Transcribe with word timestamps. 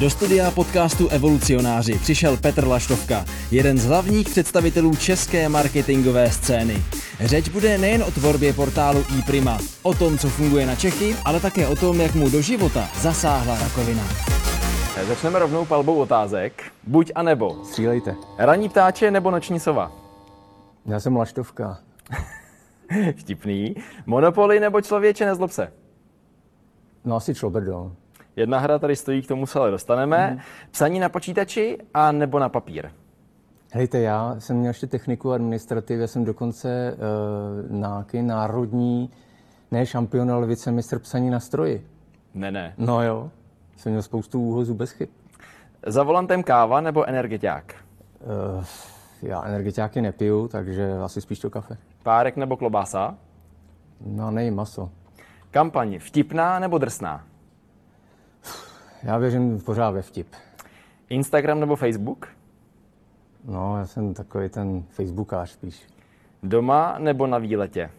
Do 0.00 0.10
studia 0.10 0.50
podcastu 0.50 1.08
Evolucionáři 1.08 1.98
přišel 1.98 2.36
Petr 2.36 2.66
Laštovka, 2.66 3.24
jeden 3.50 3.78
z 3.78 3.86
hlavních 3.86 4.28
představitelů 4.28 4.96
české 4.96 5.48
marketingové 5.48 6.30
scény. 6.30 6.76
Řeč 7.20 7.48
bude 7.48 7.78
nejen 7.78 8.02
o 8.02 8.10
tvorbě 8.10 8.52
portálu 8.52 9.04
iPrima, 9.18 9.58
o 9.82 9.94
tom, 9.94 10.18
co 10.18 10.28
funguje 10.28 10.66
na 10.66 10.74
Čechy, 10.76 11.16
ale 11.24 11.40
také 11.40 11.68
o 11.68 11.76
tom, 11.76 12.00
jak 12.00 12.14
mu 12.14 12.30
do 12.30 12.40
života 12.40 12.88
zasáhla 13.00 13.58
rakovina. 13.58 14.02
Začneme 15.08 15.38
rovnou 15.38 15.64
palbou 15.64 15.94
otázek. 15.96 16.62
Buď 16.86 17.12
a 17.14 17.22
nebo. 17.22 17.64
Střílejte. 17.64 18.14
Ranní 18.38 18.68
ptáče 18.68 19.10
nebo 19.10 19.30
noční 19.30 19.60
sova? 19.60 19.92
Já 20.86 21.00
jsem 21.00 21.16
Laštovka. 21.16 21.78
Vtipný. 23.16 23.74
Monopoly 24.06 24.60
nebo 24.60 24.80
člověče 24.80 25.26
nezlob 25.26 25.50
se? 25.50 25.72
No 27.04 27.16
asi 27.16 27.34
člověk, 27.34 27.64
no. 27.68 27.96
Jedna 28.36 28.58
hra 28.58 28.78
tady 28.78 28.96
stojí, 28.96 29.22
k 29.22 29.28
tomu 29.28 29.46
se 29.46 29.58
ale 29.58 29.70
dostaneme. 29.70 30.30
Mm. 30.30 30.38
Psaní 30.70 31.00
na 31.00 31.08
počítači 31.08 31.78
a 31.94 32.12
nebo 32.12 32.38
na 32.38 32.48
papír? 32.48 32.90
Hejte, 33.72 34.00
já 34.00 34.36
jsem 34.38 34.56
měl 34.56 34.70
ještě 34.70 34.86
techniku 34.86 35.32
administrativy, 35.32 36.00
já 36.00 36.06
jsem 36.06 36.24
dokonce 36.24 36.96
uh, 36.96 37.76
nějaký 37.76 38.22
národní, 38.22 39.10
ne 39.70 39.86
šampion, 39.86 40.30
ale 40.30 40.46
vicemistr 40.46 40.98
psaní 40.98 41.30
na 41.30 41.40
stroji. 41.40 41.86
Ne, 42.34 42.52
ne. 42.52 42.74
No 42.78 43.02
jo, 43.02 43.30
jsem 43.76 43.92
měl 43.92 44.02
spoustu 44.02 44.40
úhozů 44.40 44.74
bez 44.74 44.90
chyb. 44.90 45.08
Za 45.86 46.02
volantem 46.02 46.42
káva 46.42 46.80
nebo 46.80 47.08
energetiák? 47.08 47.74
Uh, 48.56 48.64
já 49.22 49.42
energetiáky 49.44 50.02
nepiju, 50.02 50.48
takže 50.48 50.92
asi 51.02 51.20
spíš 51.20 51.38
to 51.38 51.50
kafe. 51.50 51.76
Párek 52.02 52.36
nebo 52.36 52.56
klobása? 52.56 53.14
No 54.06 54.30
nej, 54.30 54.50
maso. 54.50 54.90
Kampaň 55.50 55.98
vtipná 55.98 56.58
nebo 56.58 56.78
drsná? 56.78 57.24
Já 59.04 59.18
věřím 59.18 59.60
pořád 59.60 59.90
ve 59.90 60.02
vtip. 60.02 60.26
Instagram 61.08 61.60
nebo 61.60 61.76
Facebook? 61.76 62.28
No, 63.44 63.78
já 63.78 63.86
jsem 63.86 64.14
takový 64.14 64.48
ten 64.48 64.84
facebookář 64.90 65.50
spíš. 65.50 65.86
Doma 66.42 66.98
nebo 66.98 67.26
na 67.26 67.38
výletě? 67.38 67.90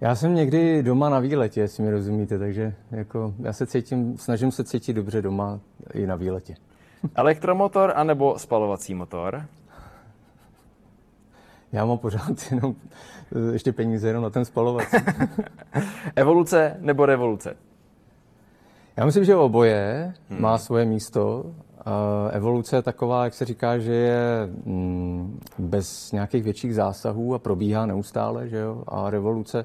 Já 0.00 0.14
jsem 0.14 0.34
někdy 0.34 0.82
doma 0.82 1.08
na 1.08 1.18
výletě, 1.18 1.60
jestli 1.60 1.82
mi 1.82 1.90
rozumíte, 1.90 2.38
takže 2.38 2.74
jako 2.90 3.34
já 3.38 3.52
se 3.52 3.66
cítím, 3.66 4.18
snažím 4.18 4.52
se 4.52 4.64
cítit 4.64 4.92
dobře 4.92 5.22
doma 5.22 5.60
i 5.94 6.06
na 6.06 6.16
výletě. 6.16 6.54
Elektromotor 7.14 7.92
anebo 7.96 8.38
spalovací 8.38 8.94
motor? 8.94 9.46
Já 11.72 11.84
mám 11.84 11.98
pořád 11.98 12.32
jenom 12.50 12.74
eh, 13.36 13.52
ještě 13.52 13.72
peníze 13.72 14.08
jenom 14.08 14.22
na 14.22 14.30
ten 14.30 14.44
spalovací. 14.44 14.96
Evoluce 16.16 16.76
nebo 16.80 17.06
revoluce? 17.06 17.56
Já 18.98 19.06
myslím, 19.06 19.24
že 19.24 19.36
oboje 19.36 20.14
hmm. 20.30 20.40
má 20.40 20.58
svoje 20.58 20.84
místo. 20.84 21.46
Evoluce 22.30 22.76
je 22.76 22.82
taková, 22.82 23.24
jak 23.24 23.34
se 23.34 23.44
říká, 23.44 23.78
že 23.78 23.92
je 23.94 24.48
mm, 24.64 25.40
bez 25.58 26.12
nějakých 26.12 26.44
větších 26.44 26.74
zásahů 26.74 27.34
a 27.34 27.38
probíhá 27.38 27.86
neustále, 27.86 28.48
že 28.48 28.56
jo? 28.56 28.84
A 28.88 29.10
revoluce, 29.10 29.64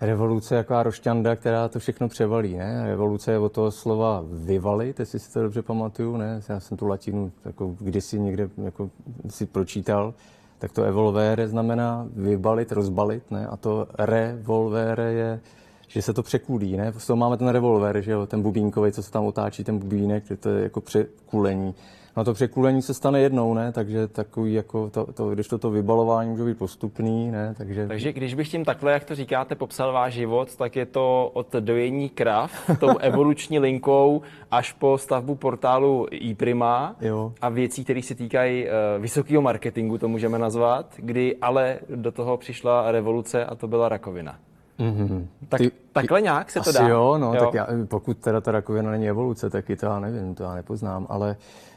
revoluce 0.00 0.54
je 0.54 0.62
taková 0.62 0.82
rošťanda, 0.82 1.36
která 1.36 1.68
to 1.68 1.78
všechno 1.78 2.08
převalí, 2.08 2.56
ne? 2.56 2.84
Revoluce 2.86 3.32
je 3.32 3.38
od 3.38 3.52
toho 3.52 3.70
slova 3.70 4.24
vyvalit, 4.32 5.00
jestli 5.00 5.18
si 5.18 5.32
to 5.32 5.42
dobře 5.42 5.62
pamatuju, 5.62 6.16
ne? 6.16 6.40
Já 6.48 6.60
jsem 6.60 6.76
tu 6.76 6.86
latinu 6.86 7.32
jako 7.44 7.74
kdysi 7.80 8.20
někde 8.20 8.48
jako 8.64 8.90
si 9.28 9.46
pročítal, 9.46 10.14
tak 10.58 10.72
to 10.72 10.82
evolvere 10.82 11.48
znamená 11.48 12.06
vybalit, 12.12 12.72
rozbalit, 12.72 13.30
ne? 13.30 13.46
A 13.46 13.56
to 13.56 13.86
revolvere 13.98 15.12
je 15.12 15.40
že 15.88 16.02
se 16.02 16.12
to 16.12 16.22
překulí, 16.22 16.76
ne? 16.76 16.92
Z 16.98 17.06
toho 17.06 17.16
máme 17.16 17.36
ten 17.36 17.48
revolver, 17.48 18.00
že 18.00 18.12
jo, 18.12 18.26
ten 18.26 18.42
bubínkový, 18.42 18.92
co 18.92 19.02
se 19.02 19.10
tam 19.10 19.24
otáčí, 19.24 19.64
ten 19.64 19.78
bubínek, 19.78 20.24
to 20.40 20.48
je 20.48 20.62
jako 20.62 20.80
překulení. 20.80 21.74
No 22.18 22.24
to 22.24 22.34
překulení 22.34 22.82
se 22.82 22.94
stane 22.94 23.20
jednou, 23.20 23.54
ne? 23.54 23.72
Takže 23.72 24.08
takový 24.08 24.54
jako 24.54 24.90
to, 24.90 25.12
to, 25.12 25.30
když 25.30 25.48
to, 25.48 25.58
to 25.58 25.70
vybalování 25.70 26.30
může 26.30 26.44
být 26.44 26.58
postupný, 26.58 27.30
ne? 27.30 27.54
Takže... 27.58 27.86
Takže 27.88 28.12
když 28.12 28.34
bych 28.34 28.48
tím 28.48 28.64
takhle, 28.64 28.92
jak 28.92 29.04
to 29.04 29.14
říkáte, 29.14 29.54
popsal 29.54 29.92
váš 29.92 30.12
život, 30.12 30.56
tak 30.56 30.76
je 30.76 30.86
to 30.86 31.30
od 31.34 31.52
dojení 31.52 32.08
krav, 32.08 32.52
tou 32.80 32.98
evoluční 32.98 33.58
linkou, 33.58 34.22
až 34.50 34.72
po 34.72 34.98
stavbu 34.98 35.34
portálu 35.34 36.06
iPrima 36.10 36.96
jo. 37.00 37.32
a 37.40 37.48
věcí, 37.48 37.84
které 37.84 38.02
se 38.02 38.14
týkají 38.14 38.64
uh, 38.64 38.70
vysokého 39.02 39.42
marketingu, 39.42 39.98
to 39.98 40.08
můžeme 40.08 40.38
nazvat, 40.38 40.94
kdy 40.96 41.36
ale 41.36 41.78
do 41.94 42.12
toho 42.12 42.36
přišla 42.36 42.92
revoluce 42.92 43.44
a 43.44 43.54
to 43.54 43.68
byla 43.68 43.88
rakovina. 43.88 44.38
Mm-hmm. 44.78 45.26
Tak, 45.48 45.58
ty, 45.60 45.70
takhle 45.92 46.20
nějak 46.20 46.50
se 46.50 46.60
to 46.60 46.72
dá? 46.72 46.88
jo, 46.88 47.18
no, 47.18 47.34
jo. 47.34 47.40
tak 47.40 47.54
já, 47.54 47.66
pokud 47.88 48.18
teda 48.18 48.40
ta 48.40 48.52
rakovina 48.52 48.90
není 48.90 49.08
evoluce, 49.08 49.50
tak 49.50 49.70
i 49.70 49.76
to 49.76 49.86
já 49.86 50.00
nevím, 50.00 50.34
to 50.34 50.42
já 50.42 50.54
nepoznám, 50.54 51.06
ale 51.08 51.36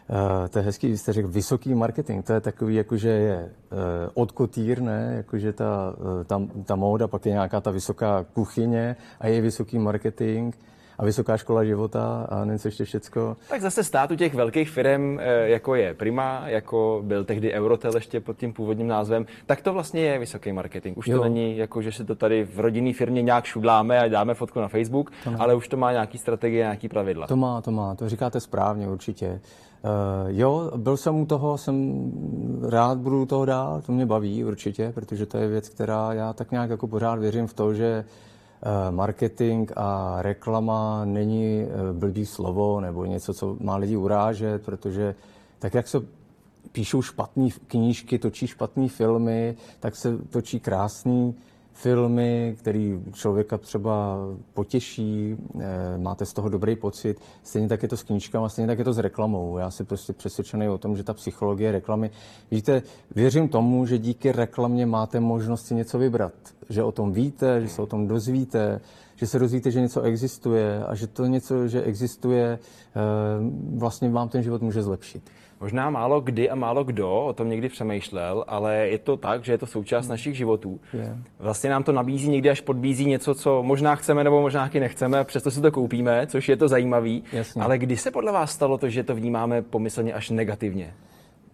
uh, 0.10 0.48
to 0.50 0.60
je 0.60 0.66
hezký, 0.66 0.98
jste 0.98 1.14
řekl, 1.14 1.28
vysoký 1.28 1.76
marketing, 1.76 2.26
to 2.26 2.34
je 2.34 2.42
takový, 2.42 2.76
jakože 2.76 3.10
je 3.10 3.50
uh, 3.72 3.80
odkotýr, 4.14 4.82
ne, 4.82 5.14
jakože 5.18 5.54
ta, 5.54 5.94
uh, 5.98 6.24
ta, 6.24 6.42
ta 6.66 6.76
móda, 6.76 7.08
pak 7.08 7.26
je 7.26 7.32
nějaká 7.32 7.62
ta 7.62 7.72
vysoká 7.72 8.26
kuchyně 8.34 8.96
a 9.20 9.28
je 9.28 9.42
vysoký 9.42 9.80
marketing, 9.80 10.56
a 11.02 11.06
vysoká 11.06 11.38
škola 11.38 11.64
života 11.64 12.28
a 12.30 12.46
nevím, 12.46 12.60
co 12.60 12.68
ještě 12.68 12.86
všecko. 12.86 13.38
Tak 13.50 13.62
zase 13.62 13.84
stát 13.84 14.12
u 14.12 14.16
těch 14.16 14.34
velkých 14.34 14.70
firm, 14.70 15.20
eh, 15.20 15.50
jako 15.50 15.76
je 15.76 15.94
Prima, 15.94 16.44
jako 16.46 17.02
byl 17.06 17.24
tehdy 17.24 17.54
Eurotel 17.54 17.96
ještě 17.96 18.20
pod 18.20 18.38
tím 18.38 18.54
původním 18.54 18.88
názvem, 18.88 19.26
tak 19.46 19.62
to 19.62 19.74
vlastně 19.74 20.02
je 20.02 20.20
vysoký 20.20 20.52
marketing. 20.52 20.98
Už 20.98 21.08
jo. 21.08 21.18
to 21.18 21.24
není 21.24 21.58
jako, 21.58 21.82
že 21.82 21.92
si 21.92 22.06
to 22.06 22.16
tady 22.16 22.44
v 22.44 22.60
rodinné 22.60 22.94
firmě 22.94 23.22
nějak 23.22 23.46
šudláme 23.46 24.00
a 24.00 24.08
dáme 24.08 24.34
fotku 24.34 24.60
na 24.60 24.68
Facebook, 24.68 25.12
ale 25.38 25.56
už 25.56 25.68
to 25.68 25.78
má 25.78 25.92
nějaký 25.92 26.18
strategie, 26.18 26.64
nějaký 26.64 26.90
pravidla. 26.90 27.28
To 27.28 27.36
má, 27.36 27.62
to 27.62 27.72
má, 27.72 27.96
to 27.96 28.10
říkáte 28.10 28.40
správně 28.40 28.88
určitě. 28.88 29.42
Uh, 29.84 29.90
jo, 30.28 30.72
byl 30.76 30.98
jsem 30.98 31.16
u 31.16 31.26
toho, 31.26 31.58
jsem 31.58 32.12
rád 32.70 32.98
budu 32.98 33.22
u 33.22 33.26
toho 33.26 33.46
dál, 33.46 33.82
to 33.86 33.92
mě 33.92 34.06
baví 34.06 34.44
určitě, 34.44 34.92
protože 34.96 35.26
to 35.26 35.38
je 35.38 35.48
věc, 35.48 35.70
která 35.70 36.14
já 36.14 36.34
tak 36.34 36.52
nějak 36.52 36.70
jako 36.70 36.88
pořád 36.88 37.20
věřím 37.20 37.48
v 37.48 37.54
to, 37.54 37.74
že 37.74 38.06
Eh, 38.06 38.31
marketing 38.92 39.72
a 39.76 40.18
reklama 40.22 41.06
není 41.06 41.62
eh, 41.62 41.94
blbý 41.94 42.26
slovo 42.26 42.82
nebo 42.82 43.06
něco, 43.06 43.34
co 43.34 43.58
má 43.60 43.76
lidi 43.76 43.98
urážet, 43.98 44.66
protože 44.66 45.16
tak, 45.60 45.74
jak 45.74 45.88
se 45.88 45.98
píšou 46.72 47.02
špatné 47.02 47.48
knížky, 47.68 48.20
točí 48.20 48.48
špatné 48.48 48.90
filmy, 48.90 49.56
tak 49.80 49.96
se 49.96 50.18
točí 50.18 50.60
krásný 50.60 51.36
filmy, 51.74 52.56
který 52.60 53.00
člověka 53.14 53.58
třeba 53.58 54.18
potěší, 54.54 55.36
eh, 55.60 55.98
máte 55.98 56.26
z 56.26 56.34
toho 56.34 56.50
dobrý 56.50 56.76
pocit. 56.76 57.20
Stejně 57.44 57.68
tak 57.68 57.84
je 57.84 57.90
to 57.90 57.98
s 57.98 58.04
knížkami, 58.04 58.50
stejně 58.50 58.68
tak 58.68 58.80
je 58.80 58.86
to 58.86 58.94
s 58.94 58.98
reklamou. 58.98 59.58
Já 59.58 59.72
si 59.72 59.84
prostě 59.84 60.14
přesvědčený 60.14 60.70
o 60.70 60.78
tom, 60.78 60.98
že 60.98 61.04
ta 61.04 61.14
psychologie 61.14 61.72
reklamy, 61.72 62.12
víte, 62.52 62.82
věřím 63.16 63.50
tomu, 63.50 63.86
že 63.86 63.98
díky 63.98 64.32
reklamě 64.32 64.86
máte 64.86 65.20
možnost 65.20 65.66
si 65.66 65.76
něco 65.76 66.00
vybrat. 66.00 66.34
Že 66.70 66.84
o 66.84 66.92
tom 66.92 67.12
víte, 67.12 67.62
že 67.62 67.70
se 67.70 67.82
o 67.82 67.86
tom 67.86 68.08
dozvíte, 68.08 68.82
že 69.16 69.28
se 69.28 69.40
dozvíte, 69.40 69.72
že 69.72 69.82
něco 69.82 70.02
existuje 70.02 70.86
a 70.86 70.96
že 70.96 71.08
to 71.08 71.26
něco, 71.26 71.68
že 71.68 71.82
existuje, 71.82 72.60
eh, 72.60 73.00
vlastně 73.78 74.10
vám 74.10 74.30
ten 74.30 74.44
život 74.44 74.62
může 74.62 74.84
zlepšit. 74.84 75.24
Možná 75.62 75.90
málo 75.90 76.22
kdy 76.22 76.50
a 76.50 76.56
málo 76.56 76.84
kdo 76.84 77.26
o 77.26 77.34
tom 77.34 77.50
někdy 77.50 77.70
přemýšlel, 77.70 78.46
ale 78.48 78.76
je 78.76 78.98
to 78.98 79.18
tak, 79.18 79.46
že 79.46 79.52
je 79.52 79.58
to 79.58 79.66
součást 79.66 80.06
hmm. 80.06 80.10
našich 80.10 80.38
životů. 80.38 80.80
Yeah. 80.94 81.18
Vlastně 81.40 81.70
nám 81.70 81.84
to 81.84 81.92
nabízí 81.92 82.30
někdy 82.30 82.50
až 82.50 82.62
podbízí 82.62 83.06
něco, 83.06 83.36
co 83.36 83.64
možná 83.64 83.96
chceme 83.96 84.24
nebo 84.24 84.42
možná 84.42 84.64
taky 84.64 84.80
nechceme, 84.80 85.24
přesto 85.24 85.52
si 85.52 85.62
to 85.62 85.72
koupíme, 85.72 86.28
což 86.28 86.50
je 86.50 86.58
to 86.58 86.68
zajímavý. 86.68 87.24
Jasně. 87.34 87.62
Ale 87.62 87.78
kdy 87.78 87.98
se 87.98 88.12
podle 88.12 88.32
vás 88.32 88.52
stalo 88.52 88.78
to, 88.78 88.90
že 88.90 89.04
to 89.04 89.16
vnímáme 89.16 89.62
pomyslně 89.62 90.14
až 90.14 90.30
negativně? 90.30 90.94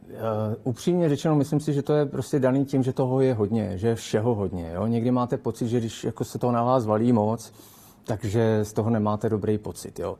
Uh, 0.07 0.13
upřímně 0.63 1.09
řečeno, 1.09 1.35
myslím 1.35 1.59
si, 1.59 1.73
že 1.73 1.81
to 1.81 1.93
je 1.93 2.05
prostě 2.05 2.39
daný 2.39 2.65
tím, 2.65 2.83
že 2.83 2.93
toho 2.93 3.21
je 3.21 3.33
hodně, 3.33 3.77
že 3.77 3.87
je 3.87 3.95
všeho 3.95 4.35
hodně. 4.35 4.71
Jo? 4.73 4.87
Někdy 4.87 5.11
máte 5.11 5.37
pocit, 5.37 5.67
že 5.67 5.79
když 5.79 6.03
jako 6.03 6.23
se 6.23 6.39
to 6.39 6.51
na 6.51 6.63
vás 6.63 6.85
valí 6.85 7.13
moc, 7.13 7.53
takže 8.03 8.59
z 8.63 8.73
toho 8.73 8.89
nemáte 8.89 9.29
dobrý 9.29 9.57
pocit. 9.57 9.99
Jo? 9.99 10.17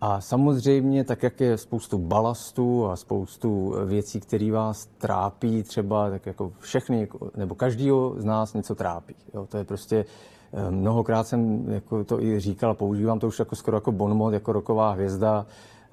A 0.00 0.20
samozřejmě, 0.20 1.04
tak 1.04 1.22
jak 1.22 1.40
je 1.40 1.58
spoustu 1.58 1.98
balastů 1.98 2.86
a 2.86 2.96
spoustu 2.96 3.74
věcí, 3.84 4.20
které 4.20 4.52
vás 4.52 4.86
trápí, 4.86 5.62
třeba 5.62 6.10
tak 6.10 6.26
jako 6.26 6.52
všechny, 6.60 7.00
jako, 7.00 7.30
nebo 7.36 7.54
každýho 7.54 8.14
z 8.16 8.24
nás 8.24 8.54
něco 8.54 8.74
trápí. 8.74 9.14
Jo? 9.34 9.46
To 9.46 9.56
je 9.56 9.64
prostě, 9.64 10.04
eh, 10.52 10.70
mnohokrát 10.70 11.26
jsem 11.26 11.72
jako 11.72 12.04
to 12.04 12.22
i 12.22 12.40
říkal, 12.40 12.74
používám 12.74 13.18
to 13.18 13.28
už 13.28 13.38
jako 13.38 13.56
skoro 13.56 13.76
jako 13.76 13.92
bonmot, 13.92 14.32
jako 14.32 14.52
roková 14.52 14.92
hvězda. 14.92 15.46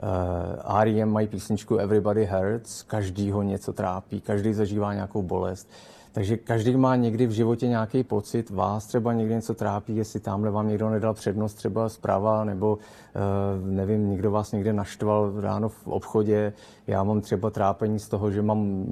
Uh, 0.03 0.79
R.E.M. 0.79 1.11
mají 1.11 1.27
písničku 1.27 1.75
Everybody 1.77 2.25
Hurts, 2.25 2.83
každýho 2.83 3.41
něco 3.41 3.73
trápí, 3.73 4.21
každý 4.21 4.53
zažívá 4.53 4.93
nějakou 4.93 5.21
bolest. 5.21 5.69
Takže 6.17 6.37
každý 6.37 6.77
má 6.77 6.95
někdy 6.95 7.27
v 7.27 7.31
životě 7.31 7.67
nějaký 7.67 8.03
pocit, 8.03 8.49
vás 8.49 8.85
třeba 8.85 9.13
někdy 9.13 9.33
něco 9.33 9.53
trápí, 9.53 9.95
jestli 9.95 10.19
tamhle 10.19 10.51
vám 10.51 10.67
někdo 10.67 10.89
nedal 10.89 11.13
přednost 11.13 11.53
třeba 11.53 11.89
zprava, 11.89 12.43
nebo 12.43 12.77
eh, 13.15 13.19
nevím, 13.65 14.09
někdo 14.09 14.31
vás 14.31 14.51
někde 14.51 14.73
naštval 14.73 15.41
ráno 15.41 15.69
v 15.69 15.87
obchodě. 15.87 16.53
Já 16.87 17.03
mám 17.03 17.21
třeba 17.21 17.49
trápení 17.49 17.99
z 17.99 18.07
toho, 18.07 18.31
že 18.31 18.41
mám 18.41 18.85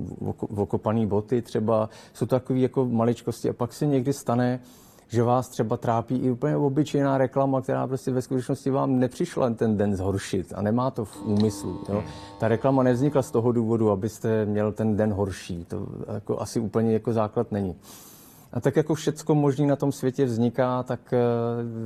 okopané 0.56 1.08
boty 1.08 1.42
třeba. 1.42 1.90
Jsou 2.14 2.26
to 2.26 2.36
takové 2.36 2.60
jako 2.60 2.86
maličkosti 2.86 3.50
a 3.50 3.54
pak 3.54 3.74
se 3.74 3.86
někdy 3.86 4.14
stane, 4.14 4.60
že 5.08 5.24
vás 5.24 5.50
třeba 5.50 5.78
trápí 5.78 6.16
i 6.16 6.32
úplně 6.32 6.58
obyčejná 6.58 7.18
reklama, 7.18 7.62
která 7.62 7.88
prostě 7.88 8.12
ve 8.12 8.22
skutečnosti 8.22 8.70
vám 8.70 9.00
nepřišla 9.00 9.50
ten 9.50 9.78
den 9.78 9.96
zhoršit 9.96 10.54
a 10.56 10.62
nemá 10.62 10.92
to 10.92 11.06
v 11.06 11.26
úmyslu. 11.26 11.80
Jo. 11.90 12.04
Ta 12.40 12.48
reklama 12.48 12.84
nevznikla 12.84 13.22
z 13.22 13.32
toho 13.32 13.52
důvodu, 13.52 13.92
abyste 13.92 14.46
měl 14.46 14.72
ten 14.72 14.98
den 14.98 15.14
horší. 15.14 15.66
To 15.66 15.88
jako 16.14 16.42
asi 16.42 16.60
úplně 16.60 16.94
jako 16.94 17.14
základ 17.14 17.52
není. 17.52 17.76
A 18.54 18.62
tak 18.62 18.76
jako 18.76 18.96
všecko 18.96 19.36
možné 19.36 19.68
na 19.68 19.76
tom 19.76 19.92
světě 19.92 20.26
vzniká, 20.26 20.84
tak 20.84 21.14
eh, 21.14 21.20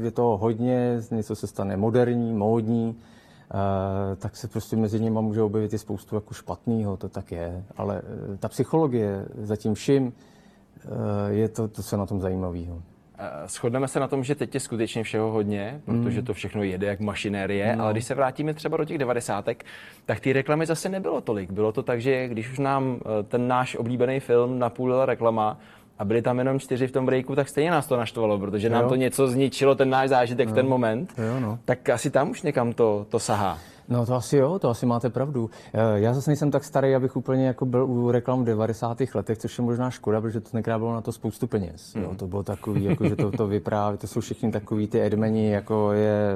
je 0.04 0.12
to 0.12 0.38
hodně, 0.42 1.02
něco 1.12 1.36
se 1.36 1.48
stane 1.48 1.78
moderní, 1.78 2.34
módní, 2.34 2.96
eh, 2.96 4.16
tak 4.16 4.36
se 4.36 4.48
prostě 4.48 4.76
mezi 4.76 5.00
nimi 5.00 5.20
může 5.22 5.42
objevit 5.42 5.74
i 5.74 5.78
spoustu 5.78 6.16
jako 6.16 6.34
špatného, 6.34 6.98
to 6.98 7.10
tak 7.10 7.32
je. 7.32 7.64
Ale 7.78 8.02
eh, 8.34 8.38
ta 8.38 8.48
psychologie 8.48 9.26
za 9.42 9.56
tím 9.56 9.74
vším 9.74 10.14
je 11.28 11.50
to, 11.50 11.68
to 11.68 11.84
co 11.84 11.98
na 11.98 12.06
tom 12.06 12.22
zajímavého. 12.22 12.82
Shodneme 13.48 13.88
se 13.88 14.00
na 14.00 14.08
tom, 14.08 14.24
že 14.24 14.36
teď 14.36 14.54
je 14.54 14.60
skutečně 14.60 15.04
všeho 15.04 15.32
hodně, 15.32 15.82
protože 15.86 16.22
to 16.22 16.34
všechno 16.34 16.64
jede 16.64 16.88
jak 16.88 17.00
mašinérie, 17.00 17.76
no. 17.76 17.84
ale 17.84 17.94
když 17.94 18.06
se 18.06 18.16
vrátíme 18.16 18.54
třeba 18.54 18.78
do 18.78 18.86
těch 18.86 18.98
devadesátek, 18.98 19.66
tak 20.06 20.20
ty 20.20 20.34
reklamy 20.34 20.66
zase 20.66 20.90
nebylo 20.90 21.22
tolik. 21.22 21.52
Bylo 21.52 21.72
to 21.72 21.84
tak, 21.84 22.02
že 22.02 22.28
když 22.28 22.52
už 22.52 22.60
nám 22.60 23.00
ten 23.28 23.48
náš 23.48 23.76
oblíbený 23.76 24.20
film 24.20 24.60
napůlila 24.60 25.06
reklama, 25.06 25.58
a 26.00 26.06
byli 26.06 26.22
tam 26.22 26.40
jenom 26.40 26.60
čtyři 26.60 26.88
v 26.88 26.92
tom 26.92 27.06
breaku, 27.06 27.36
tak 27.36 27.50
stejně 27.50 27.72
nás 27.72 27.88
to 27.88 27.98
naštvalo, 27.98 28.40
protože 28.40 28.68
jo. 28.68 28.74
nám 28.74 28.90
to 28.90 28.96
něco 28.96 29.28
zničilo, 29.28 29.76
ten 29.76 29.90
náš 29.90 30.10
zážitek 30.10 30.48
jo. 30.48 30.52
v 30.52 30.56
ten 30.56 30.68
moment. 30.68 31.14
Jo, 31.18 31.40
no. 31.40 31.60
Tak 31.66 31.90
asi 31.90 32.10
tam 32.10 32.30
už 32.30 32.42
někam 32.42 32.74
to, 32.74 33.06
to 33.10 33.20
sahá. 33.20 33.58
No 33.90 34.06
to 34.06 34.16
asi 34.16 34.38
jo, 34.38 34.60
to 34.60 34.70
asi 34.70 34.86
máte 34.86 35.10
pravdu. 35.10 35.50
Eh, 35.74 36.00
já 36.00 36.14
zase 36.14 36.30
nejsem 36.30 36.52
tak 36.52 36.64
starý, 36.64 36.96
abych 36.96 37.16
úplně 37.16 37.48
jako 37.48 37.66
byl 37.66 37.86
u 37.86 38.12
reklam 38.12 38.42
v 38.42 38.46
90. 38.46 39.16
letech, 39.16 39.38
což 39.38 39.58
je 39.58 39.64
možná 39.64 39.90
škoda, 39.90 40.22
protože 40.22 40.40
to 40.40 40.50
tenkrát 40.50 40.78
bylo 40.78 40.94
na 40.94 41.02
to 41.02 41.12
spoustu 41.12 41.48
peněz. 41.48 41.94
Mm. 41.96 42.04
Jo, 42.04 42.16
to 42.16 42.28
bylo 42.28 42.44
takový, 42.44 42.84
jako, 42.84 43.10
že 43.10 43.16
to, 43.16 43.32
to 43.32 43.48
vypráví, 43.48 43.98
to 43.98 44.08
jsou 44.08 44.22
všichni 44.22 44.52
takový 44.52 44.88
ty 44.88 45.02
edmeni, 45.02 45.52
jako 45.52 45.92
je 45.92 46.34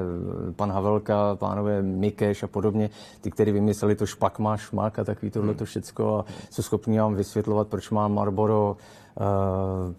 pan 0.56 0.72
Havelka, 0.72 1.36
pánové 1.36 1.82
Mikeš 1.82 2.42
a 2.42 2.46
podobně, 2.46 2.90
ty, 3.20 3.30
kteří 3.30 3.52
vymysleli 3.52 3.94
to 3.94 4.06
špak 4.06 4.38
má 4.38 4.56
šmak 4.56 4.98
a 4.98 5.04
takový 5.04 5.30
tohle 5.30 5.54
to 5.54 5.58
hmm. 5.58 5.66
všecko 5.66 6.18
a 6.18 6.24
jsou 6.50 6.62
schopni 6.62 6.98
vám 6.98 7.14
vysvětlovat, 7.14 7.68
proč 7.68 7.90
má 7.90 8.08
Marlboro 8.08 8.76
Eh, 8.76 9.03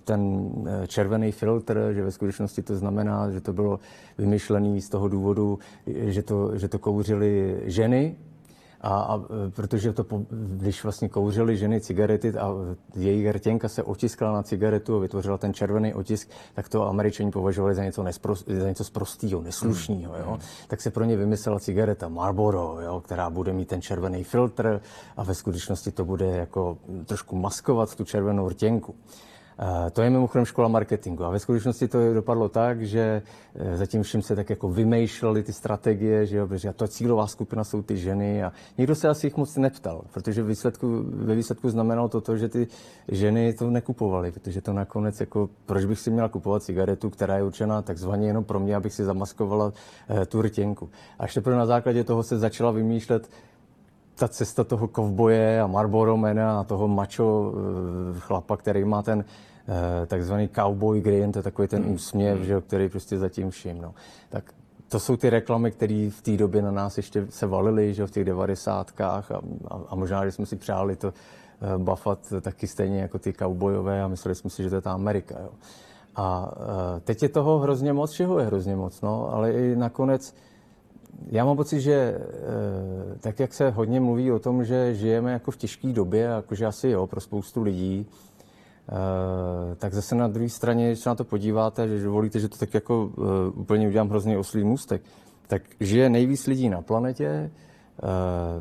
ten 0.04 0.52
eh, 0.68 0.88
červený 0.88 1.32
filtr, 1.32 1.92
že 1.94 2.04
ve 2.04 2.12
skutečnosti 2.12 2.62
to 2.62 2.76
znamená, 2.76 3.32
že 3.32 3.42
to 3.42 3.54
bylo 3.54 3.80
vymyšlené 4.18 4.82
z 4.82 4.90
toho 4.90 5.08
důvodu, 5.08 5.60
že 5.88 6.24
to, 6.24 6.58
že 6.58 6.68
to 6.68 6.80
kouřili 6.80 7.62
ženy, 7.66 8.16
a, 8.86 9.00
a 9.00 9.22
protože 9.50 9.94
to, 9.94 10.06
když 10.30 10.84
vlastně 10.84 11.10
kouřily 11.10 11.58
ženy 11.58 11.82
cigarety 11.82 12.34
a 12.34 12.52
její 12.96 13.32
rtěnka 13.32 13.70
se 13.70 13.84
otiskla 13.84 14.32
na 14.32 14.44
cigaretu 14.44 14.96
a 14.96 15.00
vytvořila 15.00 15.38
ten 15.38 15.54
červený 15.54 15.94
otisk, 15.94 16.30
tak 16.54 16.70
to 16.70 16.88
američani 16.88 17.32
považovali 17.32 17.76
za 17.76 17.84
něco, 17.84 18.04
nesprost, 18.04 18.48
za 18.48 18.68
něco 18.68 18.84
sprostého, 18.84 19.42
neslušného. 19.42 20.16
Jo? 20.18 20.30
Hmm. 20.30 20.40
Tak 20.68 20.82
se 20.82 20.92
pro 20.92 21.04
ně 21.04 21.18
vymyslela 21.18 21.60
cigareta 21.60 22.08
Marlboro, 22.08 22.78
jo? 22.82 23.02
která 23.02 23.30
bude 23.30 23.54
mít 23.54 23.68
ten 23.68 23.82
červený 23.82 24.24
filtr 24.24 24.82
a 25.18 25.24
ve 25.24 25.36
skutečnosti 25.36 25.92
to 25.92 26.06
bude 26.06 26.26
jako 26.26 26.78
trošku 27.06 27.36
maskovat 27.36 27.96
tu 27.96 28.04
červenou 28.04 28.50
rtěnku. 28.50 28.96
To 29.94 30.02
je 30.02 30.10
mimochodem 30.10 30.46
škola 30.46 30.68
marketingu. 30.68 31.24
A 31.26 31.30
ve 31.30 31.40
skutečnosti 31.40 31.88
to 31.88 32.14
dopadlo 32.14 32.50
tak, 32.50 32.82
že 32.82 33.22
e, 33.56 33.78
zatím 33.78 34.04
vším 34.04 34.22
se 34.22 34.36
tak 34.36 34.50
jako 34.50 34.70
vymýšleli 34.70 35.44
ty 35.44 35.54
strategie, 35.54 36.26
že 36.26 36.38
jo, 36.38 36.48
protože 36.48 36.74
to 36.74 36.88
cílová 36.88 37.28
skupina 37.28 37.64
jsou 37.64 37.82
ty 37.82 37.98
ženy 37.98 38.44
a 38.44 38.52
nikdo 38.78 38.96
se 38.96 39.08
asi 39.08 39.28
jich 39.28 39.38
moc 39.38 39.58
neptal, 39.58 40.02
protože 40.14 40.42
ve 40.42 40.48
výsledku, 40.48 41.04
ve 41.08 41.36
výsledku 41.36 41.70
znamenalo 41.70 42.10
to, 42.10 42.22
to, 42.22 42.38
že 42.38 42.50
ty 42.50 42.68
ženy 43.08 43.54
to 43.54 43.70
nekupovaly, 43.70 44.32
protože 44.32 44.62
to 44.62 44.74
nakonec 44.74 45.20
jako, 45.20 45.50
proč 45.66 45.86
bych 45.86 46.00
si 46.00 46.12
měla 46.12 46.30
kupovat 46.30 46.64
cigaretu, 46.64 47.10
která 47.10 47.38
je 47.38 47.44
určená 47.44 47.82
takzvaně 47.82 48.28
jenom 48.28 48.44
pro 48.44 48.60
mě, 48.60 48.76
abych 48.76 48.94
si 48.94 49.04
zamaskovala 49.04 49.74
eh, 50.10 50.26
tu 50.26 50.42
rtěnku. 50.42 50.90
Až 51.20 51.34
teprve 51.34 51.56
na 51.56 51.66
základě 51.66 52.04
toho 52.04 52.24
se 52.24 52.38
začala 52.38 52.72
vymýšlet 52.72 53.30
ta 54.16 54.28
cesta 54.28 54.64
toho 54.64 54.88
kovboje 54.88 55.62
a 55.62 55.68
Marlboro 55.68 56.18
Mana 56.18 56.60
a 56.60 56.64
toho 56.64 56.88
macho 56.88 57.54
eh, 57.54 58.20
chlapa, 58.20 58.58
který 58.58 58.86
má 58.86 59.02
ten 59.02 59.26
eh, 59.68 60.06
takzvaný 60.06 60.50
cowboy 60.50 61.02
grin, 61.02 61.32
to 61.32 61.40
je 61.40 61.44
takový 61.44 61.68
ten 61.68 61.84
hmm. 61.84 61.94
úsměv, 61.94 62.38
hmm. 62.38 62.46
že, 62.46 62.62
který 62.62 62.90
prostě 62.90 63.18
zatím 63.18 63.50
všim. 63.50 63.82
No. 63.82 63.94
Tak 64.30 64.54
to 64.90 65.00
jsou 65.00 65.18
ty 65.18 65.30
reklamy, 65.30 65.72
které 65.72 66.10
v 66.12 66.22
té 66.22 66.38
době 66.38 66.62
na 66.62 66.72
nás 66.72 66.98
ještě 66.98 67.28
se 67.30 67.48
valily, 67.48 67.94
že 67.94 68.08
v 68.08 68.12
těch 68.12 68.26
devadesátkách 68.26 69.32
a, 69.32 69.42
a, 69.68 69.80
a 69.90 69.96
možná, 69.96 70.26
že 70.26 70.32
jsme 70.32 70.46
si 70.46 70.56
přáli 70.56 70.96
to 70.96 71.08
uh, 71.08 71.84
buffat 71.84 72.34
taky 72.42 72.68
stejně 72.68 73.02
jako 73.02 73.20
ty 73.20 73.34
cowboyové 73.34 74.04
a 74.04 74.08
mysleli 74.08 74.36
jsme 74.36 74.50
si, 74.50 74.64
že 74.64 74.70
to 74.70 74.76
je 74.76 74.82
ta 74.82 74.94
Amerika. 74.94 75.36
Jo. 75.40 75.50
A 76.16 76.52
teď 77.04 77.24
je 77.24 77.30
toho 77.30 77.60
hrozně 77.60 77.94
moc, 77.94 78.12
čeho 78.12 78.40
je 78.40 78.46
hrozně 78.46 78.76
moc, 78.76 79.02
no, 79.02 79.34
ale 79.34 79.52
i 79.52 79.76
nakonec 79.76 80.34
já 81.32 81.46
mám 81.46 81.58
pocit, 81.58 81.82
že 81.82 81.94
eh, 81.94 82.22
tak, 83.20 83.40
jak 83.40 83.54
se 83.54 83.70
hodně 83.70 84.00
mluví 84.00 84.32
o 84.32 84.40
tom, 84.40 84.64
že 84.64 84.96
žijeme 84.96 85.32
jako 85.32 85.52
v 85.52 85.58
těžké 85.58 85.88
době, 85.88 86.22
jakože 86.22 86.66
asi 86.66 86.90
jo, 86.90 87.08
pro 87.08 87.22
spoustu 87.22 87.64
lidí, 87.64 88.08
eh, 88.90 89.76
tak 89.76 89.94
zase 89.94 90.16
na 90.16 90.28
druhé 90.28 90.50
straně, 90.50 90.88
když 90.88 91.00
se 91.00 91.10
na 91.10 91.16
to 91.16 91.24
podíváte, 91.24 91.88
že 91.88 92.04
dovolíte, 92.04 92.40
že 92.40 92.50
to 92.50 92.58
tak 92.58 92.74
jako 92.74 93.12
eh, 93.18 93.50
úplně 93.50 93.88
udělám 93.88 94.10
hrozně 94.10 94.38
oslý 94.38 94.64
můstek, 94.64 95.02
tak 95.48 95.62
žije 95.80 96.10
nejvíc 96.10 96.48
lidí 96.48 96.70
na 96.70 96.82
planetě, 96.82 97.52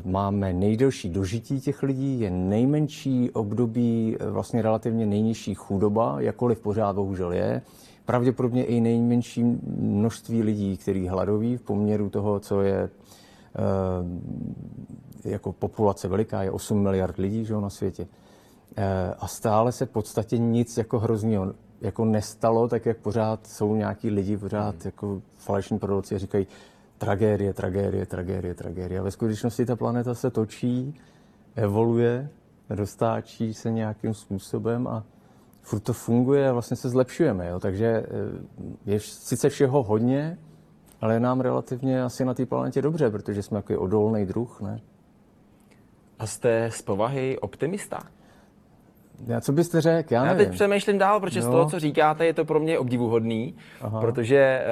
máme 0.05 0.53
nejdelší 0.53 1.09
dožití 1.09 1.59
těch 1.59 1.83
lidí, 1.83 2.19
je 2.19 2.31
nejmenší 2.31 3.31
období, 3.31 4.17
vlastně 4.29 4.61
relativně 4.61 5.05
nejnižší 5.05 5.53
chudoba, 5.55 6.21
jakkoliv 6.21 6.59
pořád 6.59 6.95
bohužel 6.95 7.31
je 7.33 7.61
pravděpodobně 8.05 8.65
i 8.65 8.81
nejmenší 8.81 9.43
množství 9.77 10.43
lidí, 10.43 10.77
který 10.77 11.07
hladoví 11.07 11.57
v 11.57 11.61
poměru 11.61 12.09
toho, 12.09 12.39
co 12.39 12.61
je 12.61 12.77
e, 12.79 12.89
jako 15.29 15.51
populace 15.51 16.07
veliká, 16.07 16.43
je 16.43 16.51
8 16.51 16.83
miliard 16.83 17.17
lidí 17.17 17.45
že, 17.45 17.53
na 17.53 17.69
světě. 17.69 18.07
E, 18.77 19.13
a 19.19 19.27
stále 19.27 19.71
se 19.71 19.85
v 19.85 19.89
podstatě 19.89 20.37
nic 20.37 20.77
jako 20.77 20.99
hroznýho 20.99 21.53
jako 21.81 22.05
nestalo, 22.05 22.67
tak 22.67 22.85
jak 22.85 22.97
pořád 22.97 23.47
jsou 23.47 23.75
nějaký 23.75 24.09
lidi, 24.09 24.37
pořád 24.37 24.75
mm. 24.75 24.81
jako 24.85 25.21
falešní 25.37 25.79
proroci 25.79 26.15
a 26.15 26.17
říkají 26.17 26.47
tragédie, 26.97 27.53
tragédie, 27.53 28.05
tragédie, 28.05 28.53
tragédie. 28.53 28.99
A 28.99 29.03
ve 29.03 29.11
skutečnosti 29.11 29.65
ta 29.65 29.75
planeta 29.75 30.13
se 30.13 30.31
točí, 30.31 30.95
evoluje, 31.55 32.29
roztáčí 32.69 33.53
se 33.53 33.71
nějakým 33.71 34.13
způsobem 34.13 34.87
a 34.87 35.03
furt 35.65 35.79
to 35.79 35.93
funguje 35.93 36.49
a 36.49 36.53
vlastně 36.53 36.77
se 36.77 36.89
zlepšujeme. 36.89 37.47
Jo? 37.47 37.59
Takže 37.59 37.85
eh, 37.85 38.05
je 38.85 38.99
sice 38.99 39.49
všeho 39.49 39.83
hodně, 39.83 40.37
ale 41.01 41.13
je 41.13 41.19
nám 41.19 41.41
relativně 41.41 42.03
asi 42.03 42.25
na 42.25 42.33
té 42.33 42.45
planetě 42.45 42.81
dobře, 42.81 43.09
protože 43.09 43.43
jsme 43.43 43.57
jako 43.57 43.79
odolný 43.79 44.25
druh, 44.25 44.61
ne? 44.61 44.81
A 46.19 46.25
jste 46.27 46.71
z 46.71 46.81
povahy 46.81 47.39
optimista? 47.39 47.99
Já 49.27 49.41
co 49.41 49.51
byste 49.51 49.81
řekl? 49.81 50.13
Já, 50.13 50.25
Já 50.25 50.33
teď 50.33 50.51
přemýšlím 50.51 50.97
dál, 50.97 51.19
protože 51.19 51.39
no. 51.39 51.45
z 51.45 51.49
toho, 51.49 51.69
co 51.69 51.79
říkáte, 51.79 52.25
je 52.25 52.33
to 52.33 52.45
pro 52.45 52.59
mě 52.59 52.79
obdivuhodný, 52.79 53.55
Aha. 53.81 54.01
protože 54.01 54.37
e, 54.37 54.63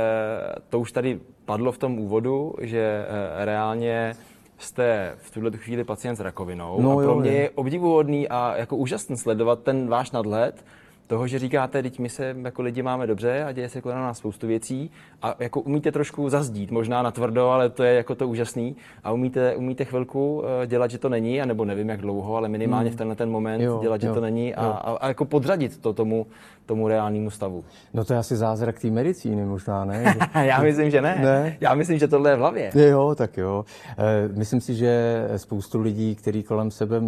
to 0.70 0.80
už 0.80 0.92
tady 0.92 1.20
padlo 1.46 1.72
v 1.72 1.78
tom 1.78 2.00
úvodu, 2.00 2.54
že 2.62 2.80
e, 2.80 3.46
reálně 3.46 4.16
jste 4.58 5.16
v 5.18 5.32
tuhle 5.32 5.52
chvíli 5.52 5.84
pacient 5.84 6.16
s 6.16 6.20
rakovinou 6.20 6.82
no, 6.82 6.92
a 6.92 6.96
pro 6.96 7.04
jo, 7.04 7.16
mě 7.16 7.32
je. 7.32 7.42
je 7.42 7.50
obdivuhodný 7.50 8.30
a 8.30 8.58
jako 8.58 8.76
úžasný 8.76 9.18
sledovat 9.18 9.60
ten 9.64 9.88
váš 9.88 10.12
nadhled, 10.12 10.66
toho, 11.08 11.28
že 11.28 11.40
říkáte, 11.40 11.84
teď 11.84 12.00
my 12.00 12.10
se 12.10 12.36
jako 12.44 12.62
lidi 12.62 12.82
máme 12.82 13.08
dobře 13.08 13.44
a 13.44 13.52
děje 13.52 13.70
se 13.70 13.82
kolem 13.82 13.98
nás 13.98 14.18
spoustu 14.18 14.48
věcí 14.48 14.92
a 15.24 15.36
jako 15.40 15.62
umíte 15.62 15.92
trošku 15.92 16.30
zazdít, 16.30 16.72
možná 16.72 17.02
na 17.02 17.12
tvrdo, 17.12 17.50
ale 17.50 17.70
to 17.70 17.84
je 17.84 17.94
jako 17.94 18.16
to 18.16 18.28
úžasný 18.28 18.76
a 19.04 19.12
umíte, 19.12 19.56
umíte 19.56 19.86
chvilku 19.86 20.44
eh, 20.64 20.68
dělat, 20.68 20.92
že 20.92 20.98
to 20.98 21.10
není, 21.10 21.42
anebo 21.42 21.66
nevím 21.66 21.90
jak 21.90 22.02
dlouho, 22.02 22.36
ale 22.36 22.50
minimálně 22.50 22.90
hmm. 22.90 22.96
v 22.96 22.98
tenhle 22.98 23.16
ten 23.16 23.30
moment 23.30 23.62
jo, 23.62 23.80
dělat, 23.82 24.04
jo, 24.04 24.10
že 24.10 24.14
to 24.14 24.22
není 24.22 24.56
a, 24.56 24.66
a, 24.66 24.92
a 24.92 25.08
jako 25.08 25.26
podřadit 25.26 25.78
to 25.82 25.94
tomu, 25.94 26.26
tomu 26.66 26.88
reálnému 26.88 27.30
stavu. 27.30 27.64
No 27.94 28.06
to 28.06 28.14
je 28.14 28.20
asi 28.20 28.36
zázrak 28.36 28.80
té 28.80 28.88
medicíny 28.88 29.46
možná, 29.46 29.86
ne? 29.86 30.16
Já 30.44 30.62
myslím, 30.62 30.90
že 30.90 31.02
ne. 31.02 31.20
ne. 31.22 31.58
Já 31.62 31.76
myslím, 31.76 32.00
že 32.00 32.08
tohle 32.08 32.30
je 32.30 32.36
v 32.36 32.40
hlavě. 32.40 32.72
Jo, 32.76 33.16
tak 33.16 33.38
jo. 33.38 33.66
E, 33.98 34.28
myslím 34.28 34.62
si, 34.62 34.76
že 34.76 35.24
spoustu 35.38 35.82
lidí, 35.82 36.16
který 36.16 36.44
kolem 36.44 36.72
sebe 36.72 37.02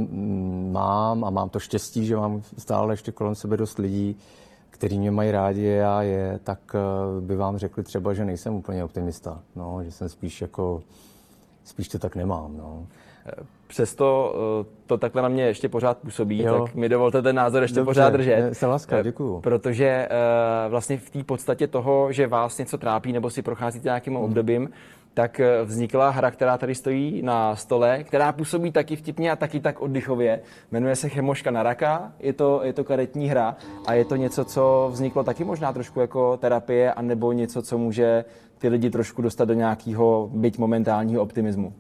mám 0.72 1.24
a 1.24 1.30
mám 1.30 1.50
to 1.50 1.60
štěstí, 1.60 2.06
že 2.06 2.16
mám 2.16 2.42
stále 2.58 2.94
ještě 2.94 3.12
kolem 3.12 3.36
sebe 3.36 3.58
dost 3.58 3.80
lidí, 3.80 4.18
který 4.76 5.00
mě 5.00 5.12
mají 5.12 5.32
rádi 5.32 5.74
a 5.74 5.76
já 5.76 6.02
je, 6.02 6.40
tak 6.44 6.60
eh, 6.76 7.22
by 7.22 7.36
vám 7.36 7.58
řekli 7.58 7.84
třeba, 7.84 8.14
že 8.14 8.26
nejsem 8.26 8.54
úplně 8.54 8.84
optimista. 8.84 9.42
No, 9.56 9.84
že 9.84 9.92
jsem 9.92 10.10
spíš 10.10 10.42
jako, 10.42 10.82
spíš 11.64 11.88
to 11.88 12.00
tak 12.00 12.16
nemám. 12.16 12.58
No. 12.58 12.88
Přesto 13.68 14.36
eh, 14.36 14.66
to 14.86 14.98
takhle 14.98 15.22
na 15.22 15.30
mě 15.30 15.44
ještě 15.44 15.70
pořád 15.70 15.98
působí, 15.98 16.44
jo. 16.44 16.66
tak 16.66 16.76
mi 16.76 16.90
dovolte 16.90 17.22
ten 17.22 17.36
názor 17.36 17.62
ještě 17.62 17.76
Dobře, 17.76 17.90
pořád 17.90 18.10
držet. 18.10 18.54
Se 18.54 18.66
láska, 18.66 19.02
děkuju. 19.02 19.42
Protože 19.42 20.10
vlastně 20.70 20.98
v 20.98 21.10
té 21.10 21.24
podstatě 21.24 21.68
toho, 21.68 22.12
že 22.12 22.28
vás 22.28 22.58
něco 22.58 22.78
trápí 22.78 23.14
nebo 23.14 23.30
si 23.30 23.42
procházíte 23.42 23.88
nějakým 23.88 24.14
hmm. 24.14 24.24
obdobím, 24.24 24.70
tak 25.16 25.40
eh, 25.40 25.64
vznikla 25.64 26.10
hra, 26.10 26.32
která 26.32 26.58
tady 26.58 26.76
stojí 26.76 27.22
na 27.22 27.56
stole, 27.56 28.04
která 28.04 28.32
působí 28.32 28.72
taky 28.72 28.96
vtipně 28.96 29.32
a 29.32 29.36
taky 29.36 29.60
tak 29.60 29.82
oddychově. 29.82 30.42
Jmenuje 30.72 30.96
se 30.96 31.10
Chemoška 31.10 31.52
na 31.52 31.64
raka, 31.64 32.12
je 32.20 32.34
to, 32.34 32.62
je 32.64 32.74
to 32.74 32.84
karetní 32.84 33.28
hra 33.28 33.56
a 33.88 33.94
je 33.94 34.06
to 34.06 34.16
něco, 34.16 34.46
co 34.46 34.90
vzniklo 34.92 35.24
taky 35.24 35.44
možná 35.44 35.74
trošku 35.74 36.00
jako 36.00 36.38
terapie, 36.38 36.94
anebo 36.94 37.32
něco, 37.32 37.62
co 37.62 37.78
může 37.78 38.26
ty 38.58 38.68
lidi 38.68 38.90
trošku 38.90 39.22
dostat 39.22 39.46
do 39.46 39.54
nějakého, 39.54 40.30
byť 40.34 40.58
momentálního 40.58 41.22
optimismu. 41.22 41.74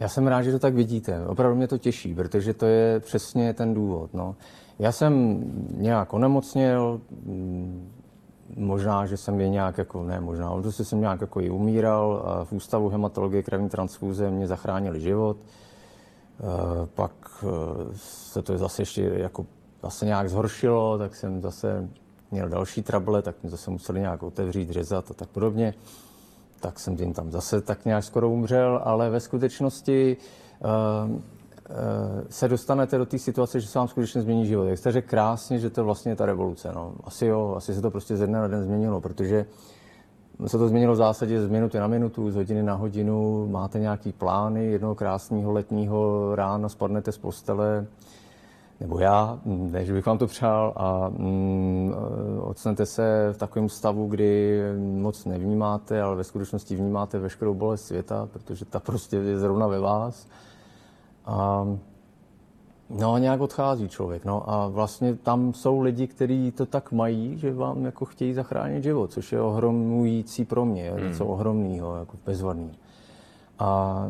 Já 0.00 0.08
jsem 0.08 0.26
rád, 0.26 0.42
že 0.42 0.52
to 0.52 0.58
tak 0.58 0.74
vidíte. 0.74 1.26
Opravdu 1.26 1.56
mě 1.56 1.68
to 1.68 1.78
těší, 1.78 2.14
protože 2.14 2.54
to 2.54 2.66
je 2.66 3.00
přesně 3.00 3.54
ten 3.54 3.74
důvod. 3.74 4.14
No. 4.14 4.36
Já 4.78 4.92
jsem 4.92 5.44
nějak 5.76 6.12
onemocněl, 6.12 7.00
možná, 8.56 9.06
že 9.06 9.16
jsem 9.16 9.40
je 9.40 9.48
nějak 9.48 9.78
jako, 9.78 10.04
ne 10.04 10.20
možná, 10.20 10.48
ale 10.48 10.62
prostě 10.62 10.84
jsem 10.84 11.00
nějak 11.00 11.20
jako 11.20 11.40
i 11.40 11.50
umíral. 11.50 12.22
A 12.26 12.44
v 12.44 12.52
ústavu 12.52 12.88
hematologie 12.88 13.42
krevní 13.42 13.68
transfúze 13.68 14.30
mě 14.30 14.46
zachránili 14.46 15.00
život. 15.00 15.36
E, 15.36 16.86
pak 16.86 17.12
e, 17.42 17.46
se 17.94 18.42
to 18.42 18.58
zase 18.58 18.82
ještě 18.82 19.02
jako 19.02 19.46
zase 19.82 20.06
nějak 20.06 20.30
zhoršilo, 20.30 20.98
tak 20.98 21.14
jsem 21.14 21.42
zase 21.42 21.88
měl 22.30 22.48
další 22.48 22.82
trable, 22.82 23.22
tak 23.22 23.34
mě 23.42 23.50
zase 23.50 23.70
museli 23.70 24.00
nějak 24.00 24.22
otevřít, 24.22 24.70
řezat 24.70 25.10
a 25.10 25.14
tak 25.14 25.28
podobně 25.28 25.74
tak 26.60 26.80
jsem 26.80 26.96
tím 26.96 27.12
tam 27.12 27.30
zase 27.30 27.60
tak 27.60 27.84
nějak 27.84 28.04
skoro 28.04 28.30
umřel, 28.30 28.80
ale 28.84 29.10
ve 29.10 29.20
skutečnosti 29.20 30.16
se 32.28 32.48
dostanete 32.48 32.98
do 32.98 33.06
té 33.06 33.18
situace, 33.18 33.60
že 33.60 33.66
se 33.66 33.78
vám 33.78 33.88
skutečně 33.88 34.22
změní 34.22 34.46
život. 34.46 34.64
Jak 34.64 34.78
jste 34.78 34.92
řekl 34.92 35.08
krásně, 35.08 35.58
že 35.58 35.70
to 35.70 35.84
vlastně 35.84 36.12
je 36.12 36.16
ta 36.16 36.26
revoluce. 36.26 36.72
No. 36.74 36.92
Asi 37.04 37.26
jo, 37.26 37.54
asi 37.56 37.74
se 37.74 37.82
to 37.82 37.90
prostě 37.90 38.16
ze 38.16 38.26
dne 38.26 38.38
na 38.38 38.48
den 38.48 38.62
změnilo, 38.62 39.00
protože 39.00 39.46
se 40.46 40.58
to 40.58 40.68
změnilo 40.68 40.92
v 40.92 40.96
zásadě 40.96 41.42
z 41.42 41.48
minuty 41.48 41.78
na 41.78 41.86
minutu, 41.86 42.30
z 42.30 42.36
hodiny 42.36 42.62
na 42.62 42.74
hodinu. 42.74 43.46
Máte 43.50 43.78
nějaký 43.78 44.12
plány, 44.12 44.66
jednoho 44.66 44.94
krásného 44.94 45.52
letního 45.52 46.30
rána 46.34 46.68
spadnete 46.68 47.12
z 47.12 47.18
postele, 47.18 47.86
nebo 48.80 48.98
já, 48.98 49.38
ne, 49.44 49.84
že 49.84 49.92
bych 49.92 50.06
vám 50.06 50.18
to 50.18 50.26
přál, 50.26 50.72
a 50.76 51.08
mm, 51.08 51.94
odsnete 52.40 52.86
se 52.86 53.28
v 53.32 53.36
takovém 53.36 53.68
stavu, 53.68 54.06
kdy 54.06 54.60
moc 54.78 55.24
nevnímáte, 55.24 56.02
ale 56.02 56.16
ve 56.16 56.24
skutečnosti 56.24 56.76
vnímáte 56.76 57.18
veškerou 57.18 57.54
bolest 57.54 57.86
světa, 57.86 58.28
protože 58.32 58.64
ta 58.64 58.80
prostě 58.80 59.16
je 59.16 59.38
zrovna 59.38 59.66
ve 59.66 59.80
vás. 59.80 60.26
A 61.30 61.66
No 62.90 63.12
a 63.12 63.18
nějak 63.18 63.40
odchází 63.40 63.88
člověk. 63.88 64.24
No 64.24 64.50
a 64.50 64.68
vlastně 64.68 65.14
tam 65.14 65.54
jsou 65.54 65.80
lidi, 65.80 66.06
kteří 66.06 66.52
to 66.52 66.66
tak 66.66 66.92
mají, 66.92 67.38
že 67.38 67.54
vám 67.54 67.84
jako 67.84 68.04
chtějí 68.04 68.34
zachránit 68.34 68.82
život, 68.82 69.12
což 69.12 69.32
je 69.32 69.40
ohromující 69.40 70.44
pro 70.44 70.64
mě, 70.64 70.90
hmm. 70.90 71.08
něco 71.08 71.26
ohromného, 71.26 71.96
jako 71.96 72.16
bezvadný. 72.26 72.72
A 73.58 74.04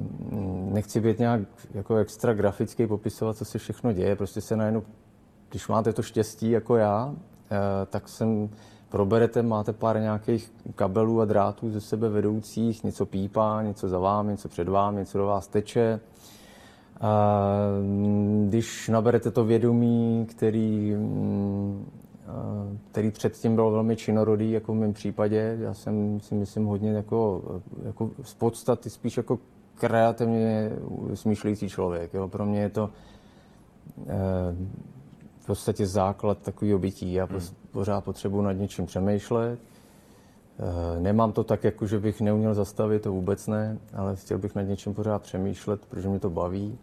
nechci 0.72 1.00
být 1.00 1.18
nějak 1.18 1.40
jako 1.74 1.96
extra 1.96 2.34
grafický, 2.34 2.86
popisovat, 2.86 3.36
co 3.36 3.44
se 3.44 3.58
všechno 3.58 3.92
děje. 3.92 4.16
Prostě 4.16 4.40
se 4.40 4.56
najednou, 4.56 4.82
když 5.50 5.68
máte 5.68 5.92
to 5.92 6.02
štěstí 6.02 6.50
jako 6.50 6.76
já, 6.76 7.14
eh, 7.50 7.86
tak 7.86 8.08
sem 8.08 8.48
proberete, 8.88 9.42
máte 9.42 9.72
pár 9.72 10.00
nějakých 10.00 10.52
kabelů 10.74 11.20
a 11.20 11.24
drátů 11.24 11.70
ze 11.70 11.80
sebe 11.80 12.08
vedoucích, 12.08 12.84
něco 12.84 13.06
pípá, 13.06 13.62
něco 13.62 13.88
za 13.88 13.98
vámi, 13.98 14.30
něco 14.30 14.48
před 14.48 14.68
vámi, 14.68 14.98
něco 14.98 15.18
do 15.18 15.26
vás 15.26 15.48
teče. 15.48 16.00
A 17.00 17.46
když 18.48 18.88
naberete 18.88 19.30
to 19.30 19.44
vědomí, 19.44 20.26
který 20.30 20.94
mm, 20.94 21.86
který 22.90 23.10
předtím 23.10 23.54
byl 23.54 23.70
velmi 23.70 23.96
činorodý, 23.96 24.50
jako 24.50 24.72
v 24.72 24.76
mém 24.76 24.92
případě. 24.92 25.56
Já 25.60 25.74
jsem 25.74 26.20
si 26.20 26.34
myslím 26.34 26.66
hodně 26.66 26.92
jako, 26.92 27.42
jako 27.84 28.10
z 28.22 28.34
podstaty 28.34 28.90
spíš 28.90 29.16
jako 29.16 29.38
kreativně 29.74 30.70
smýšlející 31.14 31.68
člověk. 31.68 32.14
Jo. 32.14 32.28
Pro 32.28 32.46
mě 32.46 32.60
je 32.60 32.68
to 32.68 32.90
eh, 34.06 34.56
v 35.38 35.46
podstatě 35.46 35.86
základ 35.86 36.38
takového 36.38 36.78
bytí. 36.78 37.12
Já 37.12 37.24
hmm. 37.24 37.40
pořád 37.70 38.04
potřebuji 38.04 38.42
nad 38.42 38.52
něčím 38.52 38.86
přemýšlet. 38.86 39.58
Eh, 40.58 41.00
nemám 41.00 41.32
to 41.32 41.44
tak, 41.44 41.64
jako 41.64 41.86
že 41.86 41.98
bych 41.98 42.20
neuměl 42.20 42.54
zastavit, 42.54 43.02
to 43.02 43.12
vůbec 43.12 43.46
ne, 43.46 43.78
ale 43.94 44.16
chtěl 44.16 44.38
bych 44.38 44.54
nad 44.54 44.62
něčím 44.62 44.94
pořád 44.94 45.22
přemýšlet, 45.22 45.86
protože 45.86 46.08
mě 46.08 46.18
to 46.18 46.30
baví. 46.30 46.78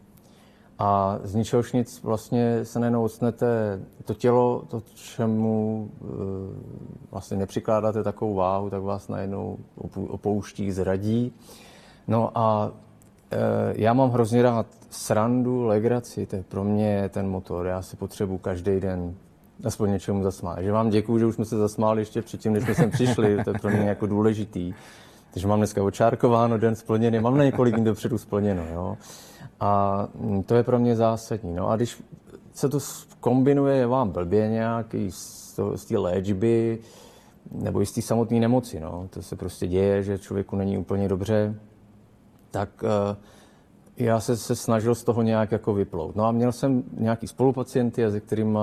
A 0.80 1.20
z 1.24 1.36
ničehož 1.36 1.74
nic 1.74 2.04
vlastně 2.04 2.66
se 2.66 2.80
najednou 2.80 3.04
odstnete 3.04 3.80
to 4.06 4.14
tělo, 4.14 4.64
to, 4.68 4.82
čemu 4.96 5.90
e, 6.02 6.06
vlastně 7.12 7.38
nepřikládáte 7.38 8.04
takovou 8.04 8.36
váhu, 8.36 8.70
tak 8.70 8.82
vás 8.82 9.08
najednou 9.08 9.58
opouští, 10.08 10.72
zradí. 10.72 11.34
No 12.08 12.32
a 12.38 12.72
e, 13.32 13.38
já 13.76 13.94
mám 13.94 14.10
hrozně 14.10 14.42
rád 14.42 14.66
srandu, 14.90 15.66
legraci, 15.66 16.26
to 16.26 16.36
je 16.36 16.44
pro 16.44 16.64
mě 16.64 17.10
ten 17.14 17.30
motor. 17.30 17.66
Já 17.66 17.82
se 17.82 17.98
potřebuji 17.98 18.38
každý 18.38 18.80
den 18.80 19.16
aspoň 19.64 19.92
něčemu 19.92 20.24
zasmát. 20.24 20.60
Že 20.60 20.72
vám 20.72 20.90
děkuju, 20.90 21.20
že 21.20 21.26
už 21.26 21.36
jsme 21.36 21.46
se 21.46 21.58
zasmáli 21.58 22.02
ještě 22.02 22.22
předtím, 22.22 22.54
než 22.54 22.64
jsme 22.64 22.76
sem 22.76 22.92
přišli, 22.92 23.44
to 23.44 23.50
je 23.50 23.60
pro 23.62 23.70
mě 23.70 23.90
jako 23.90 24.08
důležitý. 24.08 24.74
Takže 25.34 25.48
mám 25.48 25.60
dneska 25.60 25.84
očárkováno, 25.84 26.58
den 26.58 26.76
splněný, 26.76 27.20
mám 27.20 27.38
na 27.38 27.44
několik 27.44 27.76
dní 27.76 27.86
dopředu 27.86 28.18
splněno. 28.18 28.64
Jo. 28.74 28.98
A 29.60 30.08
mm, 30.16 30.44
to 30.44 30.56
je 30.56 30.64
pro 30.64 30.80
mě 30.80 30.96
zásadní. 30.96 31.54
No 31.54 31.70
a 31.70 31.76
když 31.76 32.04
se 32.54 32.70
to 32.70 32.80
kombinuje, 33.20 33.76
je 33.76 33.88
vám 33.88 34.10
blbě 34.10 34.48
nějaký 34.48 35.12
z 35.76 35.86
té 35.88 35.98
léčby, 35.98 36.80
nebo 37.52 37.82
i 37.82 37.86
z 37.86 37.92
té 37.92 38.02
samotné 38.02 38.40
nemoci, 38.40 38.80
no. 38.80 39.08
to 39.10 39.22
se 39.22 39.36
prostě 39.36 39.68
děje, 39.68 40.04
že 40.04 40.18
člověku 40.18 40.56
není 40.56 40.78
úplně 40.78 41.08
dobře, 41.08 41.56
tak 42.52 42.70
uh, 42.84 43.18
já 43.98 44.20
se, 44.20 44.38
se 44.38 44.56
snažil 44.56 44.96
z 44.96 45.04
toho 45.04 45.22
nějak 45.22 45.52
jako 45.52 45.74
vyplout. 45.74 46.16
No 46.16 46.26
a 46.26 46.32
měl 46.32 46.52
jsem 46.52 46.84
nějaký 46.98 47.28
spolupacienty, 47.28 48.12
se 48.12 48.20
kterými 48.20 48.60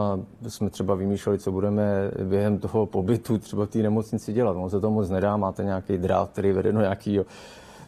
jsme 0.49 0.71
třeba 0.71 0.95
vymýšleli, 0.95 1.39
co 1.39 1.53
budeme 1.53 2.11
během 2.25 2.59
toho 2.59 2.87
pobytu 2.87 3.39
třeba 3.39 3.67
v 3.67 3.69
té 3.69 3.79
nemocnici 3.79 4.33
dělat. 4.33 4.57
On 4.57 4.71
se 4.71 4.81
to 4.81 4.91
moc 4.91 5.11
nedá, 5.11 5.37
máte 5.37 5.65
nějaký 5.65 5.99
drát, 5.99 6.31
který 6.31 6.53
vede 6.53 6.73
do 6.73 6.81
nějakého 6.81 7.25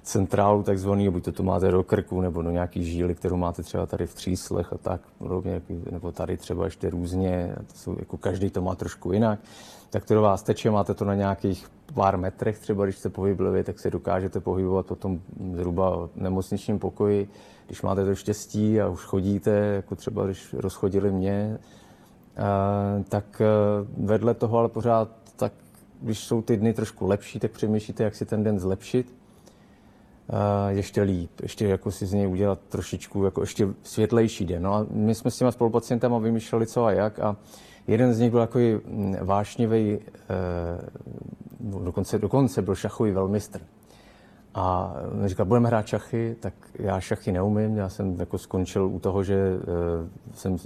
centrálu 0.02 0.62
takzvaný, 0.62 1.08
buď 1.08 1.24
to, 1.24 1.32
to 1.32 1.42
máte 1.42 1.70
do 1.70 1.82
krku, 1.82 2.20
nebo 2.20 2.42
do 2.42 2.50
nějaký 2.50 2.84
žíly, 2.84 3.14
kterou 3.14 3.36
máte 3.36 3.62
třeba 3.62 3.86
tady 3.86 4.06
v 4.06 4.14
tříslech 4.14 4.72
a 4.72 4.78
tak 4.78 5.00
podobně, 5.18 5.62
nebo 5.90 6.12
tady 6.12 6.36
třeba 6.36 6.64
ještě 6.64 6.90
různě, 6.90 7.54
to 7.56 7.78
jsou, 7.78 7.96
jako 7.98 8.16
každý 8.16 8.50
to 8.50 8.62
má 8.62 8.74
trošku 8.74 9.12
jinak, 9.12 9.38
tak 9.90 10.04
to 10.04 10.14
do 10.14 10.22
vás 10.22 10.42
teče, 10.42 10.70
máte 10.70 10.94
to 10.94 11.04
na 11.04 11.14
nějakých 11.14 11.66
pár 11.94 12.18
metrech, 12.18 12.58
třeba 12.58 12.84
když 12.84 12.98
jste 12.98 13.08
pohybliví, 13.08 13.64
tak 13.64 13.78
se 13.78 13.90
dokážete 13.90 14.40
pohybovat 14.40 14.86
potom 14.86 15.20
zhruba 15.54 15.96
v 15.96 16.10
nemocničním 16.16 16.78
pokoji. 16.78 17.28
Když 17.66 17.82
máte 17.82 18.04
to 18.04 18.14
štěstí 18.14 18.80
a 18.80 18.88
už 18.88 19.00
chodíte, 19.00 19.50
jako 19.50 19.96
třeba 19.96 20.24
když 20.24 20.52
rozchodili 20.52 21.12
mě, 21.12 21.58
eh, 22.36 23.04
tak 23.08 23.40
eh, 23.40 23.46
vedle 23.96 24.34
toho 24.34 24.58
ale 24.58 24.68
pořád 24.68 25.08
tak 25.36 25.52
když 26.02 26.18
jsou 26.18 26.42
ty 26.42 26.56
dny 26.56 26.72
trošku 26.72 27.06
lepší, 27.06 27.40
tak 27.40 27.50
přemýšlíte, 27.50 28.04
jak 28.04 28.14
si 28.14 28.26
ten 28.26 28.42
den 28.42 28.58
zlepšit 28.58 29.14
ještě 30.68 31.02
líp, 31.02 31.30
ještě 31.42 31.66
jako 31.66 31.90
si 31.90 32.06
z 32.06 32.12
něj 32.12 32.28
udělat 32.28 32.58
trošičku 32.68 33.24
jako 33.24 33.40
ještě 33.40 33.68
světlejší 33.82 34.44
den. 34.44 34.62
No 34.62 34.74
a 34.74 34.86
my 34.90 35.14
jsme 35.14 35.30
s 35.30 35.38
těma 35.38 35.52
spolupacientama 35.52 36.18
vymýšleli 36.18 36.66
co 36.66 36.84
a 36.84 36.92
jak 36.92 37.18
a 37.18 37.36
jeden 37.86 38.14
z 38.14 38.20
nich 38.20 38.30
byl 38.30 38.40
takový 38.40 38.74
mm, 38.74 39.16
vášnivý, 39.22 39.98
eh, 39.98 40.88
dokonce, 41.60 42.18
dokonce 42.18 42.62
byl 42.62 42.74
šachový 42.74 43.10
velmistr. 43.10 43.60
A 44.56 44.94
říkal, 45.24 45.46
budeme 45.46 45.68
hrát 45.68 45.86
šachy, 45.86 46.36
tak 46.40 46.54
já 46.78 47.00
šachy 47.00 47.32
neumím. 47.32 47.76
Já 47.76 47.88
jsem 47.88 48.20
jako 48.20 48.38
skončil 48.38 48.86
u 48.86 48.98
toho, 48.98 49.22
že 49.22 49.36
uh, 49.36 50.34
jsem 50.34 50.56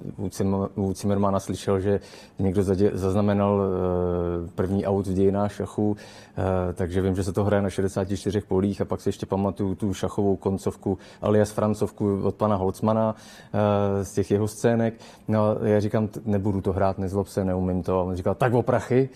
u 0.74 0.94
Zimmermana 0.94 1.40
slyšel, 1.40 1.80
že 1.80 2.00
někdo 2.38 2.62
zaznamenal 2.92 3.54
uh, 3.54 4.50
první 4.50 4.86
aut 4.86 5.06
v 5.06 5.14
dějinách 5.14 5.52
šachu, 5.52 5.90
uh, 5.90 5.96
takže 6.74 7.00
vím, 7.00 7.16
že 7.16 7.24
se 7.24 7.32
to 7.32 7.44
hraje 7.44 7.62
na 7.62 7.70
64 7.70 8.40
polích 8.40 8.80
a 8.80 8.84
pak 8.84 9.00
si 9.00 9.08
ještě 9.08 9.26
pamatuju 9.26 9.74
tu 9.74 9.94
šachovou 9.94 10.36
koncovku 10.36 10.98
alias 11.22 11.50
francovku 11.50 12.20
od 12.22 12.34
pana 12.34 12.56
Holcmana 12.56 13.14
z 14.02 14.12
těch 14.12 14.30
jeho 14.30 14.48
scének. 14.48 14.94
No 15.28 15.56
já 15.62 15.80
říkám, 15.80 16.08
nebudu 16.24 16.60
to 16.60 16.72
hrát, 16.72 16.98
nezlob 16.98 17.28
se, 17.28 17.44
neumím 17.44 17.82
to. 17.82 18.00
A 18.00 18.02
on 18.02 18.16
říkal, 18.16 18.34
tak 18.34 18.54
o 18.54 18.62
prachy. 18.62 19.08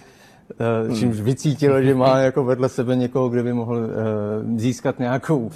Hmm. 0.87 0.97
čímž 0.97 1.21
vycítil, 1.21 1.83
že 1.83 1.95
má 1.95 2.19
jako 2.29 2.45
vedle 2.45 2.69
sebe 2.69 2.97
někoho, 2.97 3.29
kde 3.29 3.43
by 3.43 3.53
mohl 3.53 3.77
uh, 3.77 4.59
získat 4.59 4.99
nějakou 4.99 5.51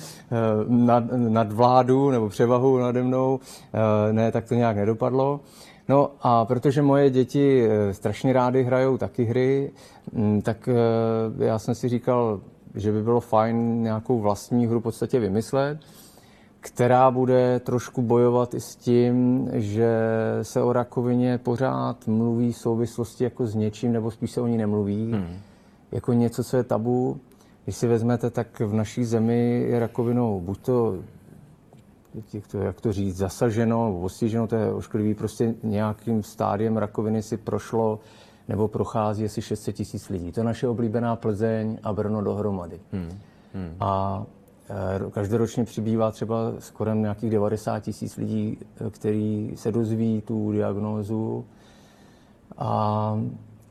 nad, 0.69 1.05
nadvládu 1.13 2.11
nebo 2.11 2.29
převahu 2.29 2.79
nade 2.79 3.03
mnou. 3.03 3.41
Ne, 4.13 4.33
tak 4.33 4.45
to 4.45 4.55
nějak 4.55 4.77
nedopadlo. 4.77 5.41
No 5.89 6.11
a 6.23 6.45
protože 6.45 6.83
moje 6.83 7.11
děti 7.11 7.69
strašně 7.93 8.33
rády 8.33 8.65
hrajou 8.65 8.99
taky 8.99 9.25
hry, 9.25 9.71
um, 10.13 10.43
tak 10.43 10.69
já 11.39 11.59
jsem 11.59 11.75
si 11.75 11.89
říkal, 11.89 12.41
že 12.75 12.93
by 12.93 13.03
bylo 13.03 13.21
fajn 13.21 13.83
nějakou 13.83 14.21
vlastní 14.21 14.67
hru 14.67 14.81
v 14.81 14.83
podstatě 14.83 15.19
vymyslet 15.19 15.79
která 16.69 17.11
bude 17.11 17.61
trošku 17.61 18.03
bojovat 18.03 18.55
i 18.55 18.61
s 18.61 18.77
tím, 18.77 19.49
že 19.53 20.01
se 20.43 20.63
o 20.63 20.73
rakovině 20.73 21.39
pořád 21.39 22.07
mluví 22.07 22.53
v 22.53 22.57
souvislosti 22.57 23.25
jako 23.25 23.47
s 23.47 23.55
něčím, 23.55 23.93
nebo 23.93 24.11
spíš 24.11 24.31
se 24.31 24.41
o 24.41 24.47
ní 24.47 24.57
nemluví, 24.57 25.13
hmm. 25.13 25.37
jako 25.93 26.13
něco, 26.13 26.45
co 26.45 26.57
je 26.57 26.63
tabu. 26.63 27.21
když 27.65 27.77
si 27.77 27.87
vezmete, 27.87 28.31
tak 28.31 28.61
v 28.61 28.75
naší 28.75 29.05
zemi 29.05 29.65
je 29.69 29.79
rakovinou 29.79 30.41
buď 30.41 30.59
to, 30.61 30.97
jak 32.33 32.47
to, 32.47 32.59
jak 32.59 32.81
to 32.81 32.93
říct, 32.93 33.17
zasaženo 33.17 33.99
postiženo, 34.01 34.47
to 34.47 34.57
je 34.57 34.73
ošklivý, 34.73 35.15
prostě 35.15 35.55
nějakým 35.63 36.23
stádiem 36.23 36.77
rakoviny 36.77 37.23
si 37.23 37.37
prošlo 37.37 38.01
nebo 38.49 38.69
prochází 38.69 39.25
asi 39.25 39.43
600 39.43 39.75
tisíc 39.75 40.09
lidí. 40.09 40.33
To 40.33 40.41
je 40.41 40.45
naše 40.45 40.69
oblíbená 40.69 41.17
Plzeň 41.17 41.79
a 41.83 41.93
Brno 41.93 42.23
dohromady. 42.23 42.81
Hmm. 42.93 43.19
Hmm. 43.55 43.77
A 43.81 44.23
každoročně 45.11 45.65
přibývá 45.65 46.11
třeba 46.11 46.37
skoro 46.59 46.95
nějakých 46.95 47.31
90 47.31 47.81
tisíc 47.81 48.17
lidí, 48.17 48.59
e, 48.87 48.91
který 48.91 49.53
se 49.55 49.73
dozví 49.73 50.23
tu 50.27 50.53
diagnózu. 50.53 51.45
A 52.59 53.21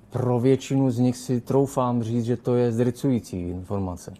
pro 0.09 0.39
většinu 0.39 0.91
z 0.91 0.99
nich 0.99 1.17
si 1.17 1.41
troufám 1.41 2.03
říct, 2.03 2.25
že 2.25 2.37
to 2.37 2.55
je 2.55 2.71
zdrcující 2.71 3.49
informace. 3.49 4.13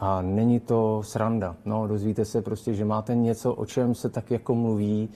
A 0.00 0.22
není 0.22 0.60
to 0.60 1.02
sranda. 1.04 1.56
No, 1.64 1.86
dozvíte 1.86 2.24
se 2.24 2.42
prostě, 2.42 2.74
že 2.74 2.84
máte 2.84 3.14
něco, 3.14 3.54
o 3.54 3.66
čem 3.66 3.94
se 3.94 4.08
tak 4.08 4.30
jako 4.30 4.54
mluví, 4.54 5.08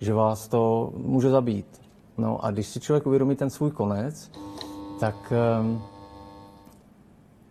že 0.00 0.14
vás 0.14 0.48
to 0.48 0.92
může 0.96 1.30
zabít. 1.30 1.80
No 2.18 2.44
a 2.44 2.50
když 2.50 2.66
si 2.66 2.80
člověk 2.80 3.06
uvědomí 3.06 3.36
ten 3.36 3.50
svůj 3.50 3.70
konec, 3.70 4.30
tak 5.00 5.32
um, 5.60 5.82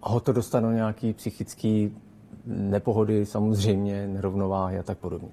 ho 0.01 0.19
to 0.19 0.33
dostane 0.33 0.67
do 0.67 0.73
nějaký 0.73 1.13
psychický 1.13 1.97
nepohody, 2.45 3.25
samozřejmě, 3.25 4.07
nerovnováhy 4.07 4.79
a 4.79 4.83
tak 4.83 4.97
podobně. 4.97 5.29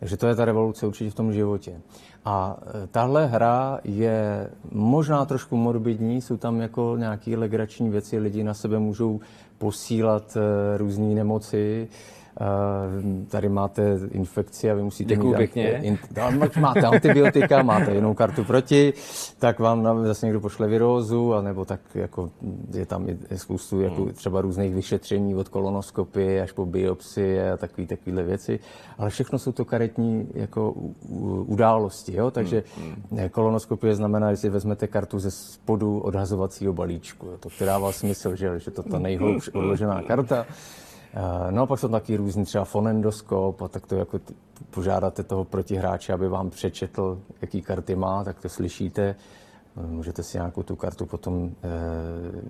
Takže 0.00 0.16
to 0.16 0.26
je 0.26 0.34
ta 0.34 0.44
revoluce 0.44 0.86
určitě 0.86 1.10
v 1.10 1.14
tom 1.14 1.32
životě. 1.32 1.80
A 2.24 2.56
e, 2.84 2.86
tahle 2.86 3.26
hra 3.26 3.80
je 3.84 4.50
možná 4.72 5.24
trošku 5.24 5.56
morbidní, 5.56 6.20
jsou 6.20 6.36
tam 6.36 6.60
jako 6.60 6.96
nějaké 6.96 7.36
legrační 7.36 7.90
věci, 7.90 8.18
lidi 8.18 8.44
na 8.44 8.54
sebe 8.54 8.78
můžou 8.78 9.20
posílat 9.58 10.36
e, 10.36 10.78
různé 10.78 11.14
nemoci, 11.14 11.88
Tady 13.28 13.48
máte 13.48 13.98
infekci 14.10 14.70
a 14.70 14.74
vy 14.74 14.82
musíte 14.82 15.14
Děkuju 15.14 15.30
mít... 15.30 15.36
pěkně. 15.36 15.80
In, 15.82 15.98
máte 16.60 16.80
antibiotika, 16.80 17.62
máte 17.62 17.94
jinou 17.94 18.14
kartu 18.14 18.44
proti, 18.44 18.92
tak 19.38 19.58
vám 19.58 20.06
zase 20.06 20.26
někdo 20.26 20.40
pošle 20.40 20.68
virózu, 20.68 21.34
anebo 21.34 21.64
tak 21.64 21.80
jako 21.94 22.30
je 22.74 22.86
tam 22.86 23.08
je 23.08 23.38
spoustu 23.38 23.80
jako 23.80 24.02
hmm. 24.02 24.12
třeba 24.12 24.40
různých 24.40 24.74
vyšetření 24.74 25.34
od 25.34 25.48
kolonoskopy 25.48 26.40
až 26.40 26.52
po 26.52 26.66
biopsy 26.66 27.40
a 27.40 27.56
takové 27.56 27.86
takovéhle 27.86 28.22
věci. 28.22 28.58
Ale 28.98 29.10
všechno 29.10 29.38
jsou 29.38 29.52
to 29.52 29.64
karetní 29.64 30.28
jako 30.34 30.74
události, 31.46 32.16
jo? 32.16 32.30
takže 32.30 32.62
hmm. 32.76 32.94
hmm. 33.10 33.28
kolonoskopie 33.28 33.94
znamená, 33.94 34.30
že 34.30 34.36
si 34.36 34.48
vezmete 34.48 34.86
kartu 34.86 35.18
ze 35.18 35.30
spodu 35.30 35.98
odhazovacího 35.98 36.72
balíčku. 36.72 37.26
Jo? 37.26 37.38
To 37.40 37.64
dává 37.64 37.92
smysl, 37.92 38.36
že, 38.36 38.58
že 38.58 38.70
to 38.70 38.82
ta 38.82 38.98
nejhloubš 39.08 39.48
odložená 39.48 40.02
karta. 40.02 40.46
Eh, 41.14 41.52
no 41.52 41.62
a 41.62 41.66
pak 41.66 41.78
jsou 41.78 41.88
taky 41.88 42.16
různý 42.16 42.44
třeba 42.44 42.64
fonendoskop 42.64 43.62
a 43.62 43.68
tak 43.68 43.86
to 43.86 43.94
jako 43.94 44.20
požádáte 44.70 45.22
toho 45.22 45.44
protihráče, 45.44 46.12
aby 46.12 46.28
vám 46.28 46.50
přečetl, 46.50 47.18
jaký 47.42 47.62
karty 47.62 47.96
má, 47.96 48.24
tak 48.24 48.40
to 48.40 48.48
slyšíte. 48.48 49.02
Eh, 49.76 49.86
můžete 49.86 50.22
si 50.22 50.38
nějakou 50.38 50.62
tu 50.62 50.76
kartu 50.76 51.06
potom 51.06 51.44
e, 51.44 51.68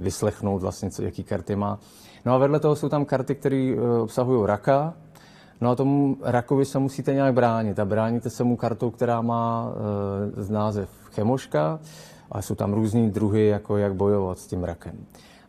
vyslechnout 0.01 0.63
vlastně, 0.63 0.91
co, 0.91 1.03
jaký 1.03 1.25
karty 1.25 1.57
má. 1.57 1.79
No 2.25 2.35
a 2.35 2.39
vedle 2.39 2.61
toho 2.61 2.77
jsou 2.77 2.89
tam 2.89 3.05
karty, 3.05 3.35
které 3.35 3.75
e, 3.77 4.01
obsahují 4.01 4.47
raka. 4.47 4.95
No 5.61 5.71
a 5.71 5.75
tomu 5.75 6.17
rakovi 6.23 6.65
se 6.65 6.79
musíte 6.79 7.15
nějak 7.15 7.35
bránit. 7.35 7.79
A 7.79 7.85
bráníte 7.85 8.31
se 8.31 8.45
mu 8.45 8.57
kartou, 8.57 8.91
která 8.91 9.21
má 9.23 9.73
e, 10.49 10.53
název 10.53 10.89
chemoška. 11.11 11.81
A 12.33 12.43
jsou 12.43 12.55
tam 12.55 12.73
různý 12.73 13.11
druhy, 13.11 13.47
jako 13.47 13.77
jak 13.77 13.95
bojovat 13.95 14.39
s 14.39 14.47
tím 14.47 14.65
rakem. 14.65 15.07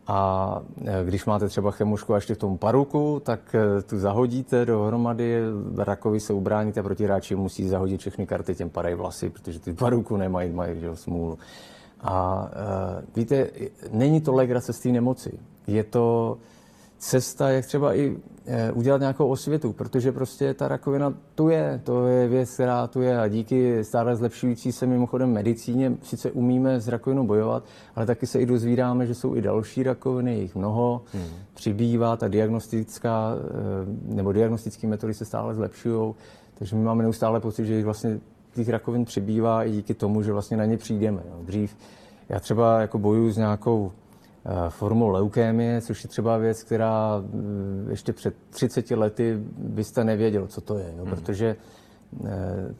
A 0.07 0.61
e, 0.85 1.05
když 1.05 1.25
máte 1.25 1.47
třeba 1.47 1.71
chemušku 1.71 2.13
a 2.13 2.17
ještě 2.17 2.35
v 2.35 2.37
tom 2.37 2.57
paruku, 2.57 3.21
tak 3.25 3.55
e, 3.55 3.81
tu 3.81 3.99
zahodíte 3.99 4.65
dohromady, 4.65 5.41
rakovi 5.77 6.19
se 6.19 6.33
ubráníte, 6.33 6.83
proti 6.83 7.03
hráči 7.03 7.35
musí 7.35 7.67
zahodit 7.67 7.99
všechny 7.99 8.27
karty, 8.27 8.55
těm 8.55 8.69
padají 8.69 8.95
vlasy, 8.95 9.29
protože 9.29 9.59
ty 9.59 9.73
paruku 9.73 10.17
nemají, 10.17 10.51
mají 10.51 10.79
že, 10.79 10.95
smůlu. 10.95 11.37
A 12.03 12.41
uh, 12.41 13.03
víte, 13.15 13.49
není 13.91 14.21
to 14.21 14.33
legrace 14.33 14.73
z 14.73 14.79
té 14.79 14.89
nemoci. 14.89 15.39
Je 15.67 15.83
to 15.83 16.37
cesta, 17.01 17.49
jak 17.49 17.65
třeba 17.65 17.95
i 17.95 18.17
eh, 18.45 18.71
udělat 18.71 19.01
nějakou 19.01 19.27
osvětu, 19.27 19.73
protože 19.73 20.11
prostě 20.11 20.53
ta 20.53 20.67
rakovina 20.67 21.13
tu 21.35 21.49
je, 21.49 21.81
to 21.83 22.07
je 22.07 22.27
věc, 22.27 22.53
která 22.53 22.87
tu 22.87 23.01
je 23.01 23.19
a 23.19 23.27
díky 23.27 23.83
stále 23.83 24.15
zlepšující 24.15 24.71
se 24.71 24.87
mimochodem 24.87 25.33
medicíně 25.33 25.97
sice 26.03 26.31
umíme 26.31 26.79
s 26.79 26.87
rakovinou 26.87 27.27
bojovat, 27.27 27.63
ale 27.95 28.05
taky 28.05 28.27
se 28.27 28.39
i 28.39 28.45
dozvídáme, 28.45 29.05
že 29.05 29.15
jsou 29.15 29.35
i 29.35 29.41
další 29.41 29.83
rakoviny, 29.83 30.39
jich 30.39 30.55
mnoho, 30.55 31.01
hmm. 31.13 31.23
přibývá, 31.53 32.17
ta 32.17 32.27
diagnostická, 32.27 33.35
eh, 33.35 34.15
nebo 34.15 34.31
diagnostické 34.31 34.87
metody 34.87 35.13
se 35.13 35.25
stále 35.25 35.55
zlepšují, 35.55 36.13
takže 36.53 36.75
my 36.75 36.83
máme 36.83 37.03
neustále 37.03 37.39
pocit, 37.39 37.65
že 37.65 37.75
jich 37.75 37.85
vlastně 37.85 38.19
těch 38.55 38.69
rakovin 38.69 39.05
přibývá 39.05 39.63
i 39.63 39.71
díky 39.71 39.93
tomu, 39.93 40.21
že 40.21 40.33
vlastně 40.33 40.57
na 40.57 40.65
ně 40.65 40.77
přijdeme. 40.77 41.23
Dřív 41.41 41.75
já 42.29 42.39
třeba 42.39 42.81
jako 42.81 42.99
bojuju 42.99 43.31
s 43.31 43.37
nějakou 43.37 43.91
Eh, 44.45 44.69
formou 44.69 45.09
leukémie, 45.09 45.81
což 45.81 46.03
je 46.03 46.09
třeba 46.09 46.37
věc, 46.37 46.63
která 46.63 47.17
mm, 47.17 47.87
ještě 47.89 48.13
před 48.13 48.35
30 48.49 48.91
lety 48.91 49.37
byste 49.57 50.03
nevěděl, 50.03 50.47
co 50.47 50.61
to 50.61 50.77
je, 50.77 50.93
jo? 50.97 51.05
Hmm. 51.05 51.15
protože 51.15 51.55
eh, 52.25 52.29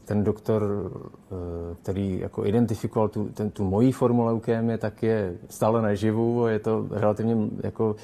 ten 0.04 0.24
doktor, 0.24 0.90
eh, 1.30 1.34
který 1.82 2.20
jako 2.20 2.46
identifikoval 2.46 3.08
tu, 3.08 3.28
ten, 3.28 3.50
tu 3.50 3.64
mojí 3.64 3.92
formu 3.92 4.24
leukémie, 4.24 4.78
tak 4.78 5.02
je 5.02 5.34
stále 5.48 5.82
naživu, 5.82 6.46
je 6.46 6.58
to 6.58 6.86
relativně 6.90 7.36
jako 7.62 7.96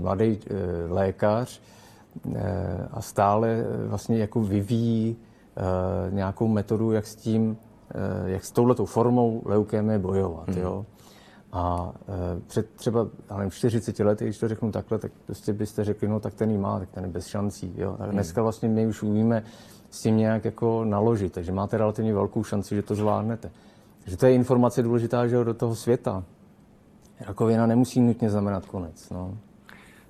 mladý 0.00 0.40
lékař 0.88 1.60
a 2.90 3.00
stále 3.00 3.64
vlastně 3.86 4.18
jako 4.18 4.40
vyvíjí 4.40 5.16
nějakou 6.10 6.48
metodu, 6.48 6.92
jak 6.92 7.06
s 7.06 7.16
tím, 7.16 7.56
jak 8.24 8.44
s 8.44 8.50
touhletou 8.50 8.84
formou 8.84 9.42
leukémie 9.44 9.98
bojovat. 9.98 10.48
Hmm. 10.48 10.58
Jo? 10.58 10.86
A 11.52 11.92
e, 12.08 12.40
před 12.46 12.70
třeba 12.70 13.08
nevím, 13.36 13.50
40 13.50 13.98
lety, 13.98 14.24
když 14.24 14.38
to 14.38 14.48
řeknu 14.48 14.72
takhle, 14.72 14.98
tak 14.98 15.12
prostě 15.26 15.52
byste 15.52 15.84
řekli, 15.84 16.08
no 16.08 16.20
tak 16.20 16.34
ten 16.34 16.50
jí 16.50 16.58
má, 16.58 16.78
tak 16.78 16.90
ten 16.90 17.04
je 17.04 17.10
bez 17.10 17.26
šancí. 17.26 17.74
Jo? 17.76 17.94
Tak 17.98 18.10
dneska 18.10 18.42
vlastně 18.42 18.68
my 18.68 18.86
už 18.86 19.02
umíme 19.02 19.42
s 19.90 20.02
tím 20.02 20.16
nějak 20.16 20.44
jako 20.44 20.84
naložit, 20.84 21.32
takže 21.32 21.52
máte 21.52 21.78
relativně 21.78 22.14
velkou 22.14 22.44
šanci, 22.44 22.74
že 22.74 22.82
to 22.82 22.94
zvládnete. 22.94 23.50
Takže 24.04 24.16
to 24.16 24.26
je 24.26 24.34
informace 24.34 24.82
důležitá 24.82 25.26
že 25.26 25.44
do 25.44 25.54
toho 25.54 25.74
světa. 25.74 26.24
Rakovina 27.20 27.66
nemusí 27.66 28.00
nutně 28.00 28.30
znamenat 28.30 28.66
konec. 28.66 29.10
No. 29.10 29.38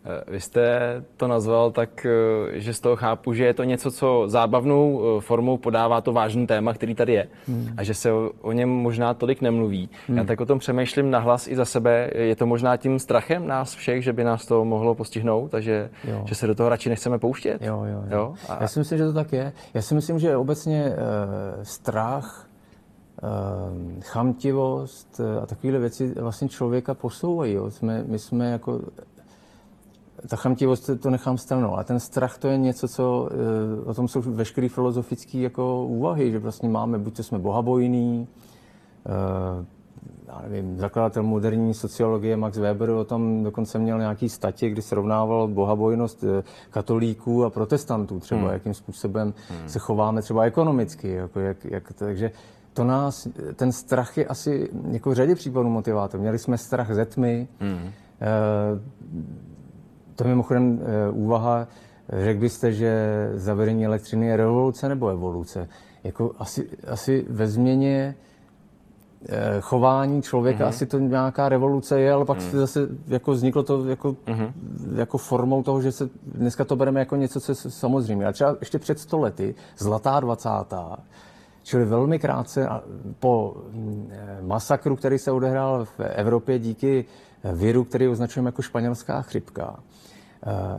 Eh, 0.04 0.30
vy 0.30 0.40
jste 0.40 0.78
to 1.16 1.28
nazval 1.28 1.70
tak, 1.70 2.06
eh, 2.06 2.61
že 2.61 2.74
z 2.74 2.80
toho 2.80 2.96
chápu, 2.96 3.32
že 3.32 3.44
je 3.44 3.54
to 3.54 3.64
něco, 3.64 3.90
co 3.90 4.24
zábavnou 4.26 5.02
eh, 5.02 5.20
formou 5.20 5.56
podává 5.56 6.00
to 6.00 6.12
vážný 6.12 6.46
téma, 6.46 6.74
který 6.74 6.94
tady 6.94 7.12
je 7.12 7.28
hmm. 7.48 7.68
a 7.76 7.82
že 7.82 7.94
se 7.94 8.12
o, 8.12 8.30
o 8.40 8.52
něm 8.52 8.68
možná 8.68 9.14
tolik 9.14 9.40
nemluví. 9.40 9.88
Hmm. 10.08 10.18
Já 10.18 10.24
tak 10.24 10.40
o 10.40 10.46
tom 10.46 10.58
přemýšlím 10.58 11.11
nahlas 11.11 11.48
i 11.48 11.56
za 11.56 11.64
sebe. 11.64 12.11
Je 12.14 12.37
to 12.37 12.46
možná 12.46 12.76
tím 12.76 12.98
strachem 12.98 13.46
nás 13.46 13.74
všech, 13.74 14.04
že 14.04 14.12
by 14.12 14.24
nás 14.24 14.46
to 14.46 14.64
mohlo 14.64 14.94
postihnout 14.94 15.54
a 15.54 15.61
že, 15.61 15.90
že 16.24 16.34
se 16.34 16.46
do 16.46 16.54
toho 16.54 16.68
radši 16.68 16.88
nechceme 16.88 17.18
pouštět? 17.18 17.62
Jo, 17.62 17.84
jo, 17.84 18.02
jo. 18.11 18.18
jo? 18.18 18.34
A... 18.48 18.58
Já 18.61 18.68
si 18.68 18.78
myslím, 18.78 18.98
že 18.98 19.04
to 19.04 19.12
tak 19.12 19.32
je. 19.32 19.52
Já 19.74 19.82
si 19.82 19.94
myslím, 19.94 20.18
že 20.18 20.37
obecně 20.37 20.84
uh, 20.84 21.62
strach 21.62 22.48
chamtivost 24.02 25.20
a 25.42 25.46
takovéhle 25.46 25.80
věci 25.80 26.14
vlastně 26.20 26.48
člověka 26.48 26.94
posouvají. 26.94 27.52
Jo. 27.52 27.70
Jsme, 27.70 28.04
my 28.06 28.18
jsme 28.18 28.50
jako 28.50 28.80
ta 30.26 30.37
chamtivost 30.37 30.90
to 31.00 31.11
nechám 31.11 31.38
stranou, 31.38 31.72
ale 31.72 31.85
ten 31.85 32.00
strach 32.00 32.38
to 32.38 32.48
je 32.48 32.59
něco, 32.59 32.88
co, 32.88 33.28
eh, 33.31 33.85
o 33.85 33.94
tom 33.94 34.09
jsou 34.09 34.20
veškeré 34.20 34.68
filozofické 34.68 35.38
jako 35.38 35.85
úvahy, 35.85 36.31
že 36.31 36.38
vlastně 36.38 36.68
máme, 36.68 36.98
buď 36.98 37.16
to 37.16 37.22
jsme 37.22 37.38
bohabojní, 37.38 38.28
eh, 39.07 39.64
já 40.28 40.42
nevím, 40.48 40.78
zakladatel 40.78 41.22
moderní 41.22 41.74
sociologie 41.74 42.37
Max 42.37 42.59
Weber 42.59 42.90
o 42.90 43.04
tom 43.04 43.44
dokonce 43.44 43.78
měl 43.78 43.98
nějaký 43.98 44.28
statě, 44.28 44.70
kdy 44.70 44.83
srovnával 44.83 45.48
bohabojnost 45.48 46.24
eh, 46.24 46.42
katolíků 46.70 47.44
a 47.44 47.50
protestantů 47.50 48.20
třeba, 48.20 48.40
hmm. 48.40 48.50
jakým 48.50 48.74
způsobem 48.74 49.35
hmm. 49.48 49.68
se 49.68 49.78
chováme 49.78 50.22
třeba 50.22 50.44
ekonomicky, 50.44 51.09
jako 51.09 51.40
jak, 51.40 51.64
jak, 51.64 51.92
takže 51.92 52.31
to 52.72 52.85
nás, 52.85 53.28
ten 53.54 53.72
strach 53.72 54.18
je 54.18 54.26
asi 54.26 54.70
jako 54.90 55.11
v 55.11 55.14
řadě 55.14 55.35
případů 55.35 55.68
motivátor. 55.68 56.20
Měli 56.20 56.38
jsme 56.38 56.59
strach 56.59 56.94
ze 56.94 57.04
tmy, 57.04 57.48
hmm. 57.61 57.90
To 60.18 60.24
je 60.24 60.28
mimochodem 60.28 60.81
e, 60.83 61.11
úvaha, 61.11 61.68
řekl 62.12 62.40
byste, 62.40 62.72
že 62.72 62.92
zavedení 63.35 63.87
elektřiny 63.87 64.26
je 64.26 64.37
revoluce 64.37 64.88
nebo 64.88 65.09
evoluce? 65.09 65.68
Jako 66.04 66.33
asi, 66.38 66.68
asi 66.87 67.26
ve 67.28 67.48
změně 67.48 68.14
e, 69.28 69.61
chování 69.61 70.22
člověka 70.22 70.64
mm-hmm. 70.64 70.68
asi 70.68 70.87
to 70.87 70.98
nějaká 70.98 71.48
revoluce 71.48 72.00
je, 72.00 72.12
ale 72.12 72.24
pak 72.24 72.38
mm. 72.38 72.50
zase 72.50 72.88
jako 73.07 73.33
vzniklo 73.33 73.62
to 73.62 73.85
jako, 73.85 74.12
mm-hmm. 74.12 74.52
jako 74.94 75.18
formou 75.18 75.62
toho, 75.62 75.83
že 75.83 75.92
se 75.92 76.09
dneska 76.35 76.64
to 76.64 76.76
bereme 76.76 77.00
jako 77.00 77.16
něco, 77.16 77.40
co 77.40 77.52
je 77.52 77.57
samozřejmě. 77.57 78.26
A 78.26 78.33
třeba 78.33 78.57
ještě 78.61 78.78
před 78.78 78.98
stolety, 78.98 79.54
zlatá 79.78 80.20
20. 80.20 80.48
Čili 81.62 81.85
velmi 81.85 82.18
krátce 82.18 82.68
po 83.20 83.57
e, 84.11 84.42
masakru, 84.42 84.96
který 84.96 85.18
se 85.18 85.33
odehrál 85.33 85.85
v 85.85 86.00
Evropě 86.00 86.59
díky 86.59 87.04
viru, 87.52 87.85
který 87.85 88.09
označujeme 88.09 88.48
jako 88.48 88.62
španělská 88.62 89.22
chřipka, 89.22 89.76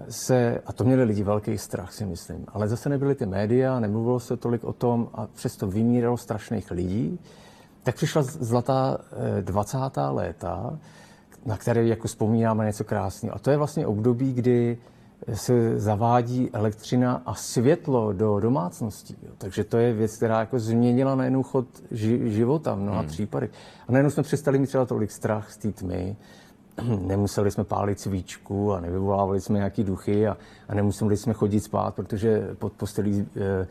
se, 0.09 0.61
a 0.65 0.73
to 0.73 0.83
měli 0.83 1.03
lidi 1.03 1.23
velký 1.23 1.57
strach, 1.57 1.93
si 1.93 2.05
myslím, 2.05 2.45
ale 2.47 2.67
zase 2.67 2.89
nebyly 2.89 3.15
ty 3.15 3.25
média, 3.25 3.79
nemluvilo 3.79 4.19
se 4.19 4.37
tolik 4.37 4.63
o 4.63 4.73
tom 4.73 5.09
a 5.13 5.27
přesto 5.27 5.67
vymíralo 5.67 6.17
strašných 6.17 6.71
lidí, 6.71 7.19
tak 7.83 7.95
přišla 7.95 8.21
zlatá 8.21 8.97
20. 9.41 9.77
léta, 10.09 10.79
na 11.45 11.57
které 11.57 11.85
jako 11.85 12.07
vzpomínáme 12.07 12.65
něco 12.65 12.83
krásného. 12.83 13.35
A 13.35 13.39
to 13.39 13.51
je 13.51 13.57
vlastně 13.57 13.87
období, 13.87 14.33
kdy 14.33 14.77
se 15.33 15.79
zavádí 15.79 16.49
elektřina 16.53 17.21
a 17.25 17.33
světlo 17.33 18.13
do 18.13 18.39
domácností. 18.39 19.15
Jo. 19.23 19.31
Takže 19.37 19.63
to 19.63 19.77
je 19.77 19.93
věc, 19.93 20.17
která 20.17 20.39
jako 20.39 20.59
změnila 20.59 21.15
najednou 21.15 21.43
chod 21.43 21.65
ži- 21.91 22.23
života 22.23 22.75
v 22.75 22.79
mnoha 22.79 22.99
hmm. 22.99 23.07
případech. 23.07 23.51
A 23.87 23.91
najednou 23.91 24.09
jsme 24.09 24.23
přestali 24.23 24.59
mít 24.59 24.67
třeba 24.67 24.85
tolik 24.85 25.11
strach 25.11 25.51
z 25.51 25.57
té 25.57 25.71
tmy, 25.71 26.15
nemuseli 26.99 27.51
jsme 27.51 27.63
pálit 27.63 27.99
svíčku 27.99 28.73
a 28.73 28.79
nevyvolávali 28.79 29.41
jsme 29.41 29.57
nějaký 29.57 29.83
duchy 29.83 30.27
a, 30.27 30.37
a 30.67 30.75
nemuseli 30.75 31.17
jsme 31.17 31.33
chodit 31.33 31.59
spát, 31.59 31.95
protože 31.95 32.55
pod 32.59 32.73
postelí 32.73 33.27
Eh, 33.35 33.67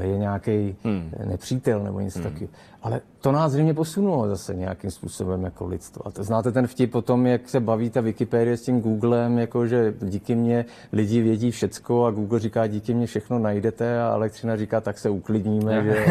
je 0.00 0.18
nějaký 0.18 0.76
hmm. 0.84 1.10
nepřítel 1.24 1.82
nebo 1.82 2.00
něco 2.00 2.18
hmm. 2.18 2.28
takového. 2.28 2.52
Ale 2.82 3.00
to 3.20 3.32
nás 3.32 3.52
zřejmě 3.52 3.74
posunulo 3.74 4.28
zase 4.28 4.54
nějakým 4.54 4.90
způsobem 4.90 5.44
jako 5.44 5.66
lidstvo. 5.66 6.08
A 6.08 6.10
to 6.10 6.24
znáte 6.24 6.52
ten 6.52 6.66
vtip 6.66 6.94
o 6.94 7.02
tom, 7.02 7.26
jak 7.26 7.48
se 7.48 7.60
baví 7.60 7.90
ta 7.90 8.00
Wikipedie 8.00 8.56
s 8.56 8.62
tím 8.62 8.80
Googlem, 8.80 9.38
jako 9.38 9.66
že 9.66 9.94
díky 10.00 10.34
mně 10.34 10.64
lidi 10.92 11.22
vědí 11.22 11.50
všecko 11.50 12.06
a 12.06 12.10
Google 12.10 12.40
říká, 12.40 12.66
díky 12.66 12.94
mně 12.94 13.06
všechno 13.06 13.38
najdete 13.38 14.02
a 14.02 14.14
elektřina 14.14 14.56
říká, 14.56 14.80
tak 14.80 14.98
se 14.98 15.10
uklidníme. 15.10 15.84
že 15.84 16.06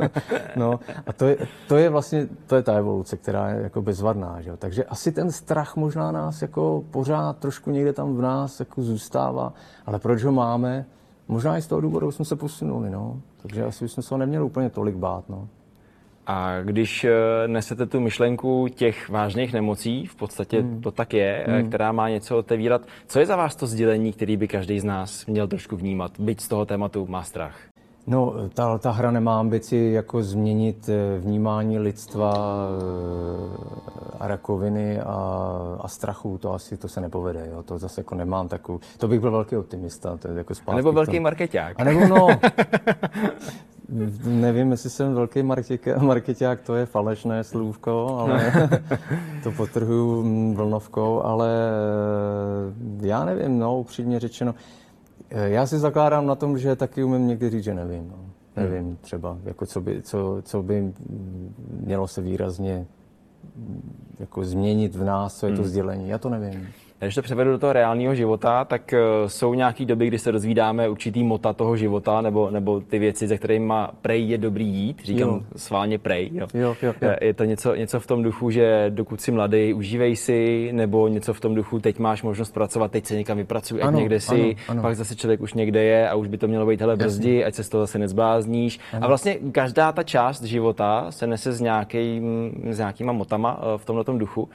no 0.56 0.80
a 1.06 1.12
to 1.12 1.26
je, 1.26 1.36
to 1.68 1.76
je 1.76 1.88
vlastně, 1.88 2.28
to 2.46 2.56
je 2.56 2.62
ta 2.62 2.74
evoluce, 2.74 3.16
která 3.16 3.50
je 3.50 3.62
jako 3.62 3.82
bezvadná. 3.82 4.40
Že? 4.40 4.56
Takže 4.58 4.84
asi 4.84 5.12
ten 5.12 5.32
strach 5.32 5.76
možná 5.76 6.12
nás 6.12 6.42
jako 6.42 6.84
pořád 6.90 7.38
trošku 7.38 7.70
někde 7.70 7.92
tam 7.92 8.16
v 8.16 8.20
nás 8.20 8.60
jako 8.60 8.82
zůstává, 8.82 9.52
ale 9.86 9.98
proč 9.98 10.24
ho 10.24 10.32
máme? 10.32 10.86
Možná 11.28 11.58
i 11.58 11.62
z 11.62 11.66
toho 11.66 11.80
důvodu 11.80 12.10
jsme 12.10 12.24
se 12.24 12.36
posunuli, 12.36 12.90
no. 12.90 13.20
Takže 13.42 13.64
asi 13.64 13.84
bychom 13.84 14.02
se 14.02 14.14
ho 14.14 14.18
neměli 14.18 14.44
úplně 14.44 14.70
tolik 14.70 14.96
bát, 14.96 15.28
no. 15.28 15.48
A 16.26 16.60
když 16.62 17.04
eh, 17.04 17.12
nesete 17.46 17.86
tu 17.86 18.00
myšlenku 18.00 18.68
těch 18.68 19.08
vážných 19.08 19.52
nemocí, 19.52 20.06
v 20.06 20.14
podstatě 20.14 20.60
hmm. 20.60 20.80
to 20.80 20.90
tak 20.90 21.14
je, 21.14 21.44
eh, 21.46 21.52
hmm. 21.52 21.68
která 21.68 21.92
má 21.92 22.08
něco 22.08 22.38
otevírat, 22.38 22.82
co 23.06 23.20
je 23.20 23.26
za 23.26 23.36
vás 23.36 23.56
to 23.56 23.66
sdělení, 23.66 24.12
který 24.12 24.36
by 24.36 24.48
každý 24.48 24.80
z 24.80 24.84
nás 24.84 25.26
měl 25.26 25.48
trošku 25.48 25.76
vnímat, 25.76 26.20
byť 26.20 26.40
z 26.40 26.48
toho 26.48 26.66
tématu 26.66 27.06
má 27.06 27.22
strach? 27.22 27.68
No, 28.08 28.34
ta, 28.54 28.78
ta 28.78 28.90
hra 28.90 29.10
nemá 29.10 29.38
ambici 29.38 29.90
jako 29.94 30.22
změnit 30.22 30.88
eh, 30.88 31.18
vnímání 31.18 31.78
lidstva 31.78 32.34
a 34.20 34.28
rakoviny 34.28 35.00
a, 35.00 35.14
a 35.80 35.88
strachu, 35.88 36.38
to 36.38 36.54
asi 36.54 36.76
to 36.76 36.88
se 36.88 37.00
nepovede, 37.00 37.48
jo. 37.52 37.62
to 37.62 37.78
zase 37.78 38.00
jako 38.00 38.14
nemám 38.14 38.48
takovou, 38.48 38.80
to 38.98 39.08
bych 39.08 39.20
byl 39.20 39.30
velký 39.30 39.56
optimista, 39.56 40.16
to 40.16 40.28
je 40.28 40.34
jako. 40.34 40.54
A 40.66 40.74
nebo 40.74 40.92
velký 40.92 41.20
marketák. 41.20 41.80
A 41.80 41.84
nebo 41.84 42.06
no, 42.06 42.28
nevím, 44.24 44.70
jestli 44.70 44.90
jsem 44.90 45.14
velký 45.14 45.42
marketák, 46.00 46.60
to 46.60 46.74
je 46.74 46.86
falešné 46.86 47.44
slůvko, 47.44 48.18
ale 48.18 48.52
to 49.42 49.52
potrhuju 49.52 50.22
vlnovkou, 50.54 51.22
ale 51.22 51.50
já 53.00 53.24
nevím, 53.24 53.58
no, 53.58 53.78
upřímně 53.78 54.20
řečeno, 54.20 54.54
já 55.30 55.66
si 55.66 55.78
zakládám 55.78 56.26
na 56.26 56.34
tom, 56.34 56.58
že 56.58 56.76
taky 56.76 57.04
umím 57.04 57.26
někdy 57.26 57.50
říct, 57.50 57.64
že 57.64 57.74
nevím. 57.74 58.08
No. 58.08 58.28
Nevím 58.56 58.84
hmm. 58.84 58.96
třeba, 59.00 59.38
jako 59.44 59.66
co, 59.66 59.80
by, 59.80 60.02
co, 60.02 60.42
co 60.42 60.62
by 60.62 60.92
mělo 61.70 62.08
se 62.08 62.22
výrazně 62.22 62.86
jako 64.18 64.44
změnit 64.44 64.94
v 64.94 65.04
nás, 65.04 65.38
co 65.38 65.46
je 65.46 65.52
to 65.52 65.62
hmm. 65.62 65.70
sdělení. 65.70 66.08
Já 66.08 66.18
to 66.18 66.28
nevím. 66.28 66.68
Když 67.00 67.14
to 67.14 67.22
převedu 67.22 67.50
do 67.50 67.58
toho 67.58 67.72
reálného 67.72 68.14
života, 68.14 68.64
tak 68.64 68.92
eh, 68.92 68.98
jsou 69.26 69.54
nějaké 69.54 69.84
doby, 69.84 70.06
kdy 70.06 70.18
se 70.18 70.32
dozvídáme 70.32 70.88
určitý 70.88 71.24
mota 71.24 71.52
toho 71.52 71.76
života, 71.76 72.20
nebo, 72.20 72.50
nebo 72.50 72.80
ty 72.80 72.98
věci, 72.98 73.26
ze 73.26 73.38
kterými 73.38 73.74
prej 74.02 74.28
je 74.28 74.38
dobrý 74.38 74.66
jít. 74.66 75.00
Říkám 75.04 75.28
jo. 75.28 75.40
sválně 75.56 75.98
prej. 75.98 76.30
Jo. 76.32 76.46
Jo, 76.54 76.76
jo, 76.82 76.94
jo. 77.02 77.08
Eh, 77.10 77.26
je 77.26 77.34
to 77.34 77.44
něco, 77.44 77.74
něco 77.74 78.00
v 78.00 78.06
tom 78.06 78.22
duchu, 78.22 78.50
že 78.50 78.86
dokud 78.88 79.20
jsi 79.20 79.32
mladý, 79.32 79.74
užívej 79.74 80.16
si, 80.16 80.70
nebo 80.72 81.08
něco 81.08 81.34
v 81.34 81.40
tom 81.40 81.54
duchu, 81.54 81.80
teď 81.80 81.98
máš 81.98 82.22
možnost 82.22 82.50
pracovat, 82.52 82.90
teď 82.90 83.06
se 83.06 83.16
někam 83.16 83.36
vypracuj, 83.36 83.82
ať 83.82 83.94
někde 83.94 84.20
si, 84.20 84.42
ano, 84.42 84.54
ano. 84.68 84.82
pak 84.82 84.96
zase 84.96 85.16
člověk 85.16 85.40
už 85.40 85.54
někde 85.54 85.82
je 85.82 86.08
a 86.08 86.14
už 86.14 86.28
by 86.28 86.38
to 86.38 86.48
mělo 86.48 86.66
být 86.66 86.80
hele 86.80 86.96
brzdi, 86.96 87.44
ať 87.44 87.54
se 87.54 87.64
z 87.64 87.68
toho 87.68 87.82
zase 87.82 87.98
nezblázníš. 87.98 88.78
Ano. 88.92 89.04
A 89.04 89.08
vlastně 89.08 89.36
každá 89.52 89.92
ta 89.92 90.02
část 90.02 90.42
života 90.42 91.06
se 91.10 91.26
nese 91.26 91.52
s, 91.52 91.60
nějakým, 91.60 92.52
s 92.70 92.78
nějakýma 92.78 93.12
motama 93.12 93.60
eh, 93.60 93.78
v 93.78 93.84
tomhle 93.84 94.04
duchu. 94.18 94.48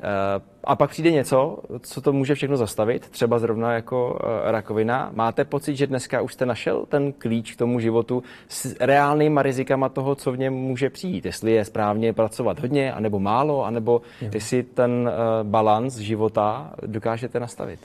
Eh, 0.00 0.40
a 0.64 0.76
pak 0.76 0.90
přijde 0.90 1.10
něco, 1.10 1.58
co 1.80 2.00
to 2.00 2.12
může 2.12 2.34
všechno 2.34 2.56
zastavit, 2.56 3.08
třeba 3.08 3.38
zrovna 3.38 3.72
jako 3.72 4.18
eh, 4.22 4.52
rakovina. 4.52 5.10
Máte 5.14 5.44
pocit, 5.44 5.76
že 5.76 5.86
dneska 5.86 6.20
už 6.20 6.32
jste 6.32 6.46
našel 6.46 6.86
ten 6.88 7.12
klíč 7.12 7.52
k 7.52 7.58
tomu 7.58 7.80
životu 7.80 8.22
s 8.48 8.76
reálnýma 8.80 9.42
rizikama 9.42 9.88
toho, 9.88 10.14
co 10.14 10.32
v 10.32 10.38
něm 10.38 10.54
může 10.54 10.90
přijít? 10.90 11.26
Jestli 11.26 11.52
je 11.52 11.64
správně 11.64 12.12
pracovat 12.12 12.60
hodně, 12.60 12.92
anebo 12.92 13.20
málo, 13.20 13.64
anebo 13.64 14.02
jestli 14.20 14.62
ten 14.62 15.10
eh, 15.12 15.44
balans 15.44 15.96
života 15.96 16.72
dokážete 16.86 17.40
nastavit? 17.40 17.80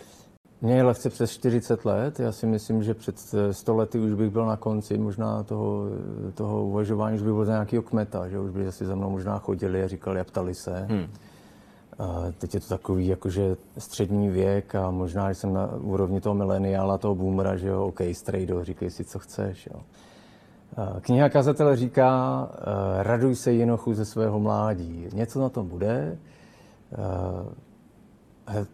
Mně 0.61 0.75
je 0.75 0.83
lehce 0.83 1.09
přes 1.09 1.31
40 1.31 1.85
let. 1.85 2.19
Já 2.19 2.31
si 2.31 2.45
myslím, 2.45 2.83
že 2.83 2.93
před 2.93 3.15
100 3.51 3.75
lety 3.75 3.99
už 3.99 4.13
bych 4.13 4.29
byl 4.29 4.45
na 4.45 4.57
konci 4.57 4.97
možná 4.97 5.43
toho, 5.43 5.85
toho 6.33 6.65
uvažování, 6.65 7.17
že 7.17 7.23
bych 7.23 7.33
byl 7.33 7.45
za 7.45 7.51
nějakého 7.51 7.83
kmeta, 7.83 8.29
že 8.29 8.39
už 8.39 8.51
by 8.51 8.65
zase 8.65 8.85
za 8.85 8.95
mnou 8.95 9.09
možná 9.09 9.39
chodili 9.39 9.83
a 9.83 9.87
říkali 9.87 10.19
a 10.19 10.23
ptali 10.23 10.55
se. 10.55 10.85
Hmm. 10.89 11.07
Teď 12.37 12.53
je 12.53 12.59
to 12.59 12.67
takový 12.67 13.07
jakože 13.07 13.55
střední 13.77 14.29
věk 14.29 14.75
a 14.75 14.91
možná, 14.91 15.31
že 15.31 15.35
jsem 15.35 15.53
na 15.53 15.75
úrovni 15.75 16.21
toho 16.21 16.35
mileniála, 16.35 16.97
toho 16.97 17.15
boomera, 17.15 17.57
že 17.57 17.67
jo, 17.67 17.85
OK, 17.85 18.01
strejdo, 18.11 18.63
říkej 18.63 18.89
si, 18.89 19.03
co 19.03 19.19
chceš, 19.19 19.69
jo. 19.73 19.81
Kniha 21.01 21.29
kazatel 21.29 21.75
říká, 21.75 22.49
raduj 22.99 23.35
se 23.35 23.51
jinochu 23.51 23.93
ze 23.93 24.05
svého 24.05 24.39
mládí. 24.39 25.07
Něco 25.13 25.41
na 25.41 25.49
tom 25.49 25.67
bude. 25.67 26.17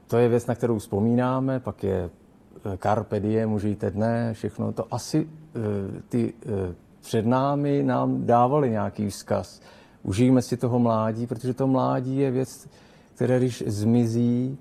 To 0.07 0.17
je 0.17 0.29
věc, 0.29 0.47
na 0.47 0.55
kterou 0.55 0.79
vzpomínáme, 0.79 1.59
pak 1.59 1.83
je 1.83 2.09
e, 2.73 2.77
Carpe 2.77 3.19
diem, 3.19 3.53
užijte 3.53 3.91
dne, 3.91 4.33
všechno 4.33 4.71
to. 4.71 4.85
Asi 4.91 5.27
e, 5.27 6.01
ty 6.09 6.33
e, 6.45 6.73
před 7.01 7.25
námi 7.25 7.83
nám 7.83 8.25
dávali 8.25 8.69
nějaký 8.69 9.09
vzkaz. 9.09 9.61
Užijme 10.03 10.41
si 10.41 10.57
toho 10.57 10.79
mládí, 10.79 11.27
protože 11.27 11.53
to 11.53 11.67
mládí 11.67 12.17
je 12.17 12.31
věc, 12.31 12.67
které 13.17 13.37
když 13.37 13.63
zmizí, 13.67 14.57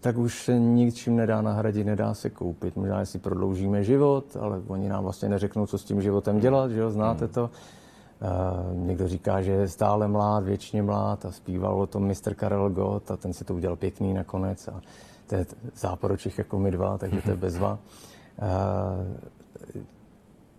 tak 0.00 0.18
už 0.18 0.44
se 0.44 0.58
ničím 0.58 1.16
nedá 1.16 1.42
nahradit, 1.42 1.86
nedá 1.86 2.14
se 2.14 2.30
koupit. 2.30 2.76
Možná 2.76 3.04
si 3.04 3.18
prodloužíme 3.18 3.84
život, 3.84 4.36
ale 4.40 4.62
oni 4.66 4.88
nám 4.88 5.02
vlastně 5.02 5.28
neřeknou, 5.28 5.66
co 5.66 5.78
s 5.78 5.84
tím 5.84 6.02
životem 6.02 6.40
dělat, 6.40 6.70
že 6.70 6.80
jo, 6.80 6.90
znáte 6.90 7.24
hmm. 7.24 7.34
to. 7.34 7.50
Uh, 7.50 8.86
někdo 8.86 9.08
říká, 9.08 9.42
že 9.42 9.52
je 9.52 9.68
stále 9.68 10.08
mlád, 10.08 10.44
věčně 10.44 10.82
mlád 10.82 11.24
a 11.24 11.32
zpíval 11.32 11.80
o 11.80 11.86
tom 11.86 12.08
Mr. 12.08 12.34
Karel 12.34 12.70
Gott 12.70 13.10
a 13.10 13.16
ten 13.16 13.32
si 13.32 13.44
to 13.44 13.54
udělal 13.54 13.76
pěkný 13.76 14.14
nakonec 14.14 14.68
a 14.68 14.80
to 15.26 15.34
je 15.34 15.46
záporočich 15.76 16.38
jako 16.38 16.58
my 16.58 16.70
dva, 16.70 16.98
takže 16.98 17.22
to 17.22 17.30
je 17.30 17.36
bezva. 17.46 17.78
Uh, 18.38 18.46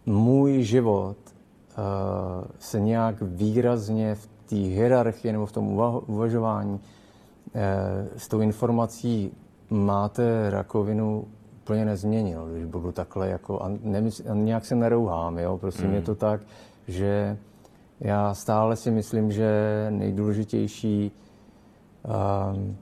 můj 0.05 0.63
život 0.63 1.17
uh, 1.17 2.45
se 2.59 2.79
nějak 2.79 3.15
výrazně 3.21 4.15
v 4.15 4.29
té 4.45 4.55
hierarchii 4.55 5.31
nebo 5.31 5.45
v 5.45 5.51
tom 5.51 5.81
uvažování 6.07 6.79
s 8.17 8.27
tou 8.27 8.41
informací 8.41 9.31
máte 9.69 10.49
rakovinu 10.49 11.27
úplně 11.63 11.85
nezměnil, 11.85 12.49
když 12.51 12.65
budu 12.65 12.91
takhle 12.91 13.29
jako, 13.29 13.63
a, 13.63 13.71
nemysl, 13.81 14.23
a 14.31 14.33
nějak 14.33 14.65
se 14.65 14.75
nerouhám, 14.75 15.37
jo, 15.37 15.57
prostě 15.57 15.87
mm. 15.87 15.93
je 15.93 16.01
to 16.01 16.15
tak, 16.15 16.41
že 16.87 17.37
já 17.99 18.33
stále 18.33 18.75
si 18.75 18.91
myslím, 18.91 19.31
že 19.31 19.87
nejdůležitější 19.89 21.11
um, 22.53 22.77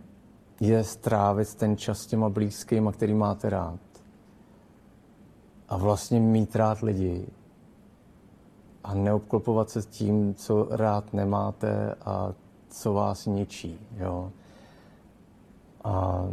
je 0.59 0.83
strávit 0.83 1.55
ten 1.55 1.77
čas 1.77 1.99
s 1.99 2.07
těma 2.07 2.29
blízkýma, 2.29 2.91
který 2.91 3.13
máte 3.13 3.49
rád. 3.49 3.79
A 5.69 5.77
vlastně 5.77 6.19
mít 6.19 6.55
rád 6.55 6.81
lidi. 6.81 7.25
A 8.83 8.93
neobklopovat 8.93 9.69
se 9.69 9.81
tím, 9.81 10.33
co 10.35 10.67
rád 10.71 11.13
nemáte 11.13 11.95
a 12.05 12.33
co 12.69 12.93
vás 12.93 13.25
ničí. 13.25 13.79
Jo? 13.97 14.31
A 15.87 16.25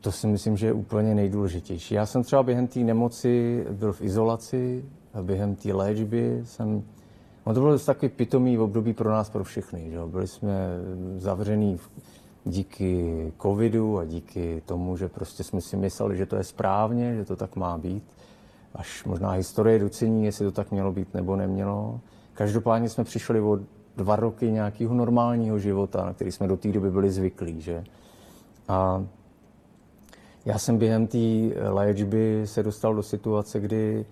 to 0.00 0.12
si 0.12 0.26
myslím, 0.26 0.56
že 0.56 0.66
je 0.66 0.72
úplně 0.72 1.14
nejdůležitější. 1.14 1.94
Já 1.94 2.06
jsem 2.06 2.22
třeba 2.22 2.42
během 2.42 2.66
té 2.66 2.80
nemoci 2.80 3.64
byl 3.70 3.92
v 3.92 4.00
izolaci, 4.00 4.84
a 5.14 5.22
během 5.22 5.54
té 5.54 5.72
léčby 5.72 6.40
jsem... 6.44 6.82
No 7.46 7.54
to 7.54 7.60
bylo 7.60 7.78
takový 7.78 8.08
pitomý 8.08 8.58
období 8.58 8.92
pro 8.92 9.10
nás, 9.10 9.30
pro 9.30 9.44
všechny. 9.44 9.90
Že? 9.90 9.98
Byli 10.06 10.26
jsme 10.26 10.68
zavření 11.16 11.78
díky 12.44 13.32
covidu 13.42 13.98
a 13.98 14.04
díky 14.04 14.62
tomu, 14.66 14.96
že 14.96 15.08
prostě 15.08 15.44
jsme 15.44 15.60
si 15.60 15.76
mysleli, 15.76 16.16
že 16.16 16.26
to 16.26 16.36
je 16.36 16.44
správně, 16.44 17.14
že 17.14 17.24
to 17.24 17.36
tak 17.36 17.56
má 17.56 17.78
být. 17.78 18.02
Až 18.74 19.04
možná 19.04 19.30
historie 19.30 19.78
docení, 19.78 20.24
jestli 20.24 20.44
to 20.44 20.52
tak 20.52 20.70
mělo 20.70 20.92
být 20.92 21.14
nebo 21.14 21.36
nemělo. 21.36 22.00
Každopádně 22.34 22.88
jsme 22.88 23.04
přišli 23.04 23.40
o 23.40 23.58
dva 23.96 24.16
roky 24.16 24.50
nějakého 24.50 24.94
normálního 24.94 25.58
života, 25.58 26.04
na 26.04 26.12
který 26.12 26.32
jsme 26.32 26.48
do 26.48 26.56
té 26.56 26.72
doby 26.72 26.90
byli 26.90 27.10
zvyklí. 27.10 27.60
Že? 27.60 27.84
A 28.68 29.04
já 30.44 30.58
jsem 30.58 30.78
během 30.78 31.06
té 31.06 31.18
léčby 31.68 32.42
se 32.44 32.62
dostal 32.62 32.94
do 32.94 33.02
situace, 33.02 33.60
kdy 33.60 34.06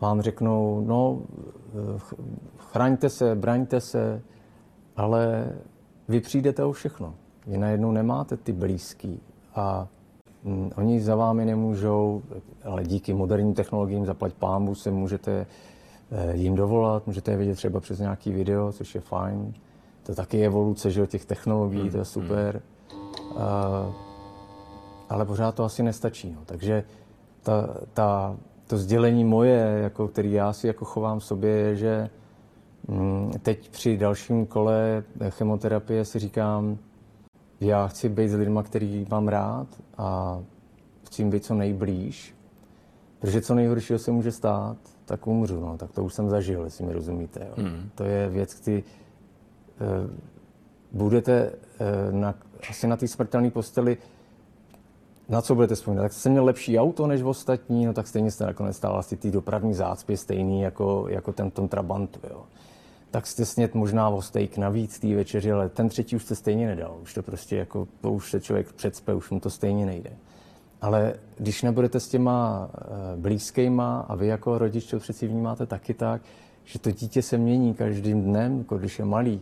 vám 0.00 0.20
řeknou, 0.20 0.84
no, 0.86 1.22
chraňte 2.58 3.08
se, 3.08 3.34
braňte 3.34 3.80
se, 3.80 4.22
ale 4.96 5.52
vy 6.08 6.20
přijdete 6.20 6.64
o 6.64 6.72
všechno. 6.72 7.14
Vy 7.46 7.58
najednou 7.58 7.92
nemáte 7.92 8.36
ty 8.36 8.52
blízký 8.52 9.20
a 9.54 9.88
mm, 10.44 10.70
oni 10.76 11.00
za 11.00 11.16
vámi 11.16 11.44
nemůžou, 11.44 12.22
ale 12.64 12.84
díky 12.84 13.14
moderním 13.14 13.54
technologiím 13.54 14.06
zaplať 14.06 14.32
pámbu 14.32 14.74
se 14.74 14.90
můžete 14.90 15.46
eh, 16.10 16.36
jim 16.36 16.54
dovolat, 16.54 17.06
můžete 17.06 17.30
je 17.30 17.36
vidět 17.36 17.54
třeba 17.54 17.80
přes 17.80 17.98
nějaký 17.98 18.32
video, 18.32 18.72
což 18.72 18.94
je 18.94 19.00
fajn. 19.00 19.54
To 20.02 20.12
je 20.12 20.16
taky 20.16 20.44
evoluce 20.46 20.90
že, 20.90 21.06
těch 21.06 21.24
technologií, 21.24 21.90
to 21.90 21.98
je 21.98 22.04
super. 22.04 22.56
Uh, 22.56 22.71
ale 25.08 25.24
pořád 25.24 25.54
to 25.54 25.64
asi 25.64 25.82
nestačí. 25.82 26.32
No. 26.32 26.40
Takže 26.46 26.84
ta, 27.42 27.68
ta, 27.92 28.36
to 28.66 28.78
sdělení 28.78 29.24
moje, 29.24 29.78
jako, 29.82 30.08
který 30.08 30.32
já 30.32 30.52
si 30.52 30.66
jako 30.66 30.84
chovám 30.84 31.18
v 31.18 31.24
sobě, 31.24 31.50
je, 31.50 31.76
že 31.76 32.10
mm, 32.88 33.32
teď 33.42 33.68
při 33.68 33.96
dalším 33.96 34.46
kole 34.46 35.04
chemoterapie 35.28 36.04
si 36.04 36.18
říkám, 36.18 36.78
já 37.60 37.86
chci 37.86 38.08
být 38.08 38.28
s 38.28 38.34
lidmi, 38.34 38.60
který 38.62 39.06
mám 39.10 39.28
rád 39.28 39.66
a 39.98 40.38
chci 41.06 41.22
jim 41.22 41.30
být 41.30 41.44
co 41.44 41.54
nejblíž, 41.54 42.34
protože 43.18 43.40
co 43.40 43.54
nejhoršího 43.54 43.98
se 43.98 44.10
může 44.10 44.32
stát, 44.32 44.76
tak 45.04 45.26
umřu. 45.26 45.60
No. 45.60 45.78
Tak 45.78 45.92
to 45.92 46.04
už 46.04 46.14
jsem 46.14 46.30
zažil, 46.30 46.64
jestli 46.64 46.86
mi 46.86 46.92
rozumíte. 46.92 47.40
Jo. 47.40 47.54
Hmm. 47.56 47.90
To 47.94 48.04
je 48.04 48.28
věc, 48.28 48.60
kdy 48.62 48.82
uh, 48.82 50.10
budete 50.92 51.50
uh, 51.50 52.14
na, 52.14 52.34
asi 52.70 52.86
na 52.86 52.96
té 52.96 53.08
smrtelné 53.08 53.50
posteli 53.50 53.98
na 55.28 55.42
co 55.42 55.54
budete 55.54 55.74
vzpomínat? 55.74 56.02
Tak 56.02 56.12
jste 56.12 56.30
měl 56.30 56.44
lepší 56.44 56.78
auto 56.78 57.06
než 57.06 57.22
ostatní, 57.22 57.86
no 57.86 57.92
tak 57.92 58.06
stejně 58.06 58.30
jste 58.30 58.46
nakonec 58.46 58.76
stál 58.76 58.98
asi 58.98 59.16
ty 59.16 59.30
dopravní 59.30 59.74
zácpy 59.74 60.16
stejný 60.16 60.60
jako, 60.60 61.06
jako 61.08 61.32
ten 61.32 61.50
tom 61.50 61.68
Trabantu, 61.68 62.20
jo. 62.30 62.42
Tak 63.10 63.26
jste 63.26 63.44
snět 63.44 63.74
možná 63.74 64.08
o 64.08 64.22
steak 64.22 64.56
navíc 64.56 64.98
té 64.98 65.14
večeři, 65.14 65.52
ale 65.52 65.68
ten 65.68 65.88
třetí 65.88 66.16
už 66.16 66.24
jste 66.24 66.34
stejně 66.34 66.66
nedal. 66.66 66.96
Už 67.02 67.14
to 67.14 67.22
prostě 67.22 67.56
jako, 67.56 67.88
to 68.00 68.12
už 68.12 68.30
se 68.30 68.40
člověk 68.40 68.72
předspe, 68.72 69.14
už 69.14 69.30
mu 69.30 69.40
to 69.40 69.50
stejně 69.50 69.86
nejde. 69.86 70.10
Ale 70.80 71.14
když 71.38 71.62
nebudete 71.62 72.00
s 72.00 72.08
těma 72.08 72.70
eh, 72.74 72.86
blízkýma 73.16 74.00
a 74.08 74.14
vy 74.14 74.26
jako 74.26 74.58
rodič 74.58 74.90
to 74.90 74.98
přeci 74.98 75.26
vnímáte 75.26 75.66
taky 75.66 75.94
tak, 75.94 76.22
že 76.64 76.78
to 76.78 76.90
dítě 76.90 77.22
se 77.22 77.38
mění 77.38 77.74
každým 77.74 78.22
dnem, 78.22 78.58
jako 78.58 78.78
když 78.78 78.98
je 78.98 79.04
malý, 79.04 79.40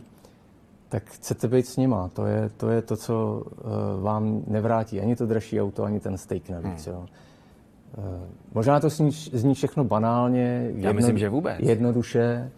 tak 0.91 1.09
chcete 1.09 1.47
být 1.47 1.67
s 1.67 1.77
nima. 1.77 2.09
To 2.13 2.25
je 2.25 2.49
to, 2.57 2.69
je 2.69 2.81
to 2.81 2.97
co 2.97 3.43
uh, 3.45 4.03
vám 4.03 4.43
nevrátí 4.47 4.99
ani 4.99 5.15
to 5.15 5.25
dražší 5.25 5.61
auto, 5.61 5.83
ani 5.83 5.99
ten 5.99 6.17
steak 6.17 6.49
navíc. 6.49 6.87
Hmm. 6.87 6.95
Jo. 6.95 7.05
Uh, 7.97 8.05
možná 8.53 8.79
to 8.79 8.89
zní, 8.89 9.11
zní 9.11 9.53
všechno 9.53 9.83
banálně, 9.83 10.63
jedno, 10.67 10.87
Já 10.87 10.93
myslím, 10.93 11.17
že 11.17 11.29
vůbec. 11.29 11.59
jednoduše, 11.59 12.51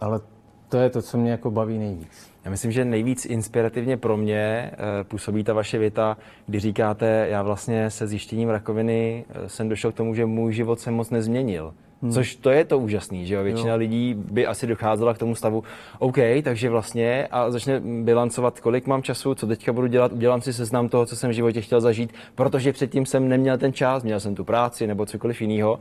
ale 0.00 0.20
to 0.68 0.78
je 0.78 0.90
to, 0.90 1.02
co 1.02 1.18
mě 1.18 1.30
jako 1.30 1.50
baví 1.50 1.78
nejvíc. 1.78 2.30
Já 2.44 2.50
myslím, 2.50 2.72
že 2.72 2.84
nejvíc 2.84 3.26
inspirativně 3.26 3.96
pro 3.96 4.16
mě 4.16 4.70
uh, 4.72 5.08
působí 5.08 5.44
ta 5.44 5.52
vaše 5.52 5.78
věta, 5.78 6.16
kdy 6.46 6.60
říkáte, 6.60 7.26
já 7.30 7.42
vlastně 7.42 7.90
se 7.90 8.06
zjištěním 8.06 8.48
rakoviny 8.48 9.24
jsem 9.46 9.68
došel 9.68 9.92
k 9.92 9.94
tomu, 9.94 10.14
že 10.14 10.26
můj 10.26 10.52
život 10.52 10.80
se 10.80 10.90
moc 10.90 11.10
nezměnil. 11.10 11.74
Hmm. 12.02 12.12
Což 12.12 12.36
to 12.36 12.50
je 12.50 12.64
to 12.64 12.78
úžasný, 12.78 13.26
že 13.26 13.34
jo? 13.34 13.42
Většina 13.42 13.72
jo. 13.72 13.78
lidí 13.78 14.14
by 14.14 14.46
asi 14.46 14.66
docházela 14.66 15.14
k 15.14 15.18
tomu 15.18 15.34
stavu, 15.34 15.64
OK, 15.98 16.16
takže 16.42 16.70
vlastně 16.70 17.28
a 17.30 17.50
začne 17.50 17.80
bilancovat, 17.80 18.60
kolik 18.60 18.86
mám 18.86 19.02
času, 19.02 19.34
co 19.34 19.46
teďka 19.46 19.72
budu 19.72 19.86
dělat, 19.86 20.12
udělám 20.12 20.42
si 20.42 20.52
seznam 20.52 20.88
toho, 20.88 21.06
co 21.06 21.16
jsem 21.16 21.30
v 21.30 21.34
životě 21.34 21.60
chtěl 21.60 21.80
zažít, 21.80 22.12
protože 22.34 22.72
předtím 22.72 23.06
jsem 23.06 23.28
neměl 23.28 23.58
ten 23.58 23.72
čas, 23.72 24.02
měl 24.02 24.20
jsem 24.20 24.34
tu 24.34 24.44
práci 24.44 24.86
nebo 24.86 25.06
cokoliv 25.06 25.40
jiného. 25.40 25.78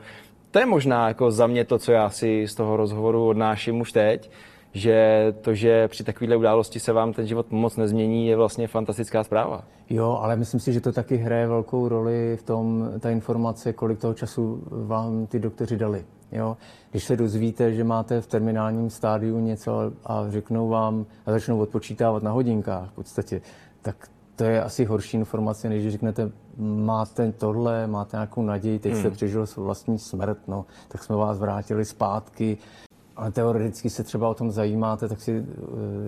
To 0.51 0.59
je 0.59 0.65
možná 0.65 1.07
jako 1.07 1.31
za 1.31 1.47
mě 1.47 1.65
to, 1.65 1.79
co 1.79 1.91
já 1.91 2.09
si 2.09 2.47
z 2.47 2.55
toho 2.55 2.77
rozhovoru 2.77 3.27
odnáším 3.27 3.81
už 3.81 3.91
teď, 3.91 4.29
že 4.73 5.27
to, 5.41 5.53
že 5.53 5.87
při 5.87 6.03
takovéhle 6.03 6.35
události 6.35 6.79
se 6.79 6.93
vám 6.93 7.13
ten 7.13 7.27
život 7.27 7.51
moc 7.51 7.77
nezmění, 7.77 8.27
je 8.27 8.35
vlastně 8.35 8.67
fantastická 8.67 9.23
zpráva. 9.23 9.63
Jo, 9.89 10.19
ale 10.21 10.35
myslím 10.35 10.59
si, 10.59 10.73
že 10.73 10.81
to 10.81 10.91
taky 10.91 11.17
hraje 11.17 11.47
velkou 11.47 11.87
roli 11.87 12.37
v 12.37 12.43
tom, 12.43 12.89
ta 12.99 13.09
informace, 13.09 13.73
kolik 13.73 13.99
toho 13.99 14.13
času 14.13 14.63
vám 14.71 15.27
ty 15.27 15.39
doktoři 15.39 15.77
dali. 15.77 16.05
Jo? 16.31 16.57
Když 16.91 17.03
se 17.03 17.15
dozvíte, 17.15 17.73
že 17.73 17.83
máte 17.83 18.21
v 18.21 18.27
terminálním 18.27 18.89
stádiu 18.89 19.39
něco 19.39 19.91
a 20.05 20.25
řeknou 20.29 20.69
vám 20.69 21.05
a 21.25 21.31
začnou 21.31 21.59
odpočítávat 21.59 22.23
na 22.23 22.31
hodinkách 22.31 22.89
v 22.89 22.93
podstatě, 22.93 23.41
tak 23.81 24.09
to 24.35 24.43
je 24.43 24.63
asi 24.63 24.85
horší 24.85 25.17
informace, 25.17 25.69
než 25.69 25.81
když 25.81 25.91
řeknete, 25.91 26.31
máte 26.57 27.31
tohle, 27.31 27.87
máte 27.87 28.17
nějakou 28.17 28.41
naději, 28.41 28.79
teď 28.79 28.91
hmm. 28.91 29.01
jste 29.01 29.09
přežil 29.09 29.45
vlastní 29.57 29.99
smrt, 29.99 30.37
no, 30.47 30.65
tak 30.87 31.03
jsme 31.03 31.15
vás 31.15 31.39
vrátili 31.39 31.85
zpátky, 31.85 32.57
ale 33.19 33.31
teoreticky 33.31 33.89
se 33.89 34.03
třeba 34.03 34.29
o 34.29 34.33
tom 34.33 34.51
zajímáte, 34.51 35.07
tak 35.07 35.21
si 35.21 35.39
uh, 35.39 35.45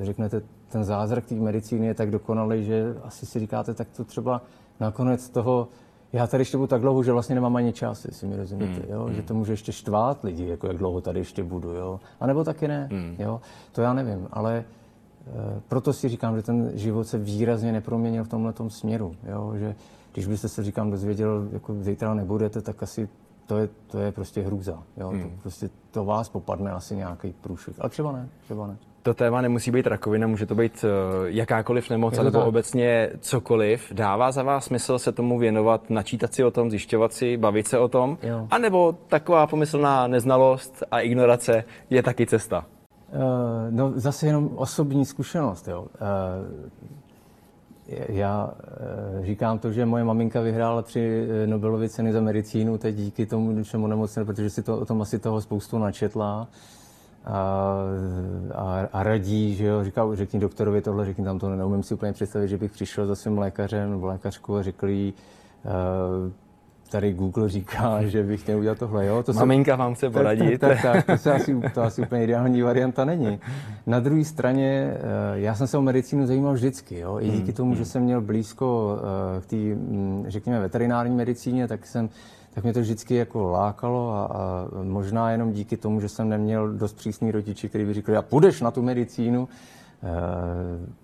řeknete, 0.04 0.42
ten 0.70 0.84
zázrak 0.84 1.26
té 1.26 1.36
medicíny 1.36 1.88
je 1.88 1.94
tak 1.94 2.12
dokonalý, 2.12 2.66
že 2.66 2.96
asi 3.04 3.26
si 3.26 3.40
říkáte, 3.40 3.74
tak 3.74 3.88
to 3.98 4.04
třeba 4.04 4.42
nakonec 4.80 5.30
toho, 5.30 5.68
já 6.14 6.28
tady 6.28 6.42
ještě 6.42 6.58
budu 6.58 6.68
tak 6.68 6.82
dlouho, 6.82 7.04
že 7.04 7.12
vlastně 7.12 7.36
nemám 7.36 7.56
ani 7.56 7.74
čas, 7.74 8.06
jestli 8.06 8.28
mi 8.28 8.36
rozumíte, 8.36 8.82
hmm. 8.82 8.86
jo? 8.90 9.08
že 9.10 9.18
hmm. 9.18 9.24
to 9.24 9.34
může 9.34 9.54
ještě 9.54 9.72
štvát 9.72 10.24
lidi, 10.24 10.48
jako 10.48 10.68
jak 10.68 10.78
dlouho 10.78 11.02
tady 11.02 11.20
ještě 11.20 11.44
budu, 11.44 11.70
jo? 11.70 12.00
a 12.20 12.28
nebo 12.28 12.44
taky 12.44 12.68
ne, 12.68 12.90
hmm. 12.92 13.16
jo? 13.20 13.42
to 13.72 13.82
já 13.82 13.94
nevím, 13.94 14.28
ale 14.32 14.64
uh, 15.28 15.34
proto 15.68 15.94
si 15.94 16.10
říkám, 16.10 16.36
že 16.36 16.42
ten 16.42 16.72
život 16.74 17.08
se 17.08 17.18
výrazně 17.18 17.72
neproměnil 17.72 18.24
v 18.24 18.30
tomhle 18.30 18.54
směru, 18.68 19.16
jo? 19.30 19.54
že 19.56 19.76
když 20.14 20.28
byste 20.28 20.50
se, 20.50 20.64
říkám, 20.64 20.92
dozvěděl, 20.92 21.48
jako 21.52 21.76
zítra 21.80 22.14
nebudete, 22.14 22.62
tak 22.62 22.84
asi 22.84 23.10
to 23.46 23.58
je, 23.58 23.70
to 23.88 24.00
je 24.00 24.12
prostě 24.12 24.42
hrůza. 24.42 24.84
Jo? 24.98 25.10
Hmm. 25.10 25.22
To, 25.22 25.30
prostě 25.42 25.70
to 25.92 26.06
vás 26.06 26.30
popadne 26.30 26.72
asi 26.72 26.96
nějaký 26.96 27.34
průšvih. 27.42 27.76
Ale 27.80 27.90
třeba 27.90 28.12
ne, 28.12 28.30
třeba 28.44 28.68
ne. 28.68 28.78
To 29.04 29.14
téma 29.14 29.42
nemusí 29.42 29.72
být 29.72 29.88
rakovina, 29.88 30.28
může 30.28 30.46
to 30.46 30.56
být 30.56 30.84
uh, 30.84 30.90
jakákoliv 31.26 31.90
nemoc, 31.90 32.18
nebo 32.18 32.40
tak. 32.40 32.48
obecně 32.48 33.10
cokoliv. 33.20 33.94
Dává 33.94 34.32
za 34.32 34.44
vás 34.44 34.66
smysl 34.66 35.00
se 35.00 35.12
tomu 35.12 35.40
věnovat, 35.40 35.90
načítat 35.90 36.34
si 36.34 36.44
o 36.44 36.52
tom, 36.52 36.70
zjišťovat 36.70 37.14
si, 37.14 37.38
bavit 37.38 37.68
se 37.68 37.80
o 37.80 37.88
tom? 37.88 38.18
Jo. 38.24 38.48
A 38.52 38.58
nebo 38.58 38.96
taková 39.08 39.48
pomyslná 39.48 40.08
neznalost 40.08 40.84
a 40.92 41.00
ignorace 41.00 41.64
je 41.90 42.04
taky 42.04 42.26
cesta? 42.26 42.66
Uh, 43.14 43.20
no 43.70 43.92
zase 43.96 44.26
jenom 44.26 44.50
osobní 44.56 45.06
zkušenost. 45.06 45.68
Jo. 45.68 45.82
Uh, 45.82 45.88
já 48.10 48.54
eh, 48.64 49.26
říkám 49.26 49.60
to, 49.60 49.72
že 49.72 49.86
moje 49.86 50.04
maminka 50.04 50.42
vyhrála 50.42 50.82
tři 50.82 51.28
eh, 51.30 51.48
Nobelovy 51.48 51.90
ceny 51.90 52.14
za 52.14 52.22
medicínu 52.22 52.78
teď 52.78 52.96
díky 52.96 53.26
tomu, 53.26 53.64
čemu 53.64 53.88
nemocné, 53.88 54.26
protože 54.26 54.50
si 54.50 54.64
to, 54.64 54.78
o 54.78 54.86
tom 54.86 55.02
asi 55.02 55.20
toho 55.20 55.42
spoustu 55.42 55.78
načetla. 55.78 56.48
A, 57.26 57.76
a, 58.56 58.88
a 58.94 59.04
radí, 59.04 59.56
že 59.56 59.66
jo, 59.66 59.84
říká, 59.84 60.06
řekni 60.14 60.40
doktorovi 60.40 60.82
tohle, 60.82 61.06
řekni 61.06 61.24
tam 61.24 61.40
to, 61.40 61.50
neumím 61.50 61.84
si 61.84 61.94
úplně 61.94 62.14
představit, 62.14 62.48
že 62.48 62.58
bych 62.58 62.72
přišel 62.72 63.08
za 63.08 63.16
svým 63.16 63.38
lékařem 63.38 63.92
nebo 63.92 64.06
lékařkou 64.06 64.56
a 64.56 64.64
řekl 64.64 64.88
jí, 64.88 65.14
uh, 65.66 66.32
tady 66.92 67.14
Google 67.14 67.50
říká, 67.50 68.04
že 68.04 68.24
bych 68.24 68.48
měl 68.48 68.60
udělat 68.60 68.78
tohle. 68.78 69.06
Jo? 69.06 69.24
To 69.24 69.34
Maminka 69.34 69.74
se, 69.74 69.78
vám 69.78 69.94
chce 69.94 70.10
poradit. 70.10 70.62
Tak, 70.62 70.82
tak, 70.82 70.94
tak, 70.94 71.06
to, 71.06 71.18
se 71.18 71.34
asi, 71.34 71.62
to 71.74 71.82
asi 71.82 72.02
úplně 72.02 72.24
ideální 72.24 72.62
varianta 72.62 73.06
není. 73.06 73.40
Na 73.88 74.00
druhé 74.00 74.24
straně, 74.24 74.94
eh, 74.94 75.00
já 75.34 75.56
jsem 75.56 75.68
se 75.68 75.78
o 75.78 75.82
medicínu 75.82 76.26
zajímal 76.26 76.54
vždycky. 76.54 77.00
Jo? 77.00 77.20
I 77.20 77.30
díky 77.30 77.44
hmm, 77.44 77.54
tomu, 77.54 77.74
že 77.74 77.82
hmm. 77.82 77.86
jsem 77.86 78.04
měl 78.04 78.22
blízko 78.22 78.98
eh, 79.38 79.42
k 79.42 79.46
té, 79.46 79.56
hm, 79.56 80.26
řekněme, 80.28 80.60
veterinární 80.60 81.16
medicíně, 81.16 81.68
tak 81.68 81.86
jsem 81.86 82.10
tak 82.54 82.64
mě 82.64 82.74
to 82.74 82.80
vždycky 82.80 83.16
jako 83.16 83.50
lákalo 83.50 84.12
a, 84.12 84.26
a 84.26 84.68
možná 84.84 85.32
jenom 85.32 85.52
díky 85.52 85.78
tomu, 85.78 86.02
že 86.02 86.10
jsem 86.10 86.30
neměl 86.30 86.74
dost 86.74 86.94
přísný 86.94 87.32
rodiči, 87.32 87.70
kteří 87.70 87.86
by 87.86 87.94
říkali, 87.94 88.18
a 88.18 88.22
půjdeš 88.22 88.62
na 88.62 88.72
tu 88.72 88.82
medicínu, 88.82 89.48
eh, 90.04 90.08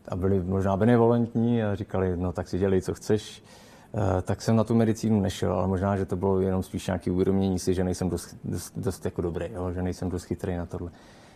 a 0.07 0.15
byli 0.15 0.43
možná 0.43 0.77
benevolentní 0.77 1.63
a 1.63 1.75
říkali, 1.75 2.17
no 2.17 2.31
tak 2.31 2.47
si 2.47 2.57
dělej, 2.57 2.81
co 2.81 2.93
chceš, 2.93 3.43
tak 4.21 4.41
jsem 4.41 4.55
na 4.55 4.63
tu 4.63 4.75
medicínu 4.75 5.21
nešel, 5.21 5.53
ale 5.53 5.67
možná, 5.67 5.97
že 5.97 6.05
to 6.05 6.15
bylo 6.15 6.41
jenom 6.41 6.63
spíš 6.63 6.87
nějaké 6.87 7.11
uvědomění 7.11 7.59
si, 7.59 7.73
že 7.73 7.83
nejsem 7.83 8.09
dost, 8.09 8.37
dost, 8.43 8.73
dost 8.77 9.05
jako 9.05 9.21
dobrý, 9.21 9.49
jo? 9.53 9.71
že 9.71 9.81
nejsem 9.81 10.09
dost 10.09 10.23
chytrý 10.23 10.55
na 10.55 10.65
tohle. 10.65 10.91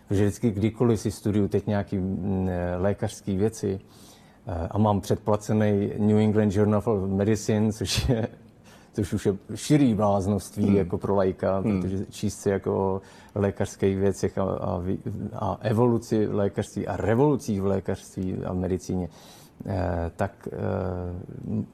Protože 0.08 0.24
vždycky, 0.24 0.52
kdykoliv 0.52 1.00
si 1.00 1.12
studuju 1.12 1.48
teď 1.48 1.68
nějaké 1.68 1.98
mm, 2.00 2.50
eh, 2.50 2.76
lékařské 2.78 3.36
věci 3.36 3.80
eh, 4.48 4.68
a 4.72 4.78
mám 4.78 5.02
předplacený 5.02 5.92
New 5.98 6.18
England 6.18 6.56
Journal 6.56 6.84
of 6.86 7.10
Medicine, 7.10 7.74
což 7.74 8.10
je 8.10 8.28
což 8.94 9.14
už 9.14 9.26
je 9.26 9.34
širý 9.56 9.94
bláznoství 9.94 10.66
hmm. 10.66 10.76
jako 10.76 10.98
pro 10.98 11.16
lajka, 11.16 11.60
hmm. 11.60 11.82
protože 11.82 12.06
číst 12.10 12.40
si 12.40 12.50
jako 12.50 12.74
o 12.74 13.02
lékařských 13.36 13.98
věcech 13.98 14.38
a, 14.38 14.44
a, 14.44 14.82
a 15.34 15.58
evoluci 15.62 16.28
lékařství 16.28 16.88
a 16.88 16.98
revolucích 16.98 17.62
v 17.62 17.66
lékařství 17.66 18.38
a 18.46 18.54
medicíně, 18.54 19.10
eh, 19.66 20.12
tak 20.16 20.48
eh, 20.52 21.66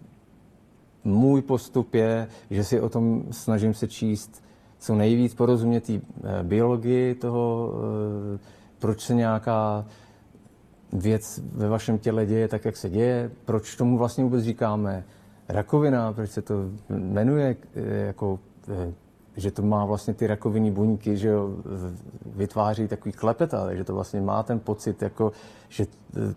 můj 1.07 1.41
postup 1.41 1.93
je, 1.93 2.27
že 2.49 2.63
si 2.63 2.81
o 2.81 2.89
tom 2.89 3.23
snažím 3.31 3.73
se 3.73 3.87
číst 3.87 4.43
co 4.79 4.95
nejvíc, 4.95 5.35
porozumět 5.35 5.89
eh, 5.89 5.99
biologii 6.43 7.15
toho, 7.15 7.73
eh, 8.35 8.39
proč 8.79 9.01
se 9.01 9.13
nějaká 9.13 9.85
věc 10.93 11.41
ve 11.53 11.69
vašem 11.69 11.97
těle 11.97 12.25
děje 12.25 12.47
tak, 12.47 12.65
jak 12.65 12.77
se 12.77 12.89
děje, 12.89 13.31
proč 13.45 13.75
tomu 13.75 13.97
vlastně 13.97 14.23
vůbec 14.23 14.43
říkáme 14.43 15.03
rakovina, 15.49 16.13
proč 16.13 16.31
se 16.31 16.41
to 16.41 16.53
jmenuje 16.89 17.55
jako 18.07 18.39
že 19.37 19.51
to 19.51 19.61
má 19.61 19.85
vlastně 19.85 20.13
ty 20.13 20.27
rakovinní 20.27 20.71
buňky, 20.71 21.17
že 21.17 21.27
jo, 21.27 21.49
vytváří 22.25 22.87
takový 22.87 23.11
klepeta, 23.11 23.75
že 23.75 23.83
to 23.83 23.93
vlastně 23.93 24.21
má 24.21 24.43
ten 24.43 24.59
pocit, 24.59 25.01
jako, 25.01 25.31
že 25.69 25.85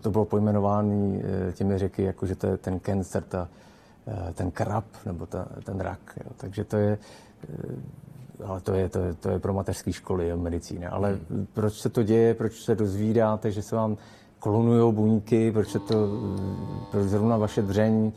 to 0.01 0.11
bylo 0.11 0.25
pojmenováno 0.25 1.19
těmi 1.53 1.77
řeky, 1.77 2.03
jako 2.03 2.25
že 2.25 2.35
to 2.35 2.47
je 2.47 2.57
ten 2.57 2.79
cancer, 2.79 3.23
ta, 3.23 3.49
ten 4.33 4.51
krab 4.51 4.85
nebo 5.05 5.25
ta, 5.25 5.47
ten 5.63 5.79
rak. 5.79 6.19
Jo. 6.25 6.31
Takže 6.37 6.63
to 6.63 6.77
je, 6.77 6.97
ale 8.45 8.61
to 8.61 8.73
je, 8.73 8.89
to 8.89 8.99
je, 8.99 9.13
to 9.13 9.29
je 9.29 9.39
pro 9.39 9.53
mateřské 9.53 9.93
školy 9.93 10.27
jo, 10.27 10.37
medicíny. 10.37 10.87
Ale 10.87 11.09
hmm. 11.29 11.47
proč 11.53 11.73
se 11.73 11.89
to 11.89 12.03
děje, 12.03 12.33
proč 12.33 12.63
se 12.63 12.75
dozvídáte, 12.75 13.51
že 13.51 13.61
se 13.61 13.75
vám 13.75 13.97
klonují 14.39 14.93
buňky, 14.93 15.51
proč 15.51 15.69
se 15.69 15.79
to, 15.79 15.95
proč 16.91 17.07
zrovna 17.07 17.37
vaše 17.37 17.61
dřeň 17.61 18.11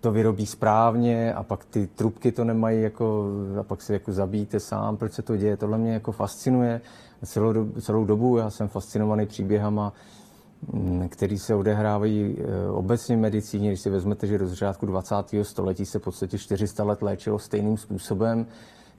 to 0.00 0.12
vyrobí 0.12 0.46
správně 0.46 1.34
a 1.34 1.42
pak 1.42 1.64
ty 1.64 1.86
trubky 1.86 2.32
to 2.32 2.44
nemají 2.44 2.82
jako, 2.82 3.24
a 3.60 3.62
pak 3.62 3.82
se 3.82 3.92
jako 3.92 4.12
zabíjíte 4.12 4.60
sám, 4.60 4.96
proč 4.96 5.12
se 5.12 5.22
to 5.22 5.36
děje. 5.36 5.56
Tohle 5.56 5.78
mě 5.78 5.92
jako 5.92 6.12
fascinuje 6.12 6.80
celou, 7.24 7.52
dobu, 7.52 7.80
celou 7.80 8.04
dobu. 8.04 8.36
Já 8.36 8.50
jsem 8.50 8.68
fascinovaný 8.68 9.26
příběhama, 9.26 9.92
který 11.08 11.38
se 11.38 11.54
odehrávají 11.54 12.36
e, 12.38 12.70
obecně 12.70 13.16
v 13.16 13.20
medicíně. 13.20 13.68
Když 13.68 13.80
si 13.80 13.90
vezmete, 13.90 14.26
že 14.26 14.38
do 14.38 14.48
začátku 14.48 14.86
20. 14.86 15.14
století 15.42 15.86
se 15.86 15.98
v 15.98 16.02
podstatě 16.02 16.38
400 16.38 16.84
let 16.84 17.02
léčilo 17.02 17.38
stejným 17.38 17.76
způsobem, 17.76 18.46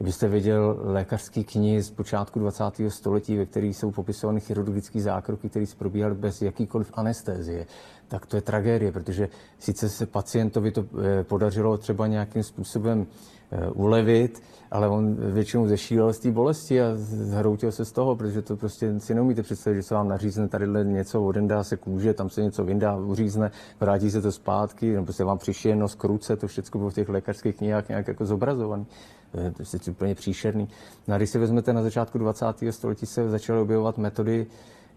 Kdybyste 0.01 0.27
viděl 0.27 0.79
lékařský 0.83 1.43
knihy 1.43 1.81
z 1.81 1.91
počátku 1.91 2.39
20. 2.39 2.63
století, 2.87 3.37
ve 3.37 3.45
kterých 3.45 3.77
jsou 3.77 3.91
popisovány 3.91 4.39
chirurgické 4.39 5.01
zákroky, 5.01 5.49
které 5.49 5.65
se 5.65 5.75
probíhaly 5.75 6.15
bez 6.15 6.41
jakýkoliv 6.41 6.91
anestézie, 6.93 7.65
tak 8.11 8.25
to 8.25 8.35
je 8.35 8.41
tragédie, 8.41 8.91
protože 8.91 9.29
sice 9.59 9.89
se 9.89 10.05
pacientovi 10.05 10.71
to 10.71 10.83
eh, 10.83 11.23
podařilo 11.23 11.77
třeba 11.77 12.07
nějakým 12.07 12.43
způsobem 12.43 13.07
eh, 13.51 13.67
ulevit, 13.67 14.43
ale 14.71 14.89
on 14.89 15.15
většinou 15.15 15.67
zešílel 15.67 16.13
z 16.13 16.19
té 16.19 16.31
bolesti 16.31 16.81
a 16.81 16.85
zhroutil 16.95 17.71
se 17.71 17.85
z 17.85 17.91
toho, 17.91 18.15
protože 18.15 18.41
to 18.41 18.57
prostě 18.57 18.99
si 18.99 19.15
neumíte 19.15 19.43
představit, 19.43 19.75
že 19.75 19.83
se 19.83 19.93
vám 19.93 20.07
nařízne 20.07 20.47
tady 20.47 20.67
něco, 20.83 21.23
odendá 21.23 21.63
se 21.63 21.77
kůže, 21.77 22.13
tam 22.13 22.29
se 22.29 22.43
něco 22.43 22.63
vyndá, 22.63 22.95
uřízne, 22.95 23.51
vrátí 23.79 24.11
se 24.11 24.21
to 24.21 24.31
zpátky, 24.31 24.93
nebo 24.95 25.13
se 25.13 25.23
vám 25.23 25.37
přišije 25.37 25.75
nos 25.75 25.95
k 25.95 26.03
ruce, 26.03 26.35
to 26.35 26.47
všechno 26.47 26.77
bylo 26.77 26.89
v 26.89 26.93
těch 26.93 27.09
lékařských 27.09 27.55
knihách 27.55 27.89
nějak 27.89 28.07
jako 28.07 28.25
zobrazované. 28.25 28.85
To 29.31 29.39
je 29.39 29.91
úplně 29.91 30.15
příšerný. 30.15 30.69
No 31.07 31.15
a 31.15 31.17
když 31.17 31.29
si 31.29 31.39
vezmete 31.39 31.73
na 31.73 31.81
začátku 31.81 32.17
20. 32.17 32.45
století 32.69 33.05
se 33.05 33.29
začaly 33.29 33.59
objevovat 33.59 33.97
metody, 33.97 34.47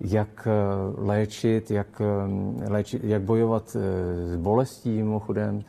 jak 0.01 0.49
eh, 0.49 0.51
léčit, 0.97 1.71
jak, 1.71 2.01
eh, 2.01 2.71
léčit, 2.71 3.05
jak 3.05 3.23
bojovat 3.23 3.77
eh, 3.77 4.29
s 4.29 4.37
bolestí 4.37 4.91
mimochodem. 4.91 5.63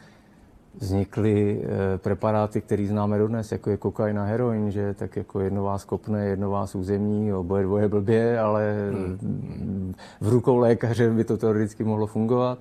Vznikly 0.77 1.61
preparáty, 1.97 2.61
které 2.61 2.87
známe 2.87 3.17
dodnes, 3.17 3.51
jako 3.51 3.69
je 3.69 3.77
kokain 3.77 4.19
a 4.19 4.23
heroin, 4.23 4.71
že 4.71 4.93
tak 4.93 5.15
jako 5.15 5.39
jedno 5.39 5.63
vás 5.63 5.85
kopne, 5.85 6.25
jedno 6.25 6.49
vás 6.49 6.75
uzemní, 6.75 7.33
oboje 7.33 7.63
dvoje 7.63 7.87
blbě, 7.87 8.39
ale 8.39 8.89
hmm. 8.91 9.93
v 10.21 10.29
rukou 10.29 10.57
lékaře 10.57 11.09
by 11.09 11.23
to 11.23 11.37
teoreticky 11.37 11.83
mohlo 11.83 12.07
fungovat. 12.07 12.59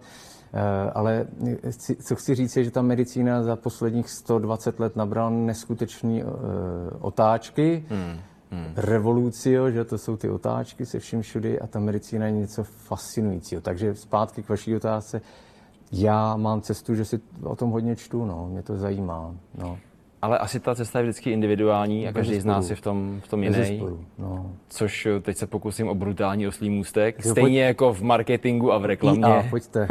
Ale 0.94 1.27
co 2.09 2.16
chci 2.16 2.35
říct 2.35 2.57
je, 2.57 2.64
že 2.64 2.70
ta 2.70 2.83
medicína 2.83 3.42
za 3.42 3.57
posledních 3.57 4.11
120 4.11 4.81
let 4.81 4.96
nabrala 4.96 5.31
neskutečné 5.31 6.24
otáčky. 7.00 7.85
Hmm 7.88 8.18
hmm. 8.54 8.72
revolucio, 8.76 9.70
že 9.70 9.84
to 9.84 9.98
jsou 9.98 10.16
ty 10.16 10.28
otáčky 10.28 10.86
se 10.86 10.98
vším 10.98 11.22
všudy 11.22 11.60
a 11.60 11.66
ta 11.66 11.80
medicína 11.80 12.26
je 12.26 12.32
něco 12.32 12.64
fascinujícího. 12.64 13.60
Takže 13.60 13.94
zpátky 13.94 14.42
k 14.42 14.48
vaší 14.48 14.76
otázce. 14.76 15.20
Já 15.92 16.36
mám 16.36 16.60
cestu, 16.60 16.94
že 16.94 17.04
si 17.04 17.20
o 17.42 17.56
tom 17.56 17.70
hodně 17.70 17.96
čtu, 17.96 18.24
no, 18.24 18.48
mě 18.48 18.62
to 18.62 18.76
zajímá. 18.76 19.34
No. 19.58 19.78
Ale 20.24 20.38
asi 20.38 20.60
ta 20.60 20.74
cesta 20.74 20.98
je 20.98 21.02
vždycky 21.02 21.30
individuální 21.30 22.08
a 22.08 22.12
každý 22.12 22.40
z 22.40 22.44
nás 22.44 22.70
je 22.70 22.76
v 22.76 22.80
tom, 22.80 23.20
v 23.24 23.28
tom 23.28 23.42
jiný. 23.42 23.82
no. 24.18 24.50
Což 24.68 25.06
eh, 25.06 25.20
teď 25.20 25.37
se 25.37 25.46
pokusím 25.46 25.88
o 25.88 25.94
brutální 25.94 26.48
oslý 26.48 26.70
můstek. 26.70 27.24
Jo, 27.24 27.30
Stejně 27.30 27.60
pojď... 27.60 27.68
jako 27.68 27.92
v 27.92 28.02
marketingu 28.02 28.72
a 28.72 28.78
v 28.78 28.84
reklamě. 28.84 29.24
A, 29.24 29.44
pojďte. 29.50 29.88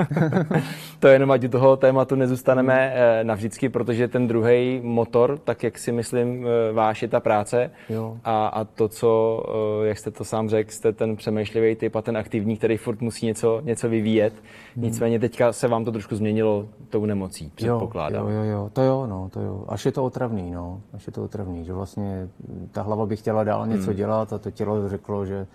to 0.99 1.07
jenom 1.07 1.31
ať 1.31 1.43
u 1.43 1.47
toho 1.47 1.77
tématu 1.77 2.15
nezůstaneme 2.15 2.93
hmm. 2.95 3.27
navždycky, 3.27 3.69
protože 3.69 4.07
ten 4.07 4.27
druhý 4.27 4.81
motor, 4.83 5.37
tak 5.37 5.63
jak 5.63 5.77
si 5.77 5.91
myslím, 5.91 6.47
eh, 6.47 6.73
váš 6.73 7.01
je 7.01 7.07
ta 7.07 7.19
práce. 7.19 7.71
Jo. 7.89 8.17
A, 8.23 8.47
a 8.47 8.63
to, 8.63 8.87
co, 8.87 9.43
jak 9.83 9.97
jste 9.97 10.11
to 10.11 10.23
sám 10.23 10.49
řekl, 10.49 10.71
jste 10.71 10.93
ten 10.93 11.15
přemýšlivý 11.15 11.75
typ 11.75 11.95
a 11.95 12.01
ten 12.01 12.17
aktivní, 12.17 12.57
který 12.57 12.77
furt 12.77 13.01
musí 13.01 13.25
něco, 13.25 13.61
něco 13.63 13.89
vyvíjet. 13.89 14.33
Hmm. 14.75 14.85
Nicméně 14.85 15.19
teďka 15.19 15.53
se 15.53 15.67
vám 15.67 15.85
to 15.85 15.91
trošku 15.91 16.15
změnilo 16.15 16.65
tou 16.89 17.05
nemocí, 17.05 17.51
předpokládám. 17.55 18.27
Jo, 18.27 18.31
jo, 18.31 18.43
jo, 18.43 18.69
to 18.73 18.81
jo, 18.81 19.07
no, 19.07 19.29
to 19.33 19.39
jo. 19.39 19.65
Až 19.67 19.85
je 19.85 19.91
to 19.91 20.05
otravný, 20.23 20.51
no, 20.51 20.81
až 20.93 21.07
je 21.07 21.13
to 21.13 21.23
otravný, 21.23 21.65
že 21.65 21.73
vlastně 21.73 22.29
ta 22.71 22.81
hlava 22.81 23.05
by 23.05 23.15
chtěla 23.15 23.43
dál 23.43 23.67
něco 23.67 23.85
hmm. 23.85 23.95
dělat 23.95 24.33
a 24.33 24.37
to 24.37 24.51
tělo 24.51 24.89
řeklo, 24.89 25.25
že 25.25 25.47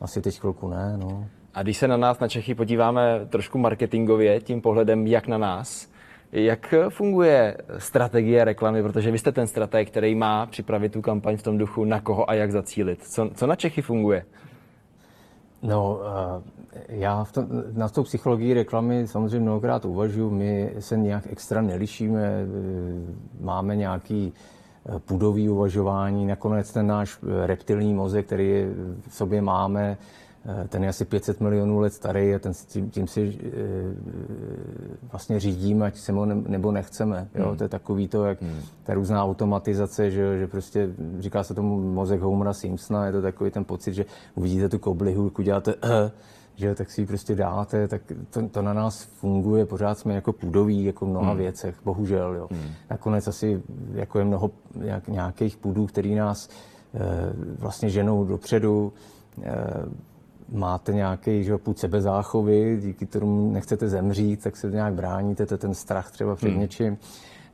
asi 0.00 0.22
teď 0.22 0.40
chvilku 0.40 0.68
ne, 0.68 0.96
no. 0.96 1.26
A 1.54 1.62
když 1.62 1.76
se 1.76 1.88
na 1.88 1.96
nás, 1.96 2.18
na 2.18 2.28
Čechy, 2.28 2.54
podíváme 2.54 3.26
trošku 3.28 3.58
marketingově, 3.58 4.40
tím 4.40 4.60
pohledem, 4.60 5.06
jak 5.06 5.26
na 5.28 5.38
nás, 5.38 5.88
jak 6.32 6.74
funguje 6.88 7.56
strategie 7.78 8.44
reklamy, 8.44 8.82
protože 8.82 9.10
vy 9.10 9.18
jste 9.18 9.32
ten 9.32 9.46
strateg, 9.46 9.88
který 9.88 10.14
má 10.14 10.46
připravit 10.46 10.92
tu 10.92 11.02
kampaň 11.02 11.36
v 11.36 11.42
tom 11.42 11.58
duchu, 11.58 11.84
na 11.84 12.00
koho 12.00 12.30
a 12.30 12.34
jak 12.34 12.52
zacílit. 12.52 13.02
Co, 13.02 13.30
co 13.34 13.46
na 13.46 13.56
Čechy 13.56 13.82
funguje? 13.82 14.24
No, 15.62 16.00
já 16.88 17.24
v 17.24 17.32
tom, 17.32 17.46
na 17.72 17.88
tou 17.88 18.02
psychologii 18.02 18.54
reklamy 18.54 19.06
samozřejmě 19.06 19.40
mnohokrát 19.40 19.84
uvažuji. 19.84 20.30
My 20.30 20.74
se 20.78 20.96
nějak 20.96 21.26
extra 21.26 21.62
nelišíme, 21.62 22.46
máme 23.40 23.76
nějaký 23.76 24.32
e, 24.32 24.98
půdový 24.98 25.48
uvažování. 25.48 26.26
Nakonec 26.26 26.72
ten 26.72 26.86
náš 26.86 27.18
reptilní 27.46 27.94
mozek, 27.94 28.26
který 28.26 28.66
v 29.08 29.14
sobě 29.14 29.42
máme, 29.42 29.96
ten 30.68 30.82
je 30.82 30.88
asi 30.88 31.04
500 31.04 31.40
milionů 31.40 31.80
let 31.80 31.92
starý 31.92 32.34
a 32.34 32.38
ten, 32.38 32.52
tím, 32.66 32.90
tím 32.90 33.06
si 33.06 33.38
vlastně 35.10 35.40
řídíme, 35.40 35.86
ať 35.86 35.96
se 35.96 36.12
ho 36.12 36.26
nebo 36.26 36.72
nechceme. 36.72 37.28
Jo? 37.34 37.48
Hmm. 37.48 37.56
To 37.56 37.64
je 37.64 37.68
takový 37.68 38.08
to, 38.08 38.24
jak 38.24 38.42
hmm. 38.42 38.60
ta 38.82 38.94
různá 38.94 39.24
automatizace, 39.24 40.10
že, 40.10 40.38
že 40.38 40.46
prostě 40.46 40.88
říká 41.18 41.44
se 41.44 41.54
tomu 41.54 41.92
mozek 41.92 42.20
Homera 42.20 42.52
Simpsona, 42.52 43.06
je 43.06 43.12
to 43.12 43.22
takový 43.22 43.50
ten 43.50 43.64
pocit, 43.64 43.94
že 43.94 44.04
uvidíte 44.34 44.68
tu 44.68 44.78
koblihu, 44.78 45.32
uděláte 45.38 45.74
že 46.56 46.74
tak 46.74 46.90
si 46.90 47.00
ji 47.00 47.06
prostě 47.06 47.34
dáte, 47.34 47.88
tak 47.88 48.02
to, 48.30 48.48
to 48.48 48.62
na 48.62 48.72
nás 48.72 49.02
funguje, 49.02 49.66
pořád 49.66 49.98
jsme 49.98 50.14
jako 50.14 50.32
půdoví, 50.32 50.84
jako 50.84 51.06
v 51.06 51.08
mnoha 51.08 51.30
hmm. 51.30 51.38
věcech, 51.38 51.76
bohužel. 51.84 52.34
Jo. 52.34 52.48
Hmm. 52.50 52.70
Nakonec 52.90 53.28
asi 53.28 53.62
jako 53.92 54.18
je 54.18 54.24
mnoho 54.24 54.50
jak, 54.80 55.08
nějakých 55.08 55.56
půdů, 55.56 55.86
který 55.86 56.14
nás 56.14 56.48
e, 56.48 57.00
vlastně 57.58 57.90
ženou 57.90 58.24
dopředu, 58.24 58.92
e, 59.42 59.52
máte 60.48 60.92
nějaký 60.92 61.44
že, 61.44 61.58
půd 61.58 61.78
sebezáchovy, 61.78 62.78
díky 62.82 63.06
kterému 63.06 63.52
nechcete 63.52 63.88
zemřít, 63.88 64.42
tak 64.42 64.56
se 64.56 64.70
nějak 64.70 64.94
bráníte, 64.94 65.46
to 65.46 65.54
je 65.54 65.58
ten 65.58 65.74
strach 65.74 66.10
třeba 66.10 66.36
před 66.36 66.48
hmm. 66.48 66.60
něčím. 66.60 66.98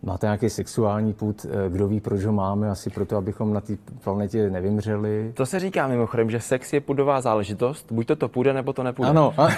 Máte 0.04 0.26
nějaký 0.26 0.50
sexuální 0.50 1.12
put, 1.12 1.46
eh, 1.50 1.70
kdo 1.70 1.88
ví, 1.88 2.00
proč 2.00 2.24
ho 2.24 2.32
máme, 2.32 2.70
asi 2.70 2.90
proto, 2.90 3.16
abychom 3.16 3.52
na 3.52 3.60
té 3.60 3.76
planetě 4.04 4.50
nevymřeli. 4.50 5.32
To 5.34 5.46
se 5.46 5.60
říká 5.60 5.86
mimochodem, 5.86 6.30
že 6.30 6.40
sex 6.40 6.72
je 6.72 6.80
pudová 6.80 7.20
záležitost, 7.20 7.92
buď 7.92 8.06
to 8.06 8.16
to 8.16 8.28
půjde, 8.28 8.52
nebo 8.52 8.72
to 8.72 8.82
nepůjde. 8.82 9.10
Ano. 9.10 9.34
A, 9.38 9.48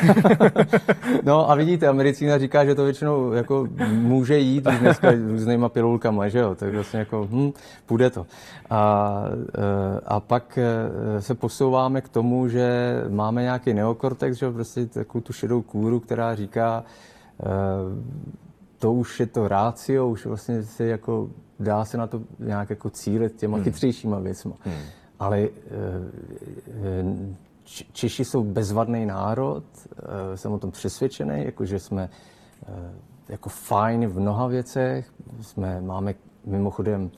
no 1.23 1.51
a 1.51 1.55
vidíte, 1.55 1.89
a 1.89 1.93
medicína 1.93 2.39
říká, 2.39 2.65
že 2.65 2.75
to 2.75 2.85
většinou 2.85 3.33
jako 3.33 3.69
může 3.89 4.39
jít 4.39 4.67
už 4.67 4.79
dneska 4.79 5.11
různýma 5.11 5.69
pilulkama, 5.69 6.29
že 6.29 6.39
jo, 6.39 6.55
tak 6.55 6.75
vlastně 6.75 6.99
jako, 6.99 7.29
hm, 7.31 7.53
půjde 7.87 8.11
to. 8.11 8.27
A, 8.71 9.23
eh, 9.59 10.01
a 10.05 10.21
pak 10.21 10.59
eh, 10.59 11.23
se 11.23 11.35
posouváme 11.35 12.01
k 12.01 12.09
tomu, 12.09 12.49
že 12.49 12.95
máme 13.09 13.43
nějaký 13.43 13.75
neokortex, 13.75 14.39
že 14.39 14.47
jo, 14.47 14.53
prostě 14.53 14.87
takovou 14.87 15.23
tu 15.23 15.33
šedou 15.33 15.63
kůru, 15.63 16.01
která 16.01 16.35
říká, 16.35 16.85
to 18.85 18.93
už 18.93 19.21
je 19.21 19.27
to 19.27 19.49
rácio, 19.49 20.09
už 20.09 20.27
vlastně 20.27 20.63
se 20.63 20.85
jako 20.85 21.31
dá 21.61 21.85
se 21.85 21.97
na 21.97 22.07
to 22.07 22.21
nějak 22.39 22.71
jako 22.71 22.91
cílit 22.91 23.37
těma 23.37 23.57
hmm. 23.57 23.65
chytřejšíma 23.65 24.19
věcma. 24.19 24.53
Hmm. 24.61 24.83
Ale 25.19 25.41
e, 25.41 25.49
Češi 27.93 28.25
jsou 28.25 28.45
bezvadný 28.45 29.07
národ, 29.07 29.65
e, 30.33 30.37
jsem 30.37 30.53
o 30.53 30.59
tom 30.59 30.71
přesvědčený, 30.71 31.45
jako 31.45 31.65
že 31.65 31.79
jsme 31.79 32.11
jako 33.29 33.49
fajn 33.49 34.07
v 34.07 34.21
mnoha 34.21 34.47
věcech, 34.47 35.13
jsme, 35.41 35.81
máme 35.81 36.15
mimochodem 36.45 37.11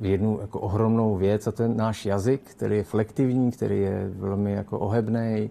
jednu 0.00 0.38
jako 0.40 0.60
ohromnou 0.60 1.16
věc 1.16 1.46
a 1.46 1.52
to 1.52 1.62
je 1.62 1.68
náš 1.68 2.06
jazyk, 2.06 2.40
který 2.50 2.76
je 2.76 2.84
flektivní, 2.84 3.50
který 3.50 3.80
je 3.80 4.10
velmi 4.16 4.52
jako 4.52 4.78
ohebný, 4.78 5.50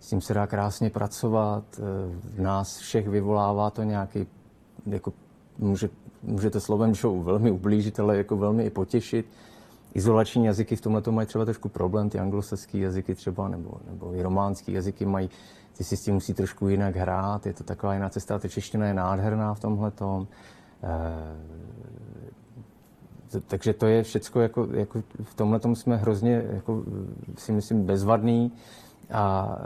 s 0.00 0.08
tím 0.08 0.20
se 0.20 0.34
dá 0.34 0.46
krásně 0.46 0.90
pracovat, 0.90 1.64
eh, 1.78 1.82
v 2.34 2.40
nás 2.40 2.78
všech 2.78 3.08
vyvolává 3.08 3.70
to 3.70 3.82
nějaký, 3.82 4.26
jako 4.86 5.12
může, 5.58 5.90
může 6.22 6.50
to 6.50 6.60
slovem 6.60 6.94
show 6.94 7.24
velmi 7.24 7.50
ublížit, 7.50 8.00
ale 8.00 8.16
jako 8.16 8.36
velmi 8.36 8.64
i 8.64 8.70
potěšit. 8.70 9.26
izolační 9.94 10.46
jazyky 10.46 10.76
v 10.76 10.80
tomhle 10.80 11.02
mají 11.10 11.26
třeba 11.26 11.44
trošku 11.44 11.68
problém, 11.68 12.10
ty 12.10 12.18
anglosaský 12.18 12.80
jazyky 12.80 13.14
třeba, 13.14 13.48
nebo, 13.48 13.70
nebo 13.90 14.14
i 14.14 14.22
románský 14.22 14.72
jazyky 14.72 15.06
mají, 15.06 15.30
ty 15.76 15.84
si 15.84 15.96
s 15.96 16.02
tím 16.02 16.14
musí 16.14 16.34
trošku 16.34 16.68
jinak 16.68 16.96
hrát, 16.96 17.46
je 17.46 17.52
to 17.52 17.64
taková 17.64 17.94
jiná 17.94 18.08
cesta, 18.08 18.38
ta 18.38 18.48
čeština 18.48 18.86
je 18.86 18.94
nádherná 18.94 19.54
v 19.54 19.60
tomhle 19.60 19.90
tom. 19.90 20.26
E, 20.82 20.98
takže 23.46 23.72
to 23.72 23.86
je 23.86 24.02
všecko, 24.02 24.40
jako, 24.40 24.68
jako 24.72 25.02
v 25.22 25.34
tomhle 25.34 25.60
jsme 25.74 25.96
hrozně, 25.96 26.44
jako, 26.50 26.82
si 27.36 27.52
myslím, 27.52 27.84
bezvadný. 27.84 28.52
A 29.12 29.56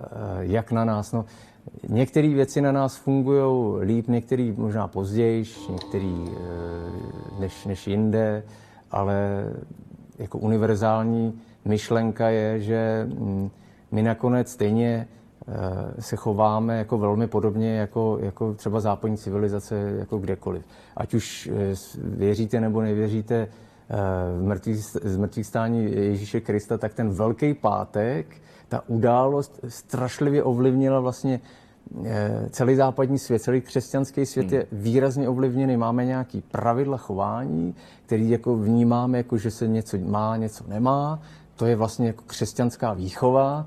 e, 0.41 0.47
jak 0.47 0.73
na 0.73 0.85
nás, 0.85 1.13
no, 1.13 1.25
některé 1.89 2.29
věci 2.29 2.61
na 2.61 2.73
nás 2.73 2.97
fungují 2.97 3.77
líp, 3.87 4.09
některé 4.09 4.53
možná 4.57 4.89
později, 4.89 5.45
některé 5.71 6.27
e, 6.27 7.41
než, 7.41 7.67
než 7.67 7.87
jinde, 7.87 8.43
ale 8.91 9.47
jako 10.19 10.39
univerzální 10.39 11.41
myšlenka 11.65 12.29
je, 12.29 12.61
že 12.61 13.07
mm, 13.09 13.51
my 13.91 14.03
nakonec 14.03 14.51
stejně 14.51 15.09
eh, 15.49 16.03
se 16.03 16.17
chováme 16.17 16.79
jako 16.79 16.99
velmi 16.99 17.27
podobně 17.27 17.77
jako, 17.77 18.19
jako 18.21 18.55
třeba 18.55 18.81
západní 18.81 19.17
civilizace 19.17 19.95
jako 19.99 20.19
kdekoliv. 20.19 20.65
Ať 20.97 21.15
už 21.15 21.51
eh, 21.53 21.75
věříte 21.99 22.61
nebo 22.61 22.83
nevěříte 22.83 23.37
eh, 23.37 23.49
v 24.39 24.43
mrtvých, 24.43 24.85
z 24.85 25.17
mrtvých 25.17 25.47
stání 25.47 25.93
Ježíše 25.93 26.41
Krista, 26.41 26.79
tak 26.79 26.95
ten 26.95 27.11
velký 27.11 27.55
pátek, 27.55 28.27
ta 28.73 28.83
událost 28.87 29.61
strašlivě 29.69 30.43
ovlivnila 30.43 31.01
vlastně 31.01 31.41
celý 32.51 32.77
západní 32.77 33.19
svět, 33.19 33.43
celý 33.43 33.61
křesťanský 33.61 34.27
svět 34.27 34.47
hmm. 34.47 34.55
je 34.55 34.67
výrazně 34.73 35.29
ovlivněný. 35.29 35.77
Máme 35.77 36.05
nějaký 36.05 36.41
pravidla 36.41 36.97
chování, 36.97 37.75
který 38.07 38.31
jako 38.31 38.57
vnímáme, 38.57 39.19
jako 39.19 39.39
že 39.39 39.51
se 39.51 39.69
něco 39.69 39.99
má, 39.99 40.37
něco 40.37 40.65
nemá. 40.69 41.21
To 41.57 41.67
je 41.67 41.77
vlastně 41.77 42.07
jako 42.07 42.25
křesťanská 42.27 42.93
výchova. 42.93 43.67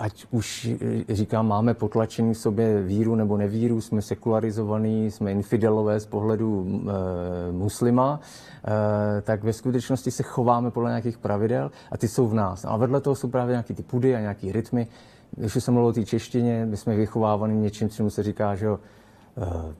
Ať 0.00 0.26
už 0.30 0.68
eh, 1.08 1.14
říkám, 1.14 1.48
máme 1.48 1.74
potlačený 1.74 2.34
v 2.34 2.38
sobě 2.38 2.82
víru 2.82 3.14
nebo 3.14 3.36
nevíru, 3.36 3.80
jsme 3.80 4.02
sekularizovaní, 4.02 5.10
jsme 5.10 5.32
infidelové 5.32 6.00
z 6.00 6.06
pohledu 6.06 6.66
e, 6.68 7.52
muslima, 7.52 8.20
e, 9.18 9.20
tak 9.20 9.44
ve 9.44 9.52
skutečnosti 9.52 10.10
se 10.10 10.22
chováme 10.22 10.70
podle 10.70 10.90
nějakých 10.90 11.18
pravidel 11.18 11.70
a 11.92 11.96
ty 11.98 12.08
jsou 12.08 12.28
v 12.28 12.34
nás. 12.34 12.64
A 12.64 12.76
vedle 12.76 13.00
toho 13.00 13.16
jsou 13.16 13.28
právě 13.28 13.52
nějaký 13.52 13.74
ty 13.74 13.82
pudy 13.82 14.16
a 14.16 14.20
nějaký 14.20 14.52
rytmy, 14.52 14.86
když 15.36 15.54
jsem 15.54 15.74
mluvil 15.74 15.88
o 15.88 15.92
té 15.92 16.04
češtině, 16.04 16.66
my 16.66 16.76
jsme 16.76 16.96
vychovávaní 16.96 17.60
něčím, 17.60 17.90
čemu 17.90 18.10
se 18.10 18.22
říká, 18.22 18.54
že 18.54 18.66
jo, 18.66 18.78
eh, 19.38 19.74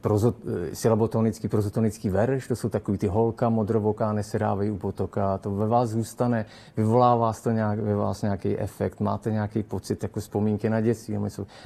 prozo, 0.00 0.34
eh, 0.48 0.74
silabotonický, 0.74 1.48
prozotonický 1.48 2.10
verš, 2.10 2.48
to 2.48 2.56
jsou 2.56 2.68
takový 2.68 2.98
ty 2.98 3.06
holka, 3.06 3.48
modrovoká, 3.48 4.12
nesedávají 4.12 4.70
u 4.70 4.76
potoka, 4.76 5.38
to 5.38 5.50
ve 5.50 5.66
vás 5.66 5.90
zůstane, 5.90 6.46
vyvolá 6.76 7.14
vás 7.14 7.40
to 7.40 7.50
nějak, 7.50 7.78
ve 7.78 7.94
vás 7.94 8.22
nějaký 8.22 8.58
efekt, 8.58 9.00
máte 9.00 9.30
nějaký 9.30 9.62
pocit, 9.62 10.02
jako 10.02 10.20
vzpomínky 10.20 10.70
na 10.70 10.80
dětství. 10.80 11.18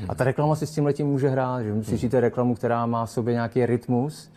A 0.09 0.15
ta 0.15 0.25
reklama 0.25 0.57
si 0.57 0.67
s 0.67 0.71
tím 0.71 0.85
letím 0.85 1.07
může 1.07 1.29
hrát, 1.29 1.63
že 1.63 1.85
slyšíte 1.85 2.21
reklamu, 2.21 2.55
která 2.55 2.87
má 2.87 3.07
v 3.07 3.11
sobě 3.11 3.35
nějaký 3.35 3.67
rytmus, 3.67 4.31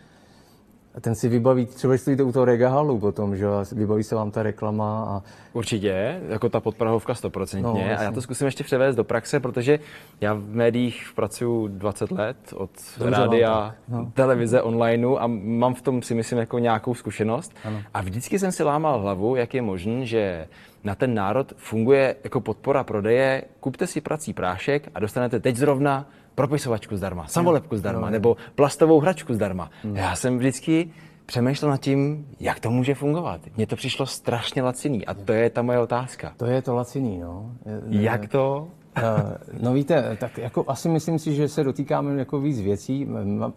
ten 1.00 1.14
si 1.14 1.28
vybaví, 1.28 1.66
třeba 1.66 1.92
když 1.92 2.00
stojíte 2.00 2.22
u 2.22 2.32
toho 2.32 2.44
regahalu 2.44 2.98
potom, 2.98 3.36
že 3.36 3.46
vybaví 3.72 4.02
se 4.02 4.14
vám 4.14 4.30
ta 4.30 4.42
reklama. 4.42 5.04
A... 5.04 5.22
Určitě, 5.52 6.20
jako 6.28 6.48
ta 6.48 6.60
podprahovka 6.60 7.14
stoprocentně. 7.14 7.88
No, 7.88 7.98
a 7.98 8.02
já 8.02 8.12
to 8.12 8.22
zkusím 8.22 8.44
ještě 8.44 8.64
převést 8.64 8.96
do 8.96 9.04
praxe, 9.04 9.40
protože 9.40 9.78
já 10.20 10.34
v 10.34 10.48
médiích 10.48 11.12
pracuji 11.14 11.68
20 11.68 12.10
let, 12.10 12.36
od 12.54 12.70
Dobře 12.98 13.16
rádia, 13.16 13.74
no. 13.88 14.10
televize, 14.14 14.62
onlineu 14.62 15.16
a 15.16 15.26
mám 15.26 15.74
v 15.74 15.82
tom 15.82 16.02
si 16.02 16.14
myslím 16.14 16.38
jako 16.38 16.58
nějakou 16.58 16.94
zkušenost. 16.94 17.52
Ano. 17.64 17.82
A 17.94 18.00
vždycky 18.00 18.38
jsem 18.38 18.52
si 18.52 18.62
lámal 18.62 19.00
hlavu, 19.00 19.36
jak 19.36 19.54
je 19.54 19.62
možné, 19.62 20.06
že 20.06 20.46
na 20.84 20.94
ten 20.94 21.14
národ 21.14 21.52
funguje 21.56 22.16
jako 22.24 22.40
podpora 22.40 22.84
prodeje. 22.84 23.44
Kupte 23.60 23.86
si 23.86 24.00
prací 24.00 24.32
prášek 24.32 24.88
a 24.94 25.00
dostanete 25.00 25.40
teď 25.40 25.56
zrovna 25.56 26.06
propisovačku 26.38 26.96
zdarma, 26.96 27.26
samolepku 27.26 27.76
zdarma, 27.76 28.06
no. 28.06 28.10
nebo 28.10 28.36
plastovou 28.54 29.00
hračku 29.00 29.34
zdarma. 29.34 29.70
No. 29.84 29.94
Já 29.94 30.16
jsem 30.16 30.38
vždycky 30.38 30.90
přemýšlel 31.26 31.70
nad 31.70 31.80
tím, 31.80 32.26
jak 32.40 32.60
to 32.60 32.70
může 32.70 32.94
fungovat. 32.94 33.40
Mně 33.56 33.66
to 33.66 33.76
přišlo 33.76 34.06
strašně 34.06 34.62
laciný 34.62 35.06
a 35.06 35.14
to 35.14 35.32
je 35.32 35.50
ta 35.50 35.62
moje 35.62 35.78
otázka. 35.78 36.32
To 36.36 36.46
je 36.46 36.62
to 36.62 36.74
laciný, 36.74 37.18
no. 37.18 37.52
Jak 37.88 38.28
to? 38.28 38.68
Uh, 38.98 39.30
no 39.62 39.72
víte, 39.72 40.16
tak 40.20 40.38
jako 40.38 40.64
asi 40.68 40.88
myslím 40.88 41.18
si, 41.18 41.34
že 41.34 41.48
se 41.48 41.64
dotýkáme 41.64 42.18
jako 42.18 42.40
víc 42.40 42.60
věcí, 42.60 43.08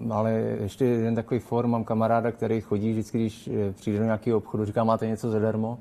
ale 0.09 0.31
ještě 0.61 0.85
jeden 0.85 1.15
takový 1.15 1.39
for, 1.39 1.67
mám 1.67 1.83
kamaráda, 1.83 2.31
který 2.31 2.61
chodí 2.61 2.91
vždycky, 2.91 3.17
když 3.17 3.47
eh, 3.47 3.73
přijde 3.73 3.99
do 3.99 4.05
nějakého 4.05 4.37
obchodu, 4.37 4.65
říká, 4.65 4.83
máte 4.83 5.07
něco 5.07 5.29
zadarmo, 5.29 5.77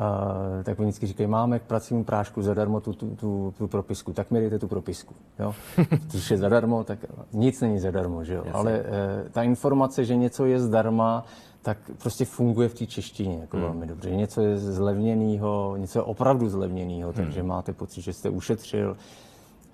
Uh, 0.00 0.62
tak 0.64 0.78
oni 0.78 0.88
vždycky 0.88 1.06
říkají, 1.06 1.26
máme 1.26 1.58
k 1.58 1.62
pracovnímu 1.62 2.04
prášku 2.04 2.42
zadarmo 2.42 2.80
tu, 2.80 2.92
tu, 2.92 3.16
tu, 3.16 3.54
tu 3.58 3.68
propisku, 3.68 4.12
tak 4.12 4.30
mi 4.30 4.40
dejte 4.40 4.58
tu 4.58 4.68
propisku. 4.68 5.14
Jo? 5.38 5.54
Když 6.10 6.30
je 6.30 6.36
zadarmo, 6.36 6.84
tak 6.84 6.98
nic 7.32 7.60
není 7.60 7.78
zadarmo, 7.78 8.24
že 8.24 8.34
jo? 8.34 8.44
ale 8.52 8.80
uh, 8.80 9.28
ta 9.30 9.42
informace, 9.42 10.04
že 10.04 10.16
něco 10.16 10.46
je 10.46 10.60
zdarma, 10.60 11.24
tak 11.62 11.78
prostě 12.02 12.24
funguje 12.24 12.68
v 12.68 12.74
té 12.74 12.86
češtině 12.86 13.38
jako 13.40 13.56
hmm. 13.56 13.66
velmi 13.66 13.86
dobře. 13.86 14.10
Něco 14.10 14.40
je 14.40 14.58
zlevněného, 14.58 15.76
něco 15.76 15.98
je 15.98 16.02
opravdu 16.02 16.48
zlevněného, 16.48 17.12
hmm. 17.12 17.24
takže 17.24 17.42
máte 17.42 17.72
pocit, 17.72 18.00
že 18.00 18.12
jste 18.12 18.30
ušetřil. 18.30 18.96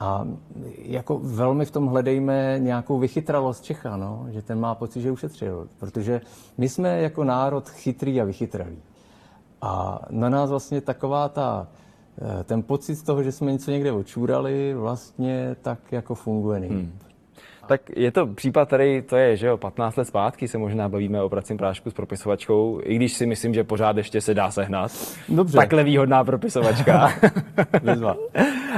A 0.00 0.26
jako 0.78 1.18
velmi 1.18 1.64
v 1.64 1.70
tom 1.70 1.86
hledejme 1.86 2.56
nějakou 2.58 2.98
vychytralost 2.98 3.64
Čecha, 3.64 3.96
no? 3.96 4.26
že 4.30 4.42
ten 4.42 4.60
má 4.60 4.74
pocit, 4.74 5.00
že 5.00 5.10
ušetřil. 5.10 5.68
Protože 5.78 6.20
my 6.58 6.68
jsme 6.68 7.00
jako 7.00 7.24
národ 7.24 7.68
chytrý 7.68 8.20
a 8.20 8.24
vychytralý. 8.24 8.78
A 9.66 10.00
na 10.10 10.28
nás 10.28 10.50
vlastně 10.50 10.80
taková 10.80 11.28
ta, 11.28 11.66
eh, 12.18 12.44
ten 12.44 12.62
pocit 12.62 12.94
z 12.94 13.02
toho, 13.02 13.22
že 13.22 13.32
jsme 13.32 13.52
něco 13.52 13.70
někde 13.70 13.92
očůrali, 13.92 14.74
vlastně 14.74 15.56
tak 15.62 15.92
jako 15.92 16.14
funguje 16.14 16.60
nejlíp. 16.60 16.78
Hmm. 16.78 17.05
Tak 17.66 17.80
je 17.96 18.10
to 18.10 18.26
případ, 18.26 18.66
který 18.66 19.02
to 19.02 19.16
je, 19.16 19.36
že 19.36 19.46
jo, 19.46 19.56
15 19.56 19.96
let 19.96 20.04
zpátky 20.04 20.48
se 20.48 20.58
možná 20.58 20.88
bavíme 20.88 21.22
o 21.22 21.28
pracím 21.28 21.56
prášku 21.56 21.90
s 21.90 21.94
propisovačkou, 21.94 22.80
i 22.84 22.96
když 22.96 23.12
si 23.12 23.26
myslím, 23.26 23.54
že 23.54 23.64
pořád 23.64 23.96
ještě 23.96 24.20
se 24.20 24.34
dá 24.34 24.50
sehnat. 24.50 24.92
Dobře. 25.28 25.56
Takhle 25.56 25.84
výhodná 25.84 26.24
propisovačka. 26.24 27.08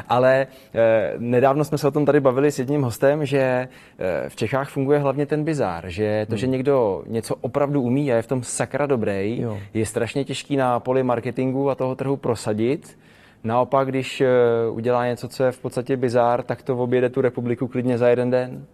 Ale 0.08 0.46
eh, 0.74 1.12
nedávno 1.18 1.64
jsme 1.64 1.78
se 1.78 1.88
o 1.88 1.90
tom 1.90 2.06
tady 2.06 2.20
bavili 2.20 2.52
s 2.52 2.58
jedním 2.58 2.82
hostem, 2.82 3.26
že 3.26 3.38
eh, 3.38 3.68
v 4.28 4.36
Čechách 4.36 4.68
funguje 4.68 4.98
hlavně 4.98 5.26
ten 5.26 5.44
bizár, 5.44 5.88
že 5.88 6.26
to, 6.26 6.32
hmm. 6.32 6.38
že 6.38 6.46
někdo 6.46 7.02
něco 7.06 7.34
opravdu 7.40 7.82
umí 7.82 8.12
a 8.12 8.16
je 8.16 8.22
v 8.22 8.26
tom 8.26 8.42
sakra 8.42 8.86
dobrý, 8.86 9.40
jo. 9.40 9.58
je 9.74 9.86
strašně 9.86 10.24
těžký 10.24 10.56
na 10.56 10.80
poli 10.80 11.02
marketingu 11.02 11.70
a 11.70 11.74
toho 11.74 11.94
trhu 11.94 12.16
prosadit. 12.16 12.98
Naopak, 13.44 13.88
když 13.88 14.20
eh, 14.20 14.28
udělá 14.70 15.06
něco, 15.06 15.28
co 15.28 15.44
je 15.44 15.52
v 15.52 15.58
podstatě 15.58 15.96
bizár, 15.96 16.42
tak 16.42 16.62
to 16.62 16.78
objede 16.78 17.08
tu 17.08 17.20
republiku 17.20 17.68
klidně 17.68 17.98
za 17.98 18.08
jeden 18.08 18.30
den. 18.30 18.66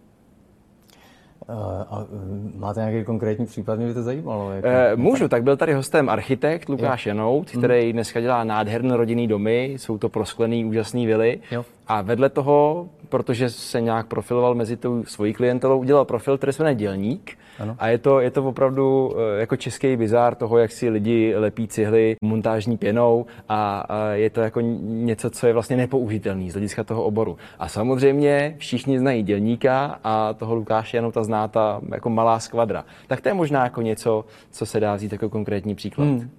Eh, 1.49 1.85
a 1.89 2.05
mm, 2.11 2.53
máte 2.57 2.79
nějaký 2.79 3.05
konkrétní 3.05 3.45
případ, 3.45 3.75
mě 3.75 3.87
by 3.87 3.93
to 3.93 4.03
zajímalo. 4.03 4.51
Jak... 4.51 4.65
E, 4.65 4.95
můžu, 4.95 5.27
tak 5.27 5.43
byl 5.43 5.57
tady 5.57 5.73
hostem 5.73 6.09
architekt 6.09 6.69
Lukáš 6.69 7.05
jo. 7.05 7.09
Janout, 7.09 7.53
mhm. 7.53 7.63
který 7.63 7.93
dneska 7.93 8.21
dělá 8.21 8.43
nádherné 8.43 8.97
rodinný 8.97 9.27
domy, 9.27 9.73
jsou 9.77 9.97
to 9.97 10.09
prosklený 10.09 10.65
úžasný 10.65 11.05
vily. 11.05 11.39
Jo. 11.51 11.65
A 11.87 12.01
vedle 12.01 12.29
toho, 12.29 12.89
protože 13.09 13.49
se 13.49 13.81
nějak 13.81 14.07
profiloval 14.07 14.55
mezi 14.55 14.77
tou 14.77 15.03
svojí 15.03 15.33
klientelou, 15.33 15.79
udělal 15.79 16.05
profil, 16.05 16.37
který 16.37 16.53
se 16.53 16.63
jmenuje 16.63 16.75
Dělník. 16.75 17.37
Ano. 17.59 17.75
A 17.79 17.87
je 17.87 17.97
to, 17.97 18.19
je 18.19 18.31
to 18.31 18.43
opravdu 18.43 19.15
eh, 19.17 19.39
jako 19.39 19.55
český 19.55 19.97
bizár 19.97 20.35
toho, 20.35 20.57
jak 20.57 20.71
si 20.71 20.89
lidi 20.89 21.33
lepí 21.35 21.67
cihly 21.67 22.15
montážní 22.21 22.77
pěnou 22.77 23.25
a, 23.49 23.79
a 23.79 24.07
je 24.07 24.29
to 24.29 24.41
jako 24.41 24.61
něco, 24.61 25.29
co 25.29 25.47
je 25.47 25.53
vlastně 25.53 25.77
nepoužitelný 25.77 26.49
z 26.49 26.53
hlediska 26.53 26.83
toho 26.83 27.03
oboru. 27.03 27.37
A 27.59 27.67
samozřejmě 27.67 28.55
všichni 28.57 28.99
znají 28.99 29.23
dělníka 29.23 29.99
a 30.03 30.33
toho 30.33 30.55
Lukáše 30.55 30.97
jenom 30.97 31.11
ta 31.11 31.23
zná 31.23 31.47
ta 31.47 31.81
jako 31.91 32.09
malá 32.09 32.39
skvadra. 32.39 32.85
Tak 33.07 33.21
to 33.21 33.29
je 33.29 33.33
možná 33.33 33.63
jako 33.63 33.81
něco, 33.81 34.25
co 34.51 34.65
se 34.65 34.79
dá 34.79 34.95
vzít 34.95 35.11
jako 35.11 35.29
konkrétní 35.29 35.75
příklad. 35.75 36.05
Hmm. 36.05 36.29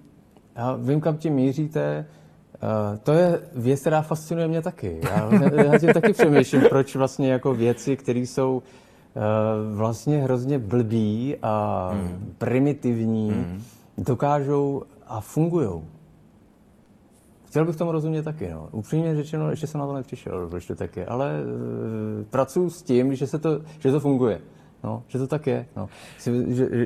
Já 0.55 0.75
vím, 0.75 1.01
kam 1.01 1.17
tím 1.17 1.33
míříte. 1.33 2.05
Uh, 2.63 2.97
to 2.97 3.11
je 3.11 3.41
věc, 3.55 3.81
která 3.81 4.01
fascinuje 4.01 4.47
mě 4.47 4.61
taky. 4.61 4.99
Já, 5.03 5.29
já 5.63 5.79
tím 5.79 5.93
taky 5.93 6.13
přemýšlím, 6.13 6.61
proč 6.69 6.95
vlastně 6.95 7.31
jako 7.31 7.53
věci, 7.53 7.97
které 7.97 8.19
jsou 8.19 8.55
uh, 8.55 9.77
vlastně 9.77 10.17
hrozně 10.23 10.59
blbý 10.59 11.35
a 11.41 11.91
mm. 11.93 12.33
primitivní, 12.37 13.31
mm. 13.31 13.63
dokážou 13.97 14.83
a 15.07 15.21
fungují. 15.21 15.81
Chtěl 17.47 17.65
bych 17.65 17.75
tomu 17.75 17.91
rozumět 17.91 18.23
taky. 18.23 18.49
No. 18.49 18.69
Upřímně 18.71 19.15
řečeno, 19.15 19.49
ještě 19.49 19.67
jsem 19.67 19.79
na 19.79 19.87
to 19.87 19.93
nepřišel, 19.93 20.47
proč 20.47 20.65
to 20.65 20.75
tak 20.75 20.97
je. 20.97 21.05
Ale 21.05 21.31
uh, 21.41 22.25
pracuji 22.25 22.69
s 22.69 22.81
tím, 22.81 23.15
že, 23.15 23.27
se 23.27 23.39
to, 23.39 23.61
že 23.79 23.91
to 23.91 23.99
funguje. 23.99 24.41
No, 24.83 25.03
že 25.07 25.19
to 25.19 25.27
tak 25.27 25.47
je. 25.47 25.65
No. 25.75 25.89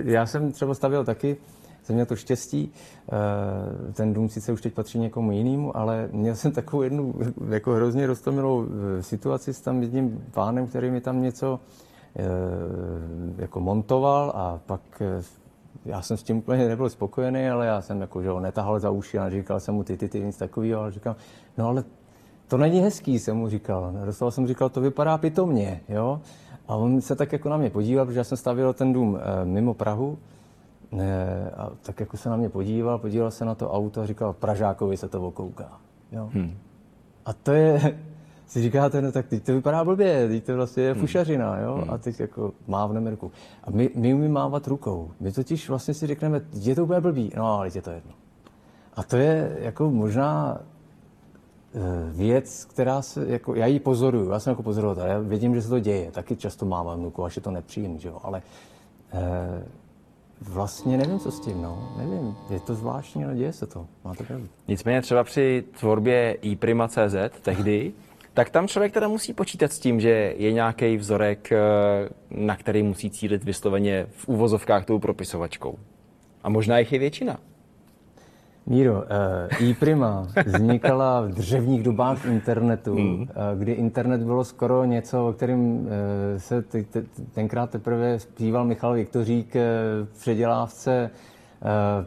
Já 0.04 0.26
jsem 0.26 0.52
třeba 0.52 0.74
stavil 0.74 1.06
taky 1.06 1.38
jsem 1.84 1.94
měl 1.96 2.06
to 2.06 2.16
štěstí. 2.16 2.72
Eh, 3.12 3.94
ten 3.94 4.14
dům 4.14 4.30
sice 4.30 4.52
už 4.52 4.62
teď 4.62 4.74
patří 4.74 5.00
někomu 5.00 5.32
jinému, 5.32 5.78
ale 5.78 6.10
měl 6.12 6.36
jsem 6.36 6.52
takovou 6.52 6.82
jednu 6.82 7.14
jako 7.50 7.72
hrozně 7.72 8.08
roztomilou 8.08 8.66
eh, 8.66 9.04
situaci 9.04 9.54
s 9.54 9.62
tam 9.62 9.82
jedním 9.82 10.26
pánem, 10.32 10.68
který 10.68 10.92
mi 10.92 11.02
tam 11.02 11.22
něco 11.22 11.60
eh, 12.16 12.24
jako 13.38 13.60
montoval 13.60 14.34
a 14.36 14.60
pak 14.66 14.82
já 15.86 16.02
jsem 16.02 16.18
s 16.18 16.24
tím 16.24 16.38
úplně 16.38 16.68
nebyl 16.68 16.90
spokojený, 16.90 17.50
ale 17.50 17.66
já 17.66 17.82
jsem 17.82 18.02
jako, 18.02 18.24
že 18.24 18.30
ho 18.30 18.40
netahal 18.40 18.80
za 18.80 18.90
uši 18.90 19.20
a 19.20 19.30
říkal 19.30 19.60
jsem 19.60 19.76
mu 19.76 19.84
ty, 19.84 19.98
ty, 19.98 20.10
ty, 20.10 20.20
nic 20.20 20.38
takového, 20.38 20.82
ale 20.82 20.92
říkal, 20.92 21.16
no 21.58 21.68
ale 21.68 21.84
to 22.48 22.58
není 22.58 22.80
hezký, 22.80 23.20
jsem 23.20 23.38
mu 23.38 23.50
říkal. 23.50 23.94
Dostal 24.06 24.32
jsem 24.32 24.48
říkal, 24.48 24.70
to 24.70 24.82
vypadá 24.82 25.18
pitomně, 25.18 25.82
jo. 25.90 26.22
A 26.68 26.76
on 26.76 27.02
se 27.02 27.16
tak 27.16 27.32
jako 27.32 27.50
na 27.50 27.58
mě 27.58 27.70
podíval, 27.70 28.06
protože 28.06 28.20
já 28.20 28.24
jsem 28.24 28.38
stavil 28.38 28.74
ten 28.74 28.94
dům 28.94 29.20
mimo 29.44 29.74
Prahu, 29.74 30.18
a 31.58 31.70
tak 31.82 32.00
jako 32.00 32.18
se 32.18 32.30
na 32.30 32.36
mě 32.36 32.50
podíval, 32.50 32.98
podíval 32.98 33.32
se 33.32 33.46
na 33.46 33.56
to 33.56 33.72
auto 33.72 34.02
a 34.02 34.06
říkal, 34.06 34.34
Pražákovi 34.34 34.98
se 34.98 35.08
to 35.08 35.22
okouká, 35.22 35.80
jo. 36.12 36.30
Hmm. 36.34 36.58
A 37.26 37.34
to 37.34 37.52
je, 37.52 37.98
si 38.48 38.62
říkáte, 38.62 39.02
no 39.02 39.12
tak 39.12 39.28
teď 39.28 39.44
to 39.44 39.54
vypadá 39.54 39.84
blbě, 39.84 40.28
teď 40.28 40.44
to 40.44 40.56
vlastně 40.56 40.84
je 40.84 40.92
hmm. 40.92 41.02
fušařina, 41.02 41.60
jo, 41.60 41.76
hmm. 41.76 41.90
a 41.90 41.98
teď 41.98 42.20
jako 42.20 42.54
mávneme 42.68 43.10
ruku. 43.12 43.32
A 43.64 43.72
my, 43.72 43.90
my 43.96 44.14
umíme 44.14 44.34
mávat 44.34 44.68
rukou. 44.68 45.12
My 45.20 45.32
totiž 45.32 45.70
vlastně 45.70 45.94
si 45.94 46.08
řekneme, 46.08 46.42
je 46.54 46.76
to 46.76 46.84
úplně 46.84 47.02
blbý, 47.02 47.32
no 47.38 47.46
ale 47.46 47.70
je 47.76 47.82
to 47.82 47.92
jedno. 47.92 48.12
A 48.96 49.04
to 49.04 49.18
je 49.18 49.58
jako 49.62 49.92
možná 49.92 50.62
Eh, 51.74 52.12
věc, 52.12 52.66
která 52.66 53.02
se, 53.02 53.28
jako, 53.28 53.56
já 53.56 53.66
ji 53.66 53.80
pozoruju, 53.80 54.30
já 54.30 54.40
jsem 54.40 54.52
jako 54.52 54.64
pozorovatel, 54.64 55.06
já 55.06 55.20
vidím, 55.20 55.56
že 55.56 55.62
se 55.62 55.70
to 55.70 55.80
děje, 55.80 56.12
taky 56.12 56.36
často 56.36 56.66
mávám 56.66 57.00
vnuku, 57.00 57.24
až 57.24 57.36
je 57.36 57.42
to 57.42 57.52
nepříjemný, 57.52 58.00
že 58.00 58.08
jo, 58.08 58.20
ale 58.24 58.42
e, 59.14 59.64
vlastně 60.42 60.98
nevím, 60.98 61.20
co 61.20 61.32
s 61.32 61.40
tím, 61.40 61.62
no, 61.62 61.94
nevím, 61.98 62.36
je 62.50 62.60
to 62.60 62.76
zvláštní, 62.76 63.26
ale 63.26 63.36
děje 63.36 63.54
se 63.54 63.68
to, 63.68 63.88
máte 64.04 64.24
pravdu. 64.24 64.48
Nicméně 64.68 65.02
třeba 65.02 65.24
při 65.24 65.64
tvorbě 65.80 66.32
iPrima.cz 66.32 67.16
tehdy, 67.42 67.94
tak 68.34 68.50
tam 68.50 68.68
člověk 68.68 68.94
teda 68.94 69.08
musí 69.08 69.34
počítat 69.34 69.72
s 69.72 69.80
tím, 69.80 70.00
že 70.00 70.34
je 70.38 70.52
nějaký 70.52 70.98
vzorek, 70.98 71.52
eh, 71.52 71.58
na 72.30 72.56
který 72.56 72.84
musí 72.84 73.10
cílit 73.10 73.44
vysloveně 73.44 74.06
v 74.10 74.28
úvozovkách 74.28 74.86
tou 74.86 75.00
propisovačkou. 75.00 75.78
A 76.44 76.50
možná 76.50 76.78
jich 76.78 76.92
je 76.94 77.00
většina. 77.00 77.40
Míro, 78.66 78.94
uh, 79.62 79.68
iPrima 79.70 80.28
vznikala 80.46 81.22
v 81.22 81.28
dřevních 81.28 81.84
dobách 81.84 82.26
internetu, 82.26 82.98
mm. 82.98 83.22
uh, 83.22 83.28
kdy 83.56 83.72
internet 83.72 84.22
bylo 84.22 84.44
skoro 84.44 84.86
něco, 84.86 85.28
o 85.28 85.34
kterém 85.34 85.60
uh, 85.60 85.88
se 86.38 86.64
tenkrát 87.32 87.70
teprve 87.70 88.20
zpíval 88.20 88.66
Michal 88.66 88.94
Viktořík 88.94 89.56
v 90.04 90.20
předělávce 90.20 91.10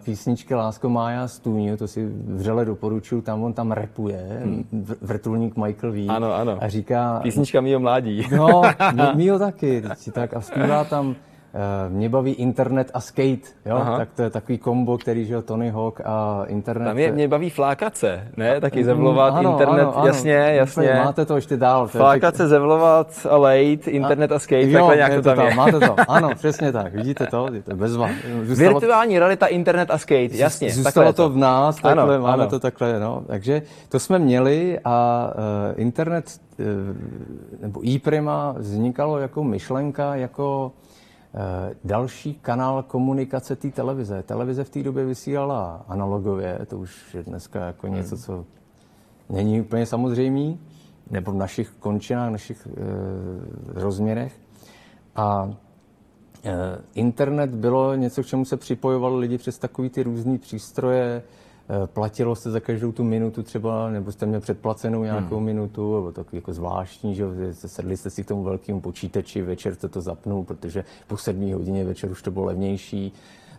písničky 0.05 0.55
Lásko 0.55 0.89
Mája 0.89 1.29
Stůňu, 1.29 1.77
to 1.77 1.89
si 1.89 2.07
vřele 2.27 2.65
doporučuju, 2.65 3.23
tam 3.23 3.43
on 3.43 3.53
tam 3.53 3.73
repuje, 3.73 4.41
mm. 4.45 4.87
vrtulník 5.01 5.57
Michael 5.57 5.93
V. 5.93 6.07
Ano, 6.09 6.35
ano. 6.35 6.59
A 6.61 6.69
říká... 6.69 7.21
Písnička 7.23 7.61
mýho 7.61 7.81
mládí. 7.81 8.27
No, 8.37 8.63
mýho 9.15 9.39
taky. 9.39 9.83
Tak 10.13 10.35
a 10.35 10.41
zpívá 10.41 10.85
tam 10.85 11.15
Eh, 11.15 11.34
mě 11.89 12.09
baví 12.09 12.33
internet 12.33 12.91
a 12.95 13.01
skate, 13.01 13.49
jo? 13.67 13.83
tak 13.97 14.09
to 14.17 14.23
je 14.23 14.31
takový 14.31 14.59
kombo, 14.59 14.99
který 14.99 15.27
žil 15.27 15.43
Tony 15.43 15.71
Hawk 15.71 16.01
a 16.05 16.45
internet. 16.47 16.85
Tam 16.85 16.99
je, 16.99 17.13
mě 17.13 17.29
baví 17.29 17.51
flákace, 17.51 18.29
ne? 18.37 18.61
Taky 18.61 18.85
zevlovat 18.85 19.35
ano, 19.35 19.51
internet, 19.51 19.83
ano, 19.83 19.97
ano, 19.97 20.07
jasně, 20.07 20.33
jasně. 20.33 21.01
Máte 21.05 21.25
to 21.25 21.37
ještě 21.37 21.57
dál. 21.57 21.87
Flákace, 21.87 22.49
zevlovat 22.49 23.27
a 23.31 23.37
lejt, 23.37 23.89
internet 23.89 24.33
a, 24.33 24.37
a 24.37 24.39
skate, 24.39 24.71
jo, 24.71 24.79
takhle 24.79 24.97
nějak 24.97 25.15
to 25.15 25.23
tam, 25.23 25.37
tam 25.37 25.47
je. 25.47 25.55
Máte 25.55 25.81
to, 25.81 25.97
ano, 26.09 26.31
přesně 26.35 26.73
tak, 26.73 26.95
vidíte 26.95 27.27
to, 27.27 27.49
je 27.53 27.63
to 27.63 27.77
bez 27.77 27.97
vás. 27.97 28.11
Virtuální 28.43 29.19
realita, 29.19 29.47
internet 29.47 29.91
a 29.91 29.99
skate, 29.99 30.31
jasně. 30.33 30.73
Zůstalo 30.73 31.13
to 31.13 31.29
v 31.29 31.37
nás, 31.37 31.77
takhle, 31.77 32.03
ano, 32.03 32.23
máme 32.23 32.43
ano. 32.43 32.51
to 32.51 32.59
takhle, 32.59 33.01
no. 33.01 33.23
Takže 33.27 33.63
to 33.89 33.99
jsme 33.99 34.19
měli 34.19 34.79
a 34.85 35.31
uh, 35.35 35.81
internet, 35.81 36.25
uh, 36.59 36.67
nebo 37.61 37.89
e-prima 37.89 38.55
vznikalo 38.59 39.19
jako 39.19 39.45
myšlenka, 39.45 40.15
jako 40.15 40.73
Eh, 40.75 40.94
další 41.85 42.35
kanál 42.35 42.83
komunikace 42.83 43.57
té 43.57 43.71
televize. 43.71 44.23
Televize 44.23 44.65
v 44.65 44.71
té 44.71 44.83
době 44.83 45.05
vysílala 45.05 45.85
analogově, 45.89 46.59
to 46.67 46.79
už 46.79 47.15
je 47.15 47.23
dneska 47.23 47.67
jako 47.67 47.87
hmm. 47.87 47.97
něco, 47.97 48.19
co 48.19 48.45
není 49.31 49.61
úplně 49.61 49.87
samozřejmý, 49.87 50.61
nebo 51.11 51.33
v 51.33 51.35
našich 51.35 51.71
končinách, 51.71 52.29
v 52.29 52.33
našich 52.33 52.67
e, 52.67 52.71
rozměrech. 53.81 54.41
A 55.17 55.55
e, 56.45 56.53
internet 56.95 57.51
bylo 57.51 57.95
něco, 57.95 58.23
k 58.23 58.27
čemu 58.27 58.45
se 58.45 58.57
připojovali 58.57 59.19
lidi 59.19 59.39
přes 59.39 59.59
takový 59.59 59.91
ty 59.91 60.03
různé 60.03 60.39
přístroje, 60.39 61.23
Eh, 61.23 61.44
platilo 61.87 62.35
se 62.37 62.51
za 62.51 62.61
každou 62.61 62.93
tu 62.93 63.05
minutu 63.05 63.43
třeba, 63.43 63.91
nebo 63.91 64.13
jste 64.13 64.27
měl 64.27 64.41
předplacenou 64.41 65.05
nějakou 65.05 65.37
hmm. 65.37 65.45
minutu, 65.45 65.95
nebo 65.95 66.13
takový 66.13 66.37
jako 66.37 66.53
zvláštní, 66.53 67.15
že 67.15 67.25
sedli 67.53 67.97
jste 67.97 68.11
si 68.11 68.25
k 68.25 68.29
tomu 68.29 68.43
velkému 68.43 68.81
počítači, 68.81 69.43
večer 69.43 69.75
jste 69.75 69.89
to 69.89 70.01
zapnul, 70.01 70.45
protože 70.45 70.85
po 71.07 71.17
sedmí 71.17 71.53
hodině 71.53 71.85
večer 71.85 72.11
už 72.11 72.23
to 72.23 72.31
bylo 72.31 72.45
levnější. 72.45 73.13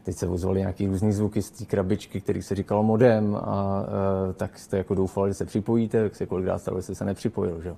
Teď 0.03 0.15
se 0.15 0.27
ozvaly 0.27 0.59
nějaký 0.59 0.87
různý 0.87 1.13
zvuky 1.13 1.41
z 1.41 1.51
té 1.51 1.65
krabičky, 1.65 2.21
který 2.21 2.41
se 2.41 2.55
říkalo 2.55 2.83
modem 2.83 3.35
a, 3.35 3.83
eh, 4.29 4.33
tak 4.33 4.59
jste 4.59 4.77
jako 4.77 4.95
doufali, 4.95 5.29
že 5.29 5.33
se 5.33 5.45
připojíte, 5.45 6.03
tak 6.03 6.15
se 6.15 6.25
kolikrát 6.25 6.57
stalo, 6.57 6.77
že 6.77 6.83
jste 6.83 6.95
se 6.95 7.05
nepřipojil. 7.05 7.61
Že? 7.61 7.75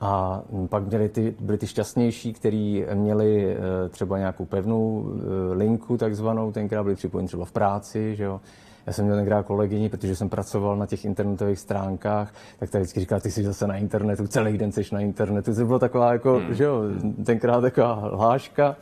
A 0.00 0.42
pak 0.68 0.86
měli 0.86 1.08
ty, 1.08 1.34
byli 1.40 1.58
ty 1.58 1.66
šťastnější, 1.66 2.32
kteří 2.32 2.84
měli 2.94 3.56
eh, 3.56 3.88
třeba 3.88 4.18
nějakou 4.18 4.44
pevnou 4.44 5.06
linku 5.52 5.96
takzvanou, 5.96 6.52
tenkrát 6.52 6.82
byli 6.82 6.94
připojeni 6.94 7.28
třeba 7.28 7.44
v 7.44 7.52
práci, 7.52 8.16
že 8.16 8.24
jo? 8.24 8.40
Já 8.86 8.92
jsem 8.92 9.04
měl 9.04 9.16
tenkrát 9.16 9.46
kolegyni, 9.46 9.88
protože 9.88 10.16
jsem 10.16 10.28
pracoval 10.28 10.76
na 10.76 10.86
těch 10.86 11.04
internetových 11.04 11.58
stránkách, 11.58 12.34
tak 12.58 12.70
ta 12.70 12.78
vždycky 12.78 13.00
říkala, 13.00 13.20
ty 13.20 13.30
jsi 13.30 13.44
zase 13.44 13.66
na 13.66 13.76
internetu, 13.76 14.26
celý 14.26 14.58
den 14.58 14.72
jsi 14.72 14.82
na 14.92 15.00
internetu. 15.00 15.54
To 15.54 15.66
bylo 15.66 15.78
taková 15.78 16.12
jako, 16.12 16.32
hmm. 16.32 16.54
že 16.54 16.64
jo, 16.64 16.82
tenkrát 17.24 17.60
taková 17.60 17.94
hláška. 17.94 18.76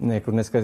Jako 0.00 0.30
dneska 0.30 0.58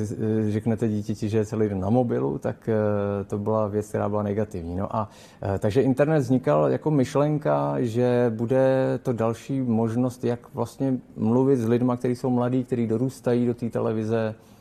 řeknete 0.49 0.89
dítěti, 0.89 1.29
že 1.29 1.39
je 1.39 1.47
celý 1.47 1.69
den 1.69 1.81
na 1.81 1.91
mobilu, 1.91 2.39
tak 2.39 2.69
eh, 2.69 3.25
to 3.25 3.39
byla 3.39 3.69
věc, 3.69 3.89
která 3.89 4.09
byla 4.09 4.23
negativní. 4.23 4.77
No 4.77 4.97
a 4.97 5.11
eh, 5.43 5.59
takže 5.59 5.83
internet 5.83 6.19
vznikal 6.19 6.69
jako 6.69 6.91
myšlenka, 6.91 7.75
že 7.79 8.33
bude 8.37 8.99
to 9.03 9.13
další 9.13 9.61
možnost, 9.61 10.25
jak 10.25 10.55
vlastně 10.55 10.95
mluvit 11.17 11.57
s 11.57 11.69
lidmi, 11.69 11.93
kteří 11.97 12.17
jsou 12.17 12.31
mladí, 12.31 12.65
kteří 12.65 12.87
dorůstají 12.87 13.47
do 13.47 13.55
té 13.55 13.71
televize, 13.71 14.35
Eh, 14.35 14.54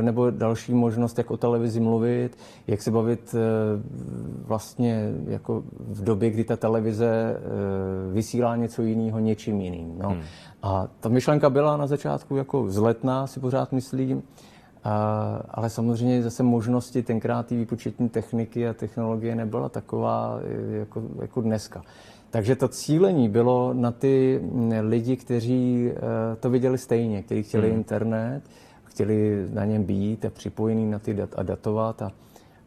nebo 0.00 0.30
další 0.30 0.74
možnost, 0.74 1.18
jak 1.18 1.30
o 1.30 1.36
televizi 1.36 1.80
mluvit, 1.80 2.38
jak 2.66 2.82
se 2.82 2.90
bavit 2.90 3.34
eh, 3.34 3.38
vlastně 4.46 5.10
jako 5.26 5.62
v 5.78 6.04
době, 6.04 6.30
kdy 6.30 6.44
ta 6.44 6.56
televize 6.56 7.36
eh, 7.36 8.12
vysílá 8.12 8.56
něco 8.56 8.82
jiného 8.82 9.18
něčím 9.18 9.60
jiným. 9.60 9.98
No. 9.98 10.08
Hmm. 10.08 10.22
A 10.62 10.88
ta 11.00 11.08
myšlenka 11.08 11.50
byla 11.50 11.76
na 11.76 11.86
začátku 11.86 12.36
jako 12.36 12.62
vzletná, 12.62 13.26
si 13.26 13.40
pořád 13.40 13.72
myslím, 13.72 14.22
a, 14.84 15.42
ale 15.50 15.70
samozřejmě 15.70 16.22
zase 16.22 16.42
možnosti 16.42 17.02
tenkrát 17.02 17.46
ty 17.46 17.56
výpočetní 17.56 18.08
techniky 18.08 18.68
a 18.68 18.74
technologie 18.74 19.34
nebyla 19.34 19.68
taková 19.68 20.40
jako, 20.70 21.02
jako 21.20 21.40
dneska. 21.40 21.82
Takže 22.30 22.56
to 22.56 22.68
cílení 22.68 23.28
bylo 23.28 23.74
na 23.74 23.90
ty 23.90 24.40
mm, 24.42 24.72
lidi, 24.80 25.16
kteří 25.16 25.92
to 26.40 26.50
viděli 26.50 26.78
stejně, 26.78 27.22
kteří 27.22 27.42
chtěli 27.42 27.68
hmm. 27.68 27.78
internet, 27.78 28.42
chtěli 28.90 29.46
na 29.52 29.64
něm 29.64 29.84
být 29.84 30.24
a 30.24 30.30
připojený 30.30 30.90
na 30.90 30.98
ty 30.98 31.14
dat 31.14 31.30
a 31.36 31.42
datovat 31.42 32.02
a 32.02 32.12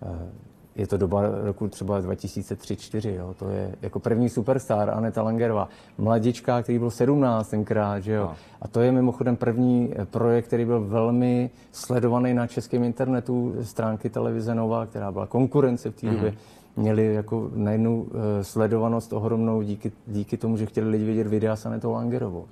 eh, 0.04 0.30
je 0.76 0.88
to 0.88 0.98
doba 0.98 1.22
roku 1.44 1.68
třeba 1.68 2.02
2003-2004, 2.02 3.34
to 3.34 3.50
je 3.50 3.76
jako 3.82 4.00
první 4.00 4.30
superstar 4.30 4.90
Aneta 4.90 5.22
Langerová, 5.22 5.70
mladička, 5.98 6.62
který 6.62 6.80
byl 6.80 6.92
17 6.92 7.50
tenkrát, 7.50 8.00
že 8.00 8.14
jo. 8.14 8.24
No. 8.24 8.36
A 8.62 8.68
to 8.68 8.82
je 8.82 8.92
mimochodem 8.92 9.36
první 9.36 9.94
eh, 9.96 10.06
projekt, 10.06 10.46
který 10.46 10.66
byl 10.66 10.82
velmi 10.82 11.50
sledovaný 11.72 12.34
na 12.34 12.48
českém 12.48 12.84
internetu, 12.84 13.56
stránky 13.62 14.10
televize 14.10 14.56
Nova, 14.56 14.86
která 14.86 15.12
byla 15.12 15.28
konkurence 15.28 15.92
v 15.92 15.96
té 15.96 16.08
mm-hmm. 16.08 16.14
době 16.14 16.34
měli 16.76 17.14
jako 17.14 17.50
najednou 17.56 18.08
eh, 18.10 18.44
sledovanost 18.44 19.14
ohromnou 19.14 19.62
díky, 19.62 19.92
díky 20.08 20.38
tomu, 20.38 20.58
že 20.58 20.66
chtěli 20.66 20.90
lidi 20.90 21.06
vidět 21.06 21.28
videa 21.28 21.56
s 21.56 21.66
Anetou 21.66 21.92
Langerovou. 21.92 22.46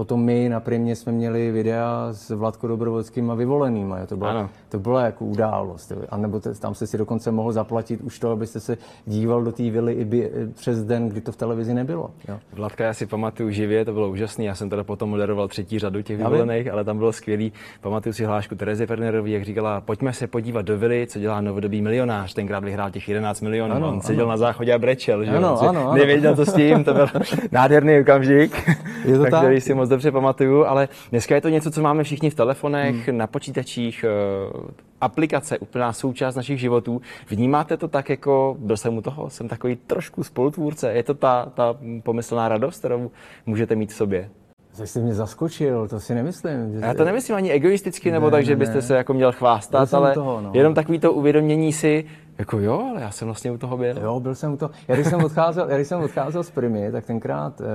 Potom 0.00 0.24
my 0.24 0.48
na 0.48 0.60
Primě 0.60 0.96
jsme 0.96 1.12
měli 1.12 1.50
videa 1.50 2.08
s 2.10 2.30
Vladko 2.30 2.66
Dobrovodským 2.66 3.30
a 3.30 3.34
vyvoleným. 3.34 3.94
To 4.06 4.16
byla, 4.16 4.50
to 4.68 4.78
byla 4.78 5.04
jako 5.04 5.24
událost. 5.24 5.92
A 6.08 6.16
nebo 6.16 6.40
tam 6.40 6.74
se 6.74 6.86
si 6.86 6.98
dokonce 6.98 7.30
mohl 7.30 7.52
zaplatit 7.52 8.00
už 8.00 8.18
to, 8.18 8.30
abyste 8.30 8.60
se 8.60 8.78
díval 9.06 9.42
do 9.42 9.52
té 9.52 9.70
vily 9.70 9.92
i 9.92 10.04
by, 10.04 10.30
přes 10.54 10.84
den, 10.84 11.08
kdy 11.08 11.20
to 11.20 11.32
v 11.32 11.36
televizi 11.36 11.74
nebylo. 11.74 12.10
Jo. 12.28 12.38
Vladka 12.52 12.84
já 12.84 12.94
si 12.94 13.06
pamatuju 13.06 13.50
živě, 13.50 13.84
to 13.84 13.92
bylo 13.92 14.08
úžasné. 14.10 14.44
Já 14.44 14.54
jsem 14.54 14.70
teda 14.70 14.84
potom 14.84 15.10
moderoval 15.10 15.48
třetí 15.48 15.78
řadu 15.78 16.02
těch 16.02 16.16
vyvolených, 16.16 16.68
ale 16.68 16.84
tam 16.84 16.98
bylo 16.98 17.12
skvělý. 17.12 17.52
Pamatuju 17.80 18.12
si 18.12 18.24
hlášku 18.24 18.54
Terezy 18.54 18.86
Fernerový, 18.86 19.32
jak 19.32 19.44
říkala, 19.44 19.80
pojďme 19.80 20.12
se 20.12 20.26
podívat 20.26 20.62
do 20.62 20.78
vily, 20.78 21.06
co 21.06 21.18
dělá 21.18 21.40
novodobý 21.40 21.82
milionář. 21.82 22.34
Tenkrát 22.34 22.64
vyhrál 22.64 22.90
těch 22.90 23.08
11 23.08 23.40
milionů. 23.40 23.74
Ano, 23.74 23.86
On 23.86 23.92
ano. 23.92 24.02
seděl 24.02 24.28
na 24.28 24.36
záchodě 24.36 24.74
a 24.74 24.78
brečel, 24.78 25.24
že 25.24 25.30
ano, 25.30 25.60
ano, 25.60 25.80
ano. 25.80 25.94
nevěděl, 25.94 26.36
co 26.36 26.46
s 26.46 26.52
tím. 26.52 26.84
To 26.84 26.94
byl 26.94 27.06
nádherný 27.52 28.00
okamžik. 28.00 28.70
Je 29.04 29.16
to 29.16 29.22
tak, 29.22 29.30
tak? 29.30 29.40
Který 29.40 29.60
si 29.60 29.74
moc 29.74 29.89
dobře 29.90 30.12
pamatuju, 30.12 30.64
ale 30.64 30.88
dneska 31.10 31.34
je 31.34 31.40
to 31.40 31.48
něco, 31.48 31.70
co 31.70 31.82
máme 31.82 32.04
všichni 32.04 32.30
v 32.30 32.34
telefonech, 32.34 33.08
hmm. 33.08 33.18
na 33.18 33.26
počítačích, 33.26 34.04
eh, 34.04 34.72
aplikace, 35.00 35.58
úplná 35.58 35.92
součást 35.92 36.34
našich 36.34 36.60
životů. 36.60 37.00
Vnímáte 37.28 37.76
to 37.76 37.88
tak 37.88 38.10
jako, 38.10 38.56
byl 38.58 38.76
jsem 38.76 38.96
u 38.96 39.02
toho, 39.02 39.30
jsem 39.30 39.48
takový 39.48 39.76
trošku 39.76 40.24
spolutvůrce, 40.24 40.92
je 40.92 41.02
to 41.02 41.14
ta, 41.14 41.52
ta 41.54 41.76
pomyslná 42.02 42.48
radost, 42.48 42.78
kterou 42.78 43.10
můžete 43.46 43.76
mít 43.76 43.90
v 43.90 43.94
sobě? 43.94 44.30
to 44.76 44.86
jsi 44.86 45.00
mě 45.00 45.14
zaskočil, 45.14 45.88
to 45.88 46.00
si 46.00 46.14
nemyslím. 46.14 46.74
Já 46.82 46.94
to 46.94 47.04
nemyslím 47.04 47.36
ani 47.36 47.50
egoisticky, 47.50 48.10
nebo 48.10 48.26
Ne, 48.26 48.30
tak, 48.30 48.44
že 48.44 48.52
ne, 48.52 48.56
byste 48.56 48.82
se 48.82 48.96
jako 48.96 49.14
měl 49.14 49.32
chvástat, 49.32 49.94
ale 49.94 50.14
toho, 50.14 50.40
no. 50.40 50.50
jenom 50.54 50.74
takový 50.74 50.98
to 50.98 51.12
uvědomění 51.12 51.72
si, 51.72 52.04
jako 52.38 52.58
jo, 52.58 52.86
ale 52.90 53.00
já 53.00 53.10
jsem 53.10 53.28
vlastně 53.28 53.50
u 53.50 53.58
toho 53.58 53.76
byl. 53.76 53.98
Jo, 53.98 54.20
byl 54.20 54.34
jsem 54.34 54.52
u 54.52 54.56
toho. 54.56 54.70
Já 54.88 54.94
když 54.94 55.06
jsem 55.06 55.24
odcházel, 55.24 55.70
já, 55.70 55.76
když 55.76 55.88
jsem 55.88 56.00
odcházel 56.00 56.42
z 56.42 56.50
Primy, 56.50 56.92
tak 56.92 57.06
tenkrát 57.06 57.60
e, 57.60 57.64
e, 57.64 57.68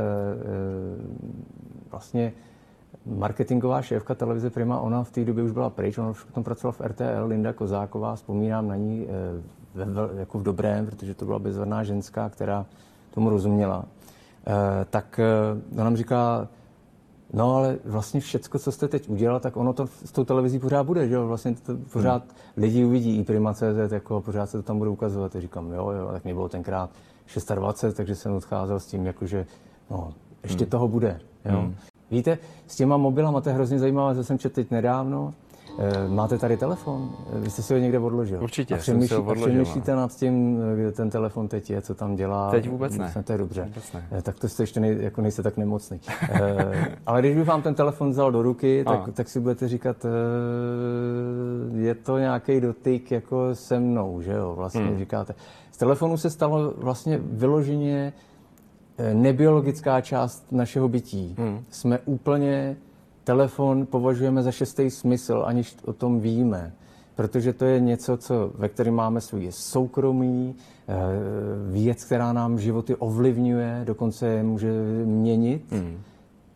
vlastně 1.91 2.33
marketingová 3.05 3.81
šéfka 3.81 4.15
televize 4.15 4.49
Prima, 4.49 4.79
ona 4.79 5.03
v 5.03 5.11
té 5.11 5.25
době 5.25 5.43
už 5.43 5.51
byla 5.51 5.69
pryč, 5.69 5.97
ona 5.97 6.09
už 6.09 6.23
potom 6.23 6.43
pracovala 6.43 6.71
v 6.71 6.81
RTL, 6.81 7.25
Linda 7.25 7.53
Kozáková, 7.53 8.15
vzpomínám 8.15 8.67
na 8.67 8.75
ní 8.75 9.07
e, 9.07 9.85
ve, 9.85 10.19
jako 10.19 10.39
v 10.39 10.43
dobrém, 10.43 10.85
protože 10.85 11.13
to 11.13 11.25
byla 11.25 11.39
bezvadná 11.39 11.83
ženská, 11.83 12.29
která 12.29 12.65
tomu 13.13 13.29
rozuměla. 13.29 13.85
E, 14.47 14.85
tak 14.85 15.19
e, 15.19 15.81
ona 15.81 15.89
mi 15.89 15.97
říká, 15.97 16.47
No 17.33 17.55
ale 17.55 17.77
vlastně 17.85 18.19
všecko, 18.19 18.59
co 18.59 18.71
jste 18.71 18.87
teď 18.87 19.09
udělal, 19.09 19.39
tak 19.39 19.57
ono 19.57 19.73
to 19.73 19.87
s 19.87 20.11
tou 20.11 20.23
televizí 20.23 20.59
pořád 20.59 20.83
bude, 20.83 21.07
že 21.07 21.15
jo? 21.15 21.27
Vlastně 21.27 21.55
to 21.55 21.77
pořád 21.93 22.23
lidi 22.57 22.85
uvidí 22.85 23.19
i 23.19 23.23
Prima.cz, 23.23 23.91
jako 23.91 24.21
pořád 24.21 24.49
se 24.49 24.57
to 24.57 24.63
tam 24.63 24.77
bude 24.77 24.89
ukazovat. 24.89 25.35
A 25.35 25.39
říkám, 25.39 25.71
jo, 25.71 25.91
jo, 25.91 26.09
tak 26.11 26.23
mě 26.23 26.33
bylo 26.33 26.49
tenkrát 26.49 26.89
26, 27.55 27.93
takže 27.93 28.15
jsem 28.15 28.33
odcházel 28.33 28.79
s 28.79 28.85
tím, 28.85 29.05
jakože, 29.05 29.45
no, 29.91 30.13
ještě 30.43 30.63
Hmm. 30.63 30.69
toho 30.69 30.87
bude, 30.87 31.19
jo? 31.45 31.71
Víte, 32.11 32.37
s 32.67 32.75
těma 32.75 32.97
mobilama, 32.97 33.41
to 33.41 33.49
je 33.49 33.55
hrozně 33.55 33.79
zajímavé, 33.79 34.15
co 34.15 34.23
jsem 34.23 34.39
četl 34.39 34.55
teď 34.55 34.71
nedávno, 34.71 35.33
Eh, 35.77 36.07
Máte 36.07 36.37
tady 36.37 36.57
telefon? 36.57 37.09
Eh, 37.35 37.39
Vy 37.39 37.49
jste 37.49 37.61
si 37.61 37.73
ho 37.73 37.79
někde 37.79 37.99
odložil? 37.99 38.43
Určitě, 38.43 38.75
A, 38.75 38.77
jsem 38.77 38.83
si 38.83 38.91
ho 38.91 38.97
přemýšlí, 38.97 39.15
a 39.15 39.19
odložil, 39.19 39.47
přemýšlíte 39.47 39.95
nad 39.95 40.15
tím, 40.15 40.59
eh, 40.73 40.75
kde 40.75 40.91
ten 40.91 41.09
telefon 41.09 41.47
teď 41.47 41.69
je, 41.69 41.81
co 41.81 41.95
tam 41.95 42.15
dělá? 42.15 42.51
Teď 42.51 42.69
vůbec 42.69 42.97
ne. 42.97 43.13
To 43.23 43.31
je 43.31 43.37
dobře. 43.37 43.63
Vůbec 43.63 43.93
ne. 43.93 44.21
Tak 44.21 44.39
to 44.39 44.49
jste 44.49 44.63
ještě 44.63 44.79
nej, 44.79 44.97
jako 44.99 45.21
nejste 45.21 45.43
tak 45.43 45.57
nemocný. 45.57 45.99
Ale 47.05 47.19
když 47.19 47.35
bych 47.35 47.45
vám 47.45 47.61
ten 47.61 47.75
telefon 47.75 48.09
vzal 48.09 48.31
do 48.31 48.41
ruky, 48.41 48.83
tak, 48.87 49.09
tak 49.13 49.29
si 49.29 49.39
budete 49.39 49.67
říkat, 49.67 50.05
je 51.73 51.95
to 51.95 52.17
nějaký 52.17 52.61
dotyk 52.61 53.11
jako 53.11 53.55
se 53.55 53.79
mnou, 53.79 54.21
že 54.21 54.31
jo, 54.31 54.53
vlastně 54.57 54.81
hmm. 54.81 54.97
říkáte. 54.97 55.35
Z 55.71 55.77
telefonu 55.77 56.17
se 56.17 56.29
stalo 56.29 56.73
vlastně 56.77 57.19
vyloženě 57.23 58.13
nebiologická 59.13 60.01
část 60.01 60.51
našeho 60.51 60.87
bytí. 60.87 61.35
Hmm. 61.37 61.63
Jsme 61.69 61.99
úplně, 62.05 62.77
telefon 63.23 63.85
považujeme 63.85 64.43
za 64.43 64.51
šestý 64.51 64.89
smysl, 64.89 65.43
aniž 65.45 65.77
o 65.85 65.93
tom 65.93 66.19
víme. 66.19 66.73
Protože 67.15 67.53
to 67.53 67.65
je 67.65 67.79
něco, 67.79 68.17
co, 68.17 68.51
ve 68.55 68.69
kterém 68.69 68.93
máme 68.93 69.21
svůj 69.21 69.47
soukromí, 69.51 70.55
eh, 70.87 70.93
věc, 71.71 72.03
která 72.03 72.33
nám 72.33 72.59
životy 72.59 72.95
ovlivňuje, 72.95 73.81
dokonce 73.83 74.27
je 74.27 74.43
může 74.43 74.71
měnit. 75.05 75.71
Hmm. 75.71 75.97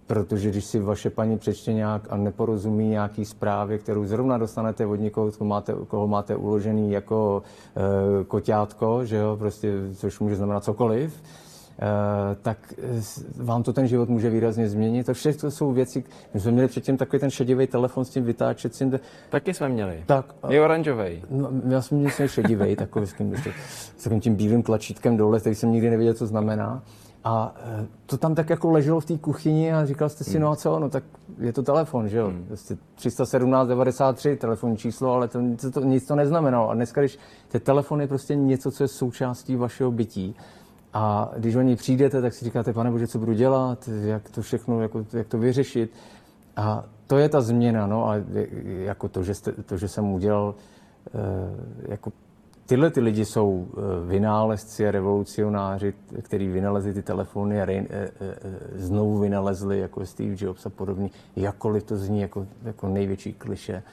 Protože 0.08 0.50
když 0.50 0.66
si 0.66 0.80
vaše 0.80 1.10
paní 1.10 1.38
přečte 1.38 1.74
nějak 1.74 2.08
a 2.10 2.18
neporozumí 2.18 2.90
nějaký 2.90 3.26
zprávě, 3.26 3.78
kterou 3.78 4.06
zrovna 4.06 4.38
dostanete 4.38 4.86
od 4.86 4.96
někoho, 4.96 5.32
koho 5.32 5.48
máte, 5.48 5.74
koho 5.88 6.08
máte 6.08 6.36
uložený 6.36 6.92
jako 6.92 7.44
e, 8.22 8.24
koťátko, 8.24 9.06
že 9.06 9.16
jo, 9.16 9.36
prostě, 9.40 9.74
což 9.94 10.20
může 10.20 10.36
znamenat 10.36 10.64
cokoliv, 10.64 11.22
tak 12.42 12.58
eh, 12.78 13.02
vám 13.44 13.64
to 13.64 13.74
ten 13.74 13.88
život 13.88 14.10
může 14.10 14.30
výrazně 14.30 14.70
změnit. 14.70 15.06
To 15.06 15.14
všechno 15.14 15.52
jsou 15.52 15.72
věci, 15.72 16.04
my 16.34 16.40
jsme 16.40 16.52
měli 16.52 16.68
předtím 16.68 16.98
takový 16.98 17.20
ten 17.20 17.30
šedivý 17.30 17.68
telefon 17.68 18.06
s 18.06 18.10
tím 18.10 18.24
vytáčecím, 18.24 19.00
Taky 19.30 19.54
jsme 19.54 19.70
měli. 19.70 20.04
tak 20.06 20.36
a- 20.44 20.52
Je 20.54 20.62
oranžovej. 20.62 21.22
No, 21.30 21.50
já 21.70 21.82
jsem 21.82 21.98
měl 21.98 22.12
šedivý, 22.28 22.76
takový 22.76 23.08
s, 23.08 23.14
tím, 23.14 23.36
s 23.98 24.04
takovým 24.04 24.22
tím 24.22 24.36
bílým 24.36 24.64
tlačítkem 24.64 25.18
dole, 25.18 25.40
který 25.40 25.56
jsem 25.56 25.72
nikdy 25.72 25.90
nevěděl, 25.90 26.14
co 26.14 26.28
znamená. 26.28 26.84
A 27.24 27.56
e, 27.82 27.86
to 28.06 28.18
tam 28.18 28.36
tak 28.36 28.50
jako 28.50 28.72
leželo 28.72 29.00
v 29.00 29.06
té 29.06 29.18
kuchyni 29.18 29.74
a 29.74 29.86
říkal 29.86 30.10
jste 30.10 30.24
si, 30.24 30.40
no 30.40 30.52
a 30.52 30.56
co, 30.56 30.80
no 30.80 30.90
tak 30.90 31.04
je 31.40 31.54
to 31.54 31.64
telefon, 31.64 32.08
že 32.10 32.18
jo? 32.18 32.32
Prostě 32.48 32.78
317 32.96 33.68
93 33.68 34.36
telefonní 34.36 34.78
číslo, 34.78 35.14
ale 35.14 35.28
to, 35.28 35.40
to, 35.62 35.72
to, 35.72 35.80
nic 35.80 36.08
to 36.08 36.16
neznamenalo. 36.16 36.70
A 36.70 36.74
dneska, 36.74 37.02
když 37.02 37.20
ten 37.48 37.62
telefon 37.62 38.02
je 38.02 38.08
prostě 38.08 38.36
něco, 38.36 38.72
co 38.72 38.84
je 38.84 38.88
součástí 38.88 39.56
vašeho 39.56 39.92
bytí, 39.92 40.36
a 40.94 41.32
když 41.38 41.56
o 41.56 41.62
něj 41.62 41.76
přijdete, 41.76 42.22
tak 42.22 42.34
si 42.34 42.46
říkáte, 42.46 42.74
pane 42.74 42.92
Bože, 42.92 43.08
co 43.08 43.20
budu 43.20 43.34
dělat, 43.34 43.90
jak 44.02 44.30
to 44.30 44.42
všechno, 44.42 44.82
jako, 44.82 45.06
jak 45.14 45.28
to 45.28 45.38
vyřešit. 45.38 45.92
A 46.56 46.86
to 47.08 47.18
je 47.18 47.30
ta 47.30 47.42
změna, 47.42 47.88
no, 47.88 48.10
a 48.10 48.16
jako 48.66 49.10
to, 49.10 49.24
že, 49.24 49.34
jste, 49.34 49.52
to, 49.52 49.78
že 49.78 49.88
jsem 49.88 50.06
udělal, 50.06 50.56
eh, 51.08 51.92
jako 51.92 52.12
tyhle 52.66 52.92
ty 52.92 53.00
lidi 53.00 53.26
jsou 53.26 53.68
eh, 53.68 53.82
vynálezci 54.08 54.88
a 54.88 54.92
revolucionáři, 54.92 55.94
kteří 56.22 56.48
vynalezli 56.48 56.94
ty 56.94 57.02
telefony 57.02 57.62
a 57.62 57.66
rej, 57.66 57.88
eh, 57.90 58.10
znovu 58.76 59.20
vynalezli 59.20 59.80
jako 59.80 60.06
Steve 60.06 60.36
Jobs 60.38 60.66
a 60.66 60.70
podobně, 60.70 61.10
jakkoliv 61.36 61.84
to 61.84 61.98
zní 61.98 62.22
jako, 62.22 62.48
jako 62.64 62.88
největší 62.88 63.34
kliše, 63.34 63.84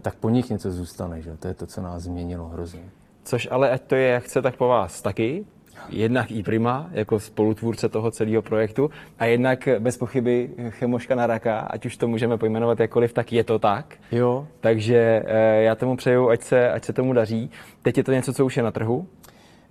tak 0.00 0.14
po 0.14 0.30
nich 0.30 0.50
něco 0.50 0.72
zůstane, 0.72 1.22
že? 1.22 1.36
to 1.36 1.48
je 1.48 1.54
to, 1.54 1.66
co 1.66 1.82
nás 1.82 2.02
změnilo 2.02 2.48
hrozně. 2.48 2.82
Což 3.24 3.48
ale 3.50 3.70
ať 3.70 3.82
to 3.82 3.94
je, 3.94 4.08
jak 4.08 4.24
chce, 4.24 4.42
tak 4.42 4.56
po 4.56 4.68
vás 4.68 5.02
taky. 5.02 5.46
Jednak 5.88 6.30
i 6.30 6.42
Prima, 6.42 6.86
jako 6.92 7.20
spolutvůrce 7.20 7.88
toho 7.88 8.10
celého 8.10 8.42
projektu, 8.42 8.90
a 9.18 9.24
jednak 9.24 9.68
bez 9.78 9.96
pochyby 9.96 10.50
chemoška 10.70 11.14
na 11.14 11.26
raka, 11.26 11.58
ať 11.58 11.86
už 11.86 11.96
to 11.96 12.08
můžeme 12.08 12.38
pojmenovat 12.38 12.80
jakkoliv, 12.80 13.12
tak 13.12 13.32
je 13.32 13.44
to 13.44 13.58
tak. 13.58 13.94
Jo, 14.12 14.46
Takže 14.60 15.22
eh, 15.26 15.62
já 15.62 15.74
tomu 15.74 15.96
přeju, 15.96 16.28
ať 16.28 16.42
se, 16.42 16.70
ať 16.70 16.84
se 16.84 16.92
tomu 16.92 17.12
daří. 17.12 17.50
Teď 17.82 17.98
je 17.98 18.04
to 18.04 18.12
něco, 18.12 18.32
co 18.32 18.46
už 18.46 18.56
je 18.56 18.62
na 18.62 18.70
trhu. 18.70 19.06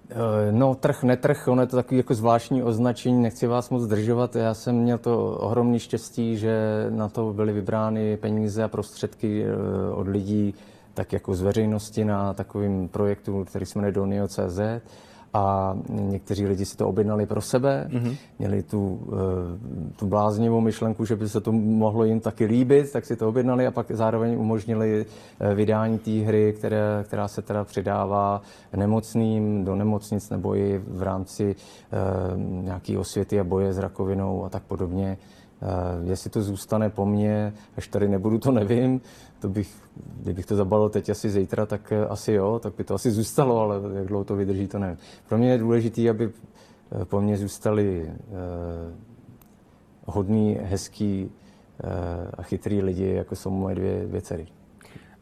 Eh, 0.10 0.16
No, 0.51 0.76
trh, 0.76 1.03
netrh, 1.03 1.47
ono 1.47 1.62
je 1.62 1.68
to 1.68 1.76
takový 1.76 1.97
jako 1.97 2.14
zvláštní 2.14 2.64
označení, 2.64 3.22
nechci 3.22 3.47
vás 3.47 3.70
moc 3.70 3.84
zdržovat. 3.84 4.36
Já 4.36 4.53
jsem 4.53 4.76
měl 4.76 4.97
to 4.97 5.32
ohromné 5.32 5.80
štěstí, 5.80 6.38
že 6.38 6.58
na 6.89 7.10
to 7.10 7.34
byly 7.34 7.53
vybrány 7.53 8.18
peníze 8.18 8.64
a 8.64 8.68
prostředky 8.68 9.43
eh, 9.43 9.93
od 9.93 10.08
lidí, 10.08 10.53
tak 10.93 11.14
jako 11.14 11.36
z 11.36 11.41
veřejnosti 11.41 12.06
na 12.06 12.34
takovým 12.34 12.89
projektu, 12.89 13.45
který 13.45 13.66
se 13.66 13.80
jmenuje 13.80 13.91
Donio.cz 13.91 14.60
a 15.36 15.75
někteří 15.89 16.47
lidi 16.47 16.65
si 16.65 16.77
to 16.77 16.88
objednali 16.88 17.25
pro 17.25 17.41
sebe, 17.41 17.88
mm-hmm. 17.89 18.17
měli 18.39 18.63
tu, 18.63 18.99
eh, 19.13 19.95
tu 19.95 20.07
bláznivou 20.07 20.61
myšlenku, 20.61 21.05
že 21.05 21.15
by 21.15 21.29
se 21.29 21.41
to 21.41 21.51
mohlo 21.51 22.03
jim 22.03 22.19
taky 22.19 22.45
líbit, 22.45 22.91
tak 22.91 23.05
si 23.05 23.15
to 23.15 23.29
objednali 23.29 23.67
a 23.67 23.71
pak 23.71 23.91
zároveň 23.91 24.39
umožnili 24.39 25.05
eh, 25.39 25.55
vydání 25.55 25.99
té 25.99 26.11
hry, 26.11 26.53
které, 26.57 27.03
která 27.03 27.27
se 27.27 27.41
teda 27.41 27.63
přidává 27.63 28.41
nemocným 28.75 29.65
do 29.65 29.75
nemocnic 29.75 30.29
nebo 30.29 30.55
i 30.55 30.81
v 30.88 31.03
rámci 31.03 31.55
eh, 31.55 31.97
nějaké 32.38 32.99
osvěty 32.99 33.39
a 33.39 33.43
boje 33.43 33.73
s 33.73 33.77
rakovinou 33.77 34.45
a 34.45 34.49
tak 34.49 34.63
podobně. 34.63 35.17
Jestli 36.03 36.29
to 36.29 36.41
zůstane 36.41 36.89
po 36.89 37.05
mně, 37.05 37.53
až 37.77 37.88
tady 37.88 38.07
nebudu, 38.07 38.38
to 38.38 38.51
nevím. 38.51 39.01
To 39.39 39.49
bych, 39.49 39.84
kdybych 40.22 40.46
to 40.46 40.56
zabalil 40.56 40.89
teď 40.89 41.10
asi 41.10 41.30
zítra, 41.30 41.66
tak 41.66 41.91
eh, 41.91 42.06
asi 42.06 42.32
jo, 42.32 42.60
tak 42.60 42.74
by 42.78 42.84
to 42.84 42.93
asi 42.93 43.12
zůstalo, 43.12 43.60
ale 43.60 43.76
jak 43.93 44.06
dlouho 44.06 44.24
to 44.24 44.36
vydrží, 44.36 44.68
to 44.68 44.80
nevím. 44.80 44.98
Pro 45.30 45.38
mě 45.38 45.52
je 45.52 45.58
důležité, 45.58 46.10
aby 46.10 46.32
eh, 47.02 47.06
po 47.06 47.22
mně 47.22 47.38
zůstali 47.38 48.10
eh, 48.10 48.93
hodný, 50.06 50.58
hezký 50.62 51.32
a 52.38 52.43
chytrý 52.43 52.82
lidi, 52.82 53.14
jako 53.14 53.36
jsou 53.36 53.50
moje 53.50 53.76
dvě, 53.76 54.06
dvě 54.08 54.22
dcery. 54.22 54.48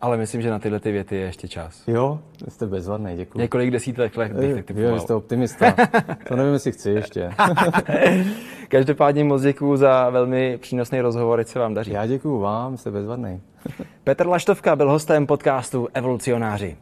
Ale 0.04 0.18
myslím, 0.18 0.42
že 0.42 0.50
na 0.50 0.60
tyhle 0.60 0.80
ty 0.80 0.92
věty 0.92 1.16
je 1.16 1.22
ještě 1.22 1.48
čas. 1.48 1.88
Jo, 1.88 2.20
jste 2.50 2.68
bezvadný, 2.68 3.16
děkuji. 3.16 3.40
Několik 3.40 3.72
desítek 3.72 4.18
let 4.18 4.32
bych 4.32 4.50
tak 4.56 4.58
Jo, 4.58 4.64
typoval. 4.64 4.94
vy 4.94 5.00
jste 5.00 5.14
optimista. 5.14 5.76
To 6.28 6.36
nevím, 6.36 6.54
jestli 6.54 6.72
chci 6.72 6.90
ještě. 6.90 7.30
Každopádně 8.68 9.24
moc 9.24 9.42
děkuju 9.42 9.76
za 9.78 10.10
velmi 10.10 10.58
přínosný 10.58 11.02
rozhovor, 11.02 11.40
ať 11.40 11.48
se 11.48 11.60
vám 11.60 11.74
daří. 11.74 11.92
Já 11.92 12.06
děkuji 12.06 12.40
vám, 12.40 12.78
jste 12.78 12.92
bezvadný. 12.92 13.42
Petr 14.04 14.28
Laštovka 14.28 14.76
byl 14.76 14.90
hostem 14.90 15.28
podcastu 15.28 15.88
Evolucionáři. 15.94 16.78